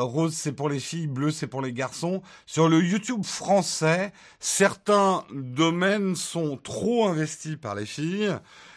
rose, 0.00 0.34
c'est 0.34 0.52
pour 0.52 0.68
les 0.68 0.80
filles, 0.80 1.06
bleu, 1.06 1.30
c'est 1.30 1.46
pour 1.46 1.62
les 1.62 1.72
garçons. 1.72 2.22
Sur 2.46 2.68
le 2.68 2.82
YouTube 2.82 3.24
français, 3.24 4.12
certains 4.40 5.24
domaines 5.32 6.16
sont 6.16 6.56
trop 6.56 7.06
investis 7.06 7.56
par 7.56 7.74
les 7.74 7.86
filles 7.86 8.34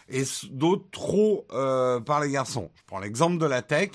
et 0.09 0.23
d'autres 0.51 0.89
trop 0.91 1.47
par 2.05 2.19
les 2.19 2.31
garçons. 2.31 2.69
Je 2.75 2.81
prends 2.85 2.99
l'exemple 2.99 3.37
de 3.37 3.45
la 3.45 3.61
tech. 3.61 3.89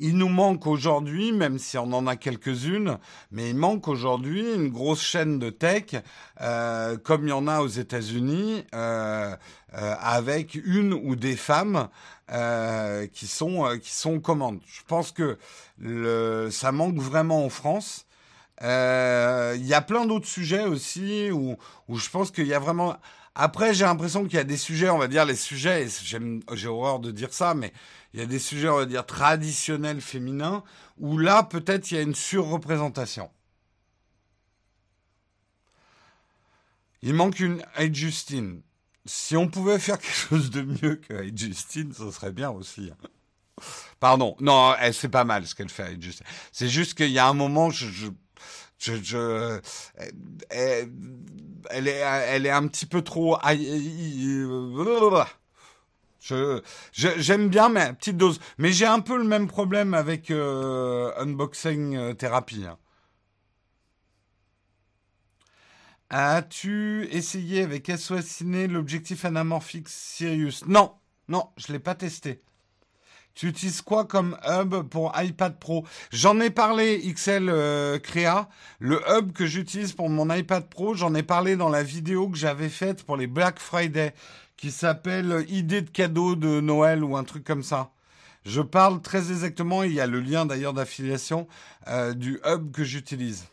Il 0.00 0.16
nous 0.16 0.28
manque 0.28 0.66
aujourd'hui, 0.66 1.32
même 1.32 1.58
si 1.58 1.76
on 1.76 1.92
en 1.92 2.06
a 2.06 2.14
quelques-unes, 2.14 2.98
mais 3.32 3.50
il 3.50 3.56
manque 3.56 3.88
aujourd'hui 3.88 4.54
une 4.54 4.68
grosse 4.68 5.02
chaîne 5.02 5.40
de 5.40 5.50
tech, 5.50 5.96
euh, 6.40 6.96
comme 6.96 7.26
il 7.26 7.30
y 7.30 7.32
en 7.32 7.48
a 7.48 7.60
aux 7.60 7.68
États-Unis, 7.68 8.64
euh, 8.74 9.34
euh, 9.74 9.94
avec 10.00 10.54
une 10.54 10.92
ou 10.92 11.16
des 11.16 11.36
femmes 11.36 11.88
qui 13.12 13.26
sont 13.26 13.78
qui 13.82 13.90
sont 13.90 14.16
aux 14.16 14.20
commandes. 14.20 14.60
Je 14.66 14.82
pense 14.86 15.12
que 15.12 15.38
le, 15.78 16.50
ça 16.50 16.72
manque 16.72 16.98
vraiment 16.98 17.44
en 17.44 17.48
France. 17.48 18.04
Il 18.60 19.66
y 19.66 19.74
a 19.74 19.80
plein 19.80 20.04
d'autres 20.04 20.26
sujets 20.26 20.64
aussi 20.64 21.30
où, 21.30 21.56
où 21.88 21.96
je 21.96 22.10
pense 22.10 22.30
qu'il 22.30 22.46
y 22.46 22.52
a 22.52 22.58
vraiment. 22.58 22.96
Après, 23.34 23.72
j'ai 23.72 23.84
l'impression 23.84 24.24
qu'il 24.24 24.34
y 24.34 24.40
a 24.40 24.44
des 24.44 24.56
sujets, 24.56 24.90
on 24.90 24.98
va 24.98 25.08
dire 25.08 25.24
les 25.24 25.36
sujets. 25.36 25.86
J'ai 26.52 26.68
horreur 26.68 26.98
de 26.98 27.10
dire 27.10 27.32
ça, 27.32 27.54
mais 27.54 27.72
il 28.12 28.20
y 28.20 28.22
a 28.22 28.26
des 28.26 28.38
sujets, 28.38 28.68
on 28.68 28.76
va 28.76 28.86
dire, 28.86 29.04
traditionnels 29.04 30.00
féminins, 30.00 30.64
où 30.98 31.18
là, 31.18 31.42
peut-être, 31.42 31.90
il 31.90 31.96
y 31.96 31.98
a 31.98 32.02
une 32.02 32.14
surreprésentation. 32.14 33.30
Il 37.02 37.14
manque 37.14 37.40
une 37.40 37.62
Hey 37.76 37.94
Justine. 37.94 38.62
Si 39.04 39.36
on 39.36 39.48
pouvait 39.48 39.78
faire 39.78 39.98
quelque 39.98 40.14
chose 40.14 40.50
de 40.50 40.62
mieux 40.62 40.96
que 40.96 41.14
Hey 41.14 41.32
Justine, 41.36 41.92
ce 41.92 42.10
serait 42.10 42.32
bien 42.32 42.50
aussi. 42.50 42.90
Hein. 42.92 43.62
Pardon, 44.00 44.36
non, 44.40 44.74
c'est 44.92 45.08
pas 45.08 45.24
mal 45.24 45.46
ce 45.46 45.54
qu'elle 45.54 45.68
fait, 45.68 45.92
Hey 45.92 46.02
Justine. 46.02 46.26
C'est 46.50 46.68
juste 46.68 46.94
qu'il 46.94 47.10
y 47.10 47.18
a 47.18 47.28
un 47.28 47.34
moment, 47.34 47.70
je, 47.70 47.86
je 47.88 48.08
elle, 50.50 51.88
est, 51.88 51.98
elle 51.98 52.46
est 52.46 52.50
un 52.50 52.66
petit 52.68 52.86
peu 52.86 53.02
trop. 53.02 53.36
Je, 56.28 56.60
j'aime 56.92 57.48
bien, 57.48 57.68
mais 57.68 57.92
petite 57.94 58.16
dose. 58.16 58.40
Mais 58.58 58.72
j'ai 58.72 58.86
un 58.86 59.00
peu 59.00 59.16
le 59.16 59.24
même 59.24 59.48
problème 59.48 59.94
avec 59.94 60.30
euh, 60.30 61.12
unboxing 61.18 61.96
euh, 61.96 62.14
thérapie. 62.14 62.64
Hein. 62.66 62.78
As-tu 66.10 67.06
essayé 67.10 67.62
avec 67.62 67.90
SOS 67.90 68.42
l'objectif 68.42 69.24
anamorphique 69.24 69.88
Sirius? 69.88 70.66
Non, 70.66 70.94
non, 71.28 71.50
je 71.58 71.72
l'ai 71.72 71.78
pas 71.78 71.94
testé. 71.94 72.40
Tu 73.34 73.46
utilises 73.46 73.82
quoi 73.82 74.04
comme 74.04 74.36
hub 74.44 74.88
pour 74.88 75.12
iPad 75.14 75.60
Pro? 75.60 75.86
J'en 76.10 76.40
ai 76.40 76.50
parlé, 76.50 77.00
XL 77.14 77.48
euh, 77.48 77.98
Créa. 78.00 78.48
Le 78.80 79.00
hub 79.08 79.32
que 79.32 79.46
j'utilise 79.46 79.92
pour 79.92 80.08
mon 80.08 80.34
iPad 80.34 80.68
Pro, 80.68 80.94
j'en 80.94 81.14
ai 81.14 81.22
parlé 81.22 81.54
dans 81.54 81.68
la 81.68 81.84
vidéo 81.84 82.28
que 82.30 82.36
j'avais 82.36 82.68
faite 82.68 83.04
pour 83.04 83.16
les 83.16 83.28
Black 83.28 83.60
Friday 83.60 84.12
qui 84.58 84.72
s'appelle 84.72 85.46
Idée 85.48 85.80
de 85.80 85.88
cadeau 85.88 86.36
de 86.36 86.60
Noël 86.60 87.02
ou 87.02 87.16
un 87.16 87.24
truc 87.24 87.44
comme 87.44 87.62
ça. 87.62 87.92
Je 88.44 88.60
parle 88.60 89.00
très 89.00 89.30
exactement, 89.30 89.82
il 89.84 89.92
y 89.92 90.00
a 90.00 90.06
le 90.06 90.20
lien 90.20 90.46
d'ailleurs 90.46 90.74
d'affiliation 90.74 91.48
euh, 91.86 92.12
du 92.12 92.40
hub 92.44 92.72
que 92.72 92.84
j'utilise. 92.84 93.46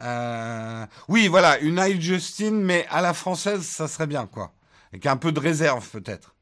Euh, 0.00 0.86
oui, 1.08 1.28
voilà, 1.28 1.58
une 1.60 1.78
iJustine, 1.78 2.60
mais 2.60 2.86
à 2.90 3.00
la 3.02 3.14
française, 3.14 3.62
ça 3.62 3.88
serait 3.88 4.06
bien, 4.06 4.26
quoi. 4.26 4.52
Avec 4.92 5.06
un 5.06 5.16
peu 5.16 5.32
de 5.32 5.40
réserve, 5.40 5.88
peut-être. 5.90 6.34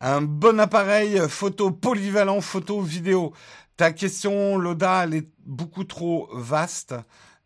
Un 0.00 0.20
bon 0.20 0.58
appareil 0.58 1.20
photo 1.28 1.70
polyvalent, 1.70 2.40
photo 2.40 2.80
vidéo. 2.80 3.32
Ta 3.76 3.92
question, 3.92 4.58
Loda, 4.58 5.04
elle 5.04 5.14
est 5.14 5.28
beaucoup 5.46 5.84
trop 5.84 6.28
vaste. 6.32 6.94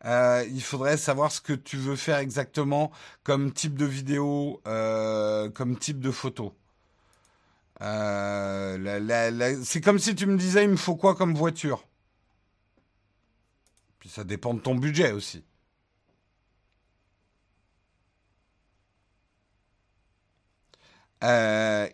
Euh, 0.04 0.44
il 0.48 0.62
faudrait 0.62 0.96
savoir 0.96 1.32
ce 1.32 1.40
que 1.40 1.52
tu 1.52 1.76
veux 1.76 1.96
faire 1.96 2.18
exactement 2.18 2.92
comme 3.24 3.52
type 3.52 3.76
de 3.76 3.86
vidéo, 3.86 4.60
euh, 4.66 5.50
comme 5.50 5.78
type 5.78 6.00
de 6.00 6.10
photo. 6.10 6.54
Euh, 7.82 9.60
c'est 9.64 9.80
comme 9.80 9.98
si 9.98 10.14
tu 10.14 10.26
me 10.26 10.36
disais, 10.36 10.64
il 10.64 10.70
me 10.70 10.76
faut 10.76 10.96
quoi 10.96 11.14
comme 11.14 11.34
voiture? 11.34 11.86
Puis 13.98 14.08
ça 14.08 14.24
dépend 14.24 14.54
de 14.54 14.60
ton 14.60 14.74
budget 14.74 15.12
aussi. 15.12 15.44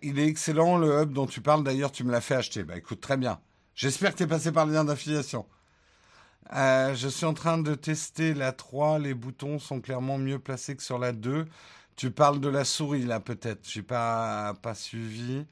il 0.03 0.19
est 0.19 0.27
excellent 0.27 0.77
le 0.77 1.03
hub 1.03 1.13
dont 1.13 1.27
tu 1.27 1.41
parles. 1.41 1.65
D'ailleurs, 1.65 1.93
tu 1.93 2.05
me 2.05 2.13
l'as 2.13 2.21
fait 2.21 2.35
acheter. 2.35 2.65
Bah 2.65 2.77
écoute, 2.77 3.01
très 3.01 3.17
bien. 3.17 3.41
J'espère 3.75 4.13
que 4.13 4.19
tu 4.19 4.23
es 4.25 4.27
passé 4.27 4.53
par 4.53 4.67
le 4.67 4.73
lien 4.75 4.85
d'affiliation. 4.85 5.47
Euh, 6.55 6.95
je 6.95 7.09
suis 7.09 7.25
en 7.25 7.35
train 7.35 7.59
de 7.59 7.75
tester 7.75 8.35
la 8.35 8.53
3. 8.53 8.99
Les 8.99 9.15
boutons 9.15 9.59
sont 9.59 9.81
clairement 9.81 10.19
mieux 10.19 10.39
placés 10.39 10.77
que 10.77 10.83
sur 10.83 10.99
la 10.99 11.13
2. 11.13 11.47
Tu 11.97 12.11
parles 12.11 12.41
de 12.41 12.49
la 12.49 12.65
souris 12.65 13.05
là 13.05 13.21
peut-être. 13.21 13.61
J'ai 13.69 13.83
pas 13.83 14.55
pas 14.63 14.75
suivi. 14.75 15.45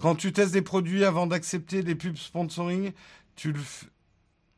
Quand 0.00 0.14
tu 0.16 0.32
testes 0.32 0.52
des 0.52 0.62
produits 0.62 1.04
avant 1.04 1.26
d'accepter 1.26 1.82
des 1.82 1.94
pubs 1.94 2.16
sponsoring, 2.16 2.92
tu 3.36 3.52
le, 3.52 3.60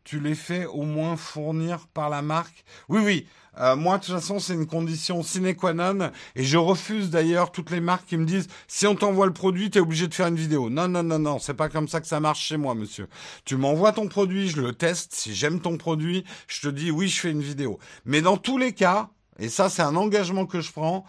tu 0.04 0.20
les 0.20 0.34
fais 0.34 0.66
au 0.66 0.82
moins 0.82 1.16
fournir 1.16 1.86
par 1.88 2.10
la 2.10 2.22
marque. 2.22 2.64
Oui, 2.88 3.00
oui. 3.02 3.26
Euh, 3.58 3.76
moi, 3.76 3.98
de 3.98 4.04
toute 4.04 4.14
façon, 4.14 4.38
c'est 4.38 4.54
une 4.54 4.66
condition 4.66 5.22
sine 5.22 5.54
qua 5.54 5.72
non. 5.72 6.10
Et 6.34 6.44
je 6.44 6.58
refuse 6.58 7.08
d'ailleurs 7.10 7.52
toutes 7.52 7.70
les 7.70 7.80
marques 7.80 8.06
qui 8.06 8.16
me 8.16 8.26
disent 8.26 8.48
si 8.66 8.86
on 8.86 8.96
t'envoie 8.96 9.26
le 9.26 9.32
produit, 9.32 9.70
t'es 9.70 9.80
obligé 9.80 10.08
de 10.08 10.14
faire 10.14 10.26
une 10.26 10.36
vidéo. 10.36 10.70
Non, 10.70 10.88
non, 10.88 11.02
non, 11.02 11.18
non. 11.18 11.38
C'est 11.38 11.54
pas 11.54 11.68
comme 11.68 11.88
ça 11.88 12.00
que 12.00 12.06
ça 12.06 12.20
marche 12.20 12.44
chez 12.44 12.56
moi, 12.56 12.74
monsieur. 12.74 13.08
Tu 13.44 13.56
m'envoies 13.56 13.92
ton 13.92 14.08
produit, 14.08 14.48
je 14.48 14.60
le 14.60 14.72
teste. 14.72 15.14
Si 15.14 15.34
j'aime 15.34 15.60
ton 15.60 15.78
produit, 15.78 16.24
je 16.48 16.62
te 16.62 16.68
dis 16.68 16.90
oui, 16.90 17.08
je 17.08 17.20
fais 17.20 17.30
une 17.30 17.42
vidéo. 17.42 17.78
Mais 18.04 18.22
dans 18.22 18.36
tous 18.36 18.58
les 18.58 18.72
cas, 18.72 19.10
et 19.38 19.48
ça, 19.48 19.68
c'est 19.68 19.82
un 19.82 19.96
engagement 19.96 20.46
que 20.46 20.60
je 20.60 20.70
prends. 20.72 21.04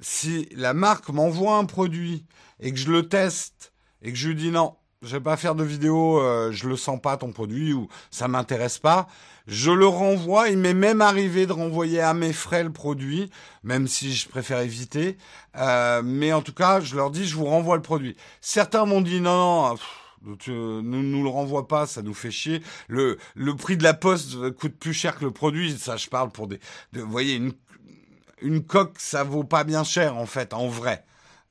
Si 0.00 0.48
la 0.52 0.74
marque 0.74 1.10
m'envoie 1.10 1.56
un 1.56 1.64
produit 1.64 2.26
et 2.58 2.72
que 2.72 2.78
je 2.78 2.90
le 2.90 3.08
teste 3.08 3.72
et 4.02 4.10
que 4.10 4.18
je 4.18 4.28
lui 4.28 4.34
dis 4.34 4.50
non, 4.50 4.76
je 5.02 5.16
vais 5.16 5.22
pas 5.22 5.36
faire 5.36 5.54
de 5.54 5.64
vidéo, 5.64 6.20
euh, 6.20 6.52
je 6.52 6.68
le 6.68 6.76
sens 6.76 7.00
pas 7.00 7.16
ton 7.16 7.32
produit 7.32 7.72
ou 7.72 7.88
ça 8.10 8.28
m'intéresse 8.28 8.78
pas. 8.78 9.08
Je 9.48 9.72
le 9.72 9.86
renvoie. 9.86 10.48
Il 10.48 10.58
m'est 10.58 10.74
même 10.74 11.00
arrivé 11.00 11.46
de 11.46 11.52
renvoyer 11.52 12.00
à 12.00 12.14
mes 12.14 12.32
frais 12.32 12.62
le 12.62 12.72
produit, 12.72 13.30
même 13.64 13.88
si 13.88 14.12
je 14.14 14.28
préfère 14.28 14.60
éviter. 14.60 15.18
Euh, 15.56 16.02
mais 16.04 16.32
en 16.32 16.40
tout 16.40 16.54
cas, 16.54 16.80
je 16.80 16.94
leur 16.94 17.10
dis, 17.10 17.26
je 17.26 17.34
vous 17.36 17.46
renvoie 17.46 17.76
le 17.76 17.82
produit. 17.82 18.16
Certains 18.40 18.84
m'ont 18.84 19.00
dit 19.00 19.20
non, 19.20 19.76
non. 20.24 20.36
ne 20.46 21.02
nous 21.02 21.22
le 21.24 21.28
renvoie 21.28 21.66
pas, 21.66 21.86
ça 21.86 22.02
nous 22.02 22.14
fait 22.14 22.30
chier. 22.30 22.62
Le, 22.86 23.18
le 23.34 23.56
prix 23.56 23.76
de 23.76 23.82
la 23.82 23.94
poste 23.94 24.52
coûte 24.52 24.78
plus 24.78 24.94
cher 24.94 25.18
que 25.18 25.24
le 25.24 25.32
produit. 25.32 25.76
Ça, 25.76 25.96
je 25.96 26.08
parle 26.08 26.30
pour 26.30 26.46
des, 26.46 26.60
vous 26.92 27.10
voyez, 27.10 27.34
une, 27.34 27.52
une 28.40 28.64
coque, 28.64 29.00
ça 29.00 29.24
vaut 29.24 29.44
pas 29.44 29.64
bien 29.64 29.82
cher 29.82 30.16
en 30.16 30.26
fait, 30.26 30.54
en 30.54 30.68
vrai. 30.68 31.04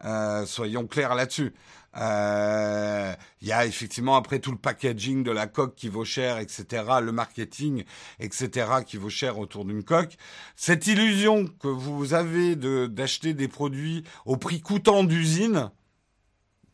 Euh, 0.06 0.46
soyons 0.46 0.88
clairs 0.88 1.16
là-dessus. 1.16 1.54
Euh, 1.98 3.14
il 3.42 3.48
y 3.48 3.52
a 3.52 3.66
effectivement 3.66 4.16
après 4.16 4.40
tout 4.40 4.52
le 4.52 4.58
packaging 4.58 5.24
de 5.24 5.32
la 5.32 5.48
coque 5.48 5.76
qui 5.76 5.90
vaut 5.90 6.06
cher, 6.06 6.38
etc. 6.40 6.84
Le 7.02 7.12
marketing, 7.12 7.84
etc. 8.20 8.68
qui 8.86 8.98
vaut 8.98 9.10
cher 9.10 9.40
autour 9.40 9.66
d'une 9.66 9.84
coque. 9.84 10.18
Cette 10.56 10.88
illusion 10.88 11.48
que 11.60 11.68
vous 11.68 12.14
avez 12.14 12.56
de 12.56 12.88
d'acheter 12.88 13.34
des 13.34 13.48
produits 13.48 14.04
au 14.26 14.38
prix 14.38 14.62
coûtant 14.62 15.04
d'usine, 15.04 15.72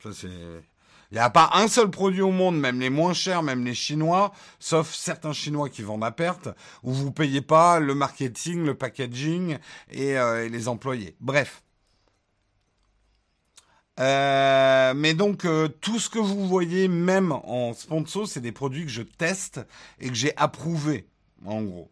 ça 0.03 0.13
c'est 0.13 0.29
il 1.11 1.15
n'y 1.15 1.21
a 1.21 1.29
pas 1.29 1.51
un 1.53 1.69
seul 1.69 1.89
produit 1.89 2.21
au 2.21 2.31
monde, 2.31 2.59
même 2.59 2.81
les 2.81 2.89
moins 2.89 3.13
chers, 3.13 3.41
même 3.41 3.63
les 3.63 3.73
Chinois, 3.73 4.33
sauf 4.59 4.93
certains 4.93 5.31
Chinois 5.31 5.69
qui 5.69 5.81
vendent 5.81 6.03
à 6.03 6.11
perte, 6.11 6.49
où 6.83 6.91
vous 6.91 7.11
payez 7.11 7.41
pas 7.41 7.79
le 7.79 7.95
marketing, 7.95 8.65
le 8.65 8.75
packaging 8.75 9.57
et, 9.89 10.17
euh, 10.17 10.45
et 10.45 10.49
les 10.49 10.67
employés. 10.67 11.15
Bref. 11.21 11.63
Euh, 13.99 14.93
mais 14.93 15.13
donc 15.13 15.45
euh, 15.45 15.67
tout 15.67 15.99
ce 15.99 16.09
que 16.09 16.19
vous 16.19 16.47
voyez, 16.47 16.87
même 16.87 17.31
en 17.31 17.73
sponsor, 17.73 18.27
c'est 18.27 18.41
des 18.41 18.51
produits 18.51 18.85
que 18.85 18.91
je 18.91 19.01
teste 19.01 19.65
et 19.99 20.09
que 20.09 20.13
j'ai 20.13 20.35
approuvés, 20.37 21.07
en 21.45 21.63
gros. 21.63 21.91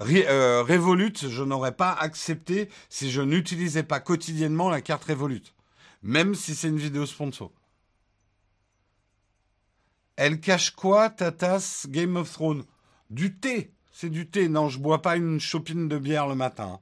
Euh, 0.00 0.64
Revolut, 0.64 1.12
je 1.16 1.42
n'aurais 1.44 1.76
pas 1.76 1.92
accepté 1.92 2.68
si 2.88 3.10
je 3.10 3.22
n'utilisais 3.22 3.84
pas 3.84 4.00
quotidiennement 4.00 4.68
la 4.68 4.80
carte 4.80 5.04
Revolut, 5.04 5.54
même 6.02 6.34
si 6.34 6.56
c'est 6.56 6.68
une 6.68 6.78
vidéo 6.78 7.06
sponsor. 7.06 7.52
Elle 10.16 10.40
cache 10.40 10.72
quoi, 10.72 11.08
ta 11.08 11.30
tasse 11.30 11.86
Game 11.88 12.16
of 12.16 12.32
Thrones? 12.32 12.64
Du 13.10 13.38
thé, 13.38 13.72
c'est 13.92 14.10
du 14.10 14.28
thé. 14.28 14.48
Non, 14.48 14.68
je 14.68 14.78
bois 14.78 15.02
pas 15.02 15.16
une 15.16 15.40
chopine 15.40 15.88
de 15.88 15.98
bière 15.98 16.26
le 16.26 16.34
matin. 16.34 16.80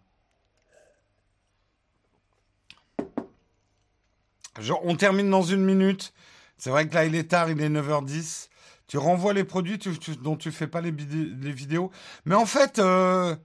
On 4.82 4.97
termine 4.97 5.31
dans 5.31 5.43
une 5.43 5.65
minute. 5.65 6.12
C'est 6.59 6.70
vrai 6.70 6.89
que 6.89 6.95
là, 6.95 7.05
il 7.05 7.15
est 7.15 7.31
tard, 7.31 7.51
il 7.51 7.61
est 7.61 7.69
9h10. 7.69 8.49
Tu 8.87 8.99
renvoies 8.99 9.32
les 9.32 9.45
produits 9.45 9.78
dont 10.20 10.37
tu 10.37 10.51
fais 10.51 10.66
pas 10.66 10.81
les, 10.81 10.91
vidéos. 10.91 11.91
Mais 12.24 12.35
en 12.35 12.45
fait, 12.45 12.78
euh, 12.81 13.37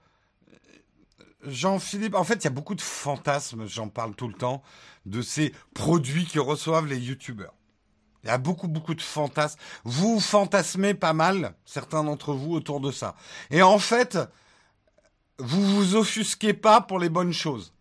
Jean-Philippe, 1.43 2.15
en 2.15 2.23
fait, 2.23 2.35
il 2.35 2.43
y 2.45 2.47
a 2.47 2.51
beaucoup 2.51 2.75
de 2.75 2.81
fantasmes, 2.81 3.67
j'en 3.67 3.87
parle 3.87 4.15
tout 4.15 4.27
le 4.27 4.33
temps, 4.33 4.63
de 5.05 5.21
ces 5.21 5.53
produits 5.75 6.25
que 6.25 6.39
reçoivent 6.39 6.87
les 6.87 6.97
youtubeurs. 6.97 7.53
Il 8.23 8.29
y 8.29 8.31
a 8.31 8.39
beaucoup, 8.39 8.67
beaucoup 8.67 8.95
de 8.95 9.03
fantasmes. 9.03 9.59
Vous 9.83 10.19
fantasmez 10.19 10.95
pas 10.95 11.13
mal, 11.13 11.53
certains 11.63 12.03
d'entre 12.03 12.33
vous, 12.33 12.53
autour 12.53 12.79
de 12.79 12.91
ça. 12.91 13.15
Et 13.51 13.61
en 13.61 13.77
fait, 13.77 14.17
vous 15.37 15.63
vous 15.63 15.95
offusquez 15.95 16.55
pas 16.55 16.81
pour 16.81 16.97
les 16.97 17.09
bonnes 17.09 17.33
choses. 17.33 17.74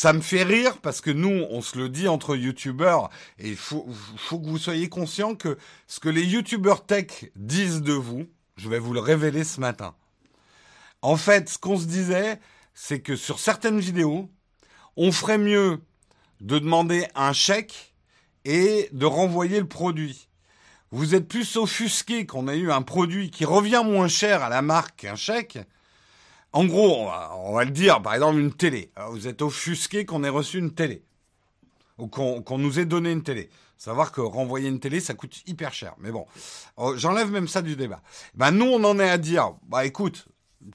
Ça 0.00 0.12
me 0.12 0.20
fait 0.20 0.44
rire 0.44 0.78
parce 0.80 1.00
que 1.00 1.10
nous, 1.10 1.44
on 1.50 1.60
se 1.60 1.76
le 1.76 1.88
dit 1.88 2.06
entre 2.06 2.36
youtubeurs, 2.36 3.10
et 3.40 3.48
il 3.48 3.56
faut, 3.56 3.82
que 3.82 4.46
vous 4.46 4.56
soyez 4.56 4.88
conscient 4.88 5.34
que 5.34 5.58
ce 5.88 5.98
que 5.98 6.08
les 6.08 6.24
youtubeurs 6.24 6.86
tech 6.86 7.32
disent 7.34 7.82
de 7.82 7.94
vous, 7.94 8.28
je 8.56 8.68
vais 8.68 8.78
vous 8.78 8.92
le 8.92 9.00
révéler 9.00 9.42
ce 9.42 9.58
matin. 9.58 9.96
En 11.02 11.16
fait, 11.16 11.48
ce 11.48 11.58
qu'on 11.58 11.76
se 11.76 11.86
disait, 11.86 12.38
c'est 12.74 13.00
que 13.00 13.16
sur 13.16 13.40
certaines 13.40 13.80
vidéos, 13.80 14.30
on 14.96 15.10
ferait 15.10 15.36
mieux 15.36 15.80
de 16.40 16.60
demander 16.60 17.08
un 17.16 17.32
chèque 17.32 17.92
et 18.44 18.88
de 18.92 19.04
renvoyer 19.04 19.58
le 19.58 19.66
produit. 19.66 20.28
Vous 20.92 21.16
êtes 21.16 21.26
plus 21.26 21.56
offusqué 21.56 22.24
qu'on 22.24 22.46
ait 22.46 22.58
eu 22.58 22.70
un 22.70 22.82
produit 22.82 23.32
qui 23.32 23.44
revient 23.44 23.82
moins 23.84 24.06
cher 24.06 24.44
à 24.44 24.48
la 24.48 24.62
marque 24.62 25.00
qu'un 25.00 25.16
chèque. 25.16 25.58
En 26.52 26.64
gros, 26.64 27.08
on 27.34 27.52
va, 27.52 27.64
le 27.64 27.70
dire, 27.70 28.00
par 28.00 28.14
exemple 28.14 28.38
une 28.38 28.52
télé. 28.52 28.90
vous 29.10 29.28
êtes 29.28 29.42
offusqué 29.42 30.04
qu'on 30.04 30.24
ait 30.24 30.28
reçu 30.28 30.58
une 30.58 30.74
télé 30.74 31.04
ou 31.98 32.06
qu'on 32.06 32.58
nous 32.58 32.78
ait 32.78 32.84
donné 32.84 33.12
une 33.12 33.22
télé. 33.22 33.50
Savoir 33.76 34.12
que 34.12 34.20
renvoyer 34.20 34.68
une 34.68 34.80
télé, 34.80 35.00
ça 35.00 35.14
coûte 35.14 35.42
hyper 35.46 35.72
cher. 35.72 35.94
Mais 35.98 36.10
bon, 36.10 36.26
oh, 36.76 36.96
j'enlève 36.96 37.30
même 37.30 37.48
ça 37.48 37.62
du 37.62 37.76
débat. 37.76 38.00
Ben 38.34 38.50
nous, 38.50 38.66
on 38.66 38.82
en 38.84 38.98
est 38.98 39.08
à 39.08 39.18
dire, 39.18 39.54
bah 39.68 39.84
écoute, 39.84 40.26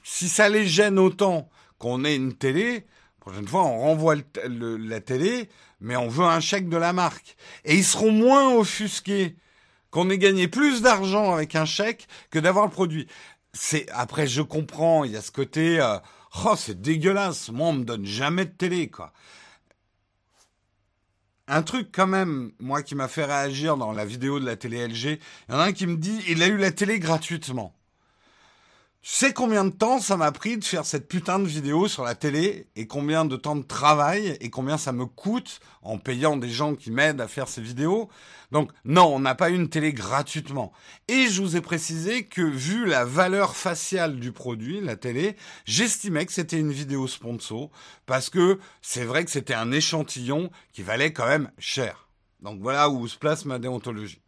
si 0.02 0.28
ça 0.28 0.48
les 0.48 0.66
gêne 0.66 0.98
autant 0.98 1.50
qu'on 1.78 2.04
ait 2.04 2.16
une 2.16 2.34
télé, 2.34 2.86
prochaine 3.20 3.48
fois, 3.48 3.64
on 3.64 3.78
renvoie 3.80 4.16
la 4.46 5.00
télé, 5.00 5.48
mais 5.80 5.96
on 5.96 6.08
veut 6.08 6.24
un 6.24 6.40
chèque 6.40 6.68
de 6.68 6.76
la 6.76 6.92
marque. 6.92 7.36
Et 7.64 7.74
ils 7.74 7.84
seront 7.84 8.12
moins 8.12 8.54
offusqués 8.54 9.36
qu'on 9.90 10.10
ait 10.10 10.18
gagné 10.18 10.48
plus 10.48 10.82
d'argent 10.82 11.32
avec 11.32 11.54
un 11.54 11.66
chèque 11.66 12.08
que 12.30 12.38
d'avoir 12.38 12.64
le 12.64 12.70
produit. 12.70 13.06
C'est 13.54 13.88
après 13.90 14.26
je 14.26 14.42
comprends, 14.42 15.04
il 15.04 15.12
y 15.12 15.16
a 15.16 15.22
ce 15.22 15.30
côté 15.30 15.80
euh, 15.80 15.98
oh 16.44 16.54
c'est 16.56 16.80
dégueulasse, 16.80 17.50
moi 17.50 17.68
on 17.68 17.74
me 17.74 17.84
donne 17.84 18.04
jamais 18.04 18.44
de 18.44 18.50
télé 18.50 18.88
quoi. 18.88 19.12
Un 21.46 21.62
truc 21.62 21.90
quand 21.92 22.06
même, 22.06 22.52
moi 22.58 22.82
qui 22.82 22.94
m'a 22.94 23.06
fait 23.06 23.24
réagir 23.24 23.76
dans 23.76 23.92
la 23.92 24.04
vidéo 24.04 24.40
de 24.40 24.46
la 24.46 24.56
télé 24.56 24.88
LG, 24.88 25.20
il 25.48 25.52
y 25.52 25.54
en 25.54 25.60
a 25.60 25.64
un 25.64 25.72
qui 25.72 25.86
me 25.86 25.96
dit 25.96 26.20
il 26.28 26.42
a 26.42 26.48
eu 26.48 26.56
la 26.56 26.72
télé 26.72 26.98
gratuitement. 26.98 27.74
Sais 29.06 29.34
combien 29.34 29.66
de 29.66 29.70
temps 29.70 30.00
ça 30.00 30.16
m'a 30.16 30.32
pris 30.32 30.56
de 30.56 30.64
faire 30.64 30.86
cette 30.86 31.08
putain 31.08 31.38
de 31.38 31.46
vidéo 31.46 31.88
sur 31.88 32.04
la 32.04 32.14
télé 32.14 32.68
et 32.74 32.86
combien 32.86 33.26
de 33.26 33.36
temps 33.36 33.54
de 33.54 33.62
travail 33.62 34.38
et 34.40 34.48
combien 34.48 34.78
ça 34.78 34.92
me 34.92 35.04
coûte 35.04 35.60
en 35.82 35.98
payant 35.98 36.38
des 36.38 36.48
gens 36.48 36.74
qui 36.74 36.90
m'aident 36.90 37.20
à 37.20 37.28
faire 37.28 37.46
ces 37.46 37.60
vidéos? 37.60 38.08
Donc 38.50 38.72
non, 38.86 39.14
on 39.14 39.20
n'a 39.20 39.34
pas 39.34 39.50
une 39.50 39.68
télé 39.68 39.92
gratuitement. 39.92 40.72
Et 41.08 41.26
je 41.26 41.42
vous 41.42 41.54
ai 41.54 41.60
précisé 41.60 42.24
que 42.24 42.40
vu 42.40 42.86
la 42.86 43.04
valeur 43.04 43.56
faciale 43.56 44.18
du 44.18 44.32
produit, 44.32 44.80
la 44.80 44.96
télé, 44.96 45.36
j'estimais 45.66 46.24
que 46.24 46.32
c'était 46.32 46.58
une 46.58 46.72
vidéo 46.72 47.06
sponsor 47.06 47.70
parce 48.06 48.30
que 48.30 48.58
c'est 48.80 49.04
vrai 49.04 49.26
que 49.26 49.30
c'était 49.30 49.52
un 49.52 49.70
échantillon 49.70 50.50
qui 50.72 50.82
valait 50.82 51.12
quand 51.12 51.26
même 51.26 51.50
cher. 51.58 52.08
Donc 52.40 52.58
voilà 52.62 52.88
où 52.88 53.06
se 53.06 53.18
place 53.18 53.44
ma 53.44 53.58
déontologie. 53.58 54.23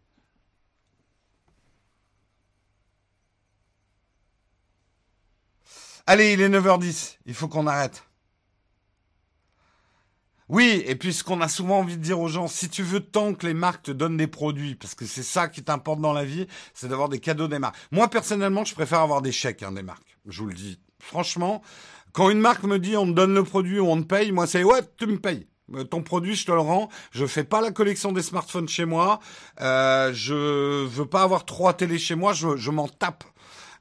Allez, 6.07 6.35
il 6.35 6.41
est 6.41 6.49
9h10, 6.49 7.19
il 7.27 7.35
faut 7.35 7.49
qu'on 7.49 7.66
arrête. 7.66 8.05
Oui, 10.49 10.85
et 10.87 10.95
puis 10.95 11.12
ce 11.12 11.24
qu'on 11.24 11.41
a 11.41 11.49
souvent 11.49 11.81
envie 11.81 11.97
de 11.97 12.03
dire 12.03 12.20
aux 12.20 12.28
gens, 12.28 12.47
si 12.47 12.69
tu 12.69 12.85
veux 12.85 13.01
tant 13.01 13.35
que 13.35 13.45
les 13.45 13.55
marques 13.55 13.83
te 13.83 13.91
donnent 13.91 14.16
des 14.16 14.28
produits, 14.28 14.77
parce 14.77 14.95
que 14.95 15.05
c'est 15.05 15.24
ça 15.24 15.49
qui 15.49 15.65
t'importe 15.65 16.01
dans 16.01 16.12
la 16.12 16.24
vie, 16.24 16.47
c'est 16.73 16.87
d'avoir 16.87 17.09
des 17.09 17.19
cadeaux 17.19 17.49
des 17.49 17.59
marques. 17.59 17.74
Moi, 17.91 18.09
personnellement, 18.09 18.65
je 18.65 18.74
préfère 18.74 19.01
avoir 19.01 19.20
des 19.23 19.33
chèques 19.33 19.65
hein, 19.65 19.73
des 19.73 19.83
marques. 19.83 20.16
Je 20.27 20.41
vous 20.41 20.47
le 20.49 20.55
dis. 20.55 20.78
Franchement, 21.01 21.62
quand 22.12 22.31
une 22.31 22.39
marque 22.39 22.62
me 22.62 22.78
dit 22.78 22.97
on 22.97 23.07
me 23.07 23.12
donne 23.12 23.35
le 23.35 23.43
produit 23.43 23.81
ou 23.81 23.89
on 23.89 24.01
te 24.01 24.07
paye, 24.07 24.31
moi 24.31 24.47
c'est 24.47 24.62
ouais, 24.62 24.81
tu 24.97 25.07
me 25.07 25.19
payes. 25.19 25.49
Euh, 25.74 25.83
ton 25.83 26.03
produit, 26.03 26.37
je 26.37 26.47
te 26.47 26.53
le 26.53 26.61
rends. 26.61 26.89
Je 27.11 27.27
fais 27.27 27.45
pas 27.45 27.61
la 27.61 27.73
collection 27.73 28.12
des 28.12 28.23
smartphones 28.23 28.69
chez 28.69 28.85
moi. 28.85 29.19
Euh, 29.61 30.12
je 30.15 30.85
veux 30.85 31.07
pas 31.07 31.23
avoir 31.23 31.45
trois 31.45 31.74
télés 31.74 31.99
chez 31.99 32.15
moi. 32.15 32.33
Je, 32.33 32.57
je 32.57 32.70
m'en 32.70 32.87
tape. 32.87 33.24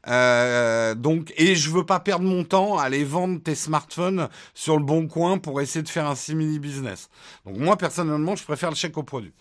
Euh, 0.07 0.93
donc, 0.95 1.33
et 1.37 1.55
je 1.55 1.69
veux 1.69 1.85
pas 1.85 1.99
perdre 1.99 2.25
mon 2.25 2.43
temps 2.43 2.77
à 2.77 2.83
aller 2.83 3.03
vendre 3.03 3.41
tes 3.41 3.55
smartphones 3.55 4.29
sur 4.53 4.77
le 4.77 4.83
bon 4.83 5.07
coin 5.07 5.37
pour 5.37 5.61
essayer 5.61 5.83
de 5.83 5.89
faire 5.89 6.07
un 6.07 6.15
simili 6.15 6.59
business. 6.59 7.09
Donc 7.45 7.57
moi 7.57 7.77
personnellement, 7.77 8.35
je 8.35 8.43
préfère 8.43 8.69
le 8.69 8.75
chèque 8.75 8.97
au 8.97 9.03
produit. 9.03 9.33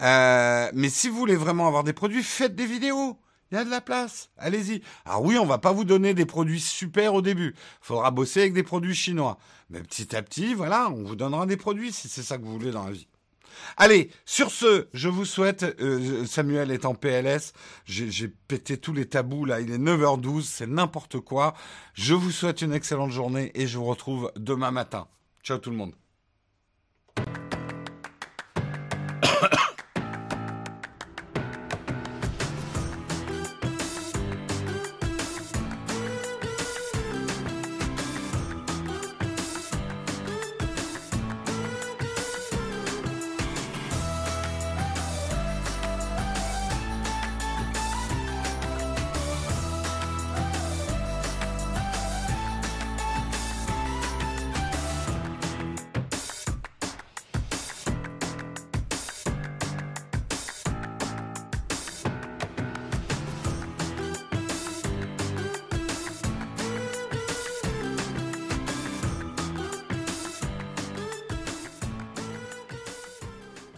Euh, 0.00 0.70
mais 0.74 0.88
si 0.88 1.08
vous 1.08 1.16
voulez 1.16 1.36
vraiment 1.36 1.66
avoir 1.66 1.84
des 1.84 1.92
produits, 1.92 2.22
faites 2.22 2.54
des 2.54 2.66
vidéos. 2.66 3.18
Il 3.50 3.56
y 3.56 3.58
a 3.58 3.64
de 3.64 3.70
la 3.70 3.82
place. 3.82 4.30
Allez-y. 4.38 4.80
Alors 5.04 5.22
oui, 5.24 5.36
on 5.36 5.44
va 5.44 5.58
pas 5.58 5.72
vous 5.72 5.84
donner 5.84 6.14
des 6.14 6.24
produits 6.24 6.60
super 6.60 7.12
au 7.12 7.20
début. 7.20 7.54
Faudra 7.82 8.10
bosser 8.10 8.40
avec 8.40 8.54
des 8.54 8.62
produits 8.62 8.94
chinois. 8.94 9.36
Mais 9.68 9.82
petit 9.82 10.16
à 10.16 10.22
petit, 10.22 10.54
voilà, 10.54 10.88
on 10.88 11.04
vous 11.04 11.16
donnera 11.16 11.44
des 11.44 11.58
produits 11.58 11.92
si 11.92 12.08
c'est 12.08 12.22
ça 12.22 12.38
que 12.38 12.44
vous 12.44 12.52
voulez 12.52 12.70
dans 12.70 12.86
la 12.86 12.92
vie. 12.92 13.06
Allez, 13.76 14.10
sur 14.24 14.50
ce, 14.50 14.88
je 14.92 15.08
vous 15.08 15.24
souhaite, 15.24 15.64
euh, 15.80 16.24
Samuel 16.26 16.70
est 16.70 16.84
en 16.84 16.94
PLS, 16.94 17.52
j'ai 17.84 18.28
pété 18.28 18.76
tous 18.76 18.92
les 18.92 19.06
tabous 19.06 19.44
là, 19.44 19.60
il 19.60 19.70
est 19.70 19.78
9h12, 19.78 20.42
c'est 20.42 20.66
n'importe 20.66 21.20
quoi. 21.20 21.54
Je 21.94 22.14
vous 22.14 22.30
souhaite 22.30 22.62
une 22.62 22.72
excellente 22.72 23.10
journée 23.10 23.50
et 23.54 23.66
je 23.66 23.78
vous 23.78 23.84
retrouve 23.84 24.32
demain 24.36 24.70
matin. 24.70 25.06
Ciao 25.42 25.58
tout 25.58 25.70
le 25.70 25.76
monde. 25.76 25.94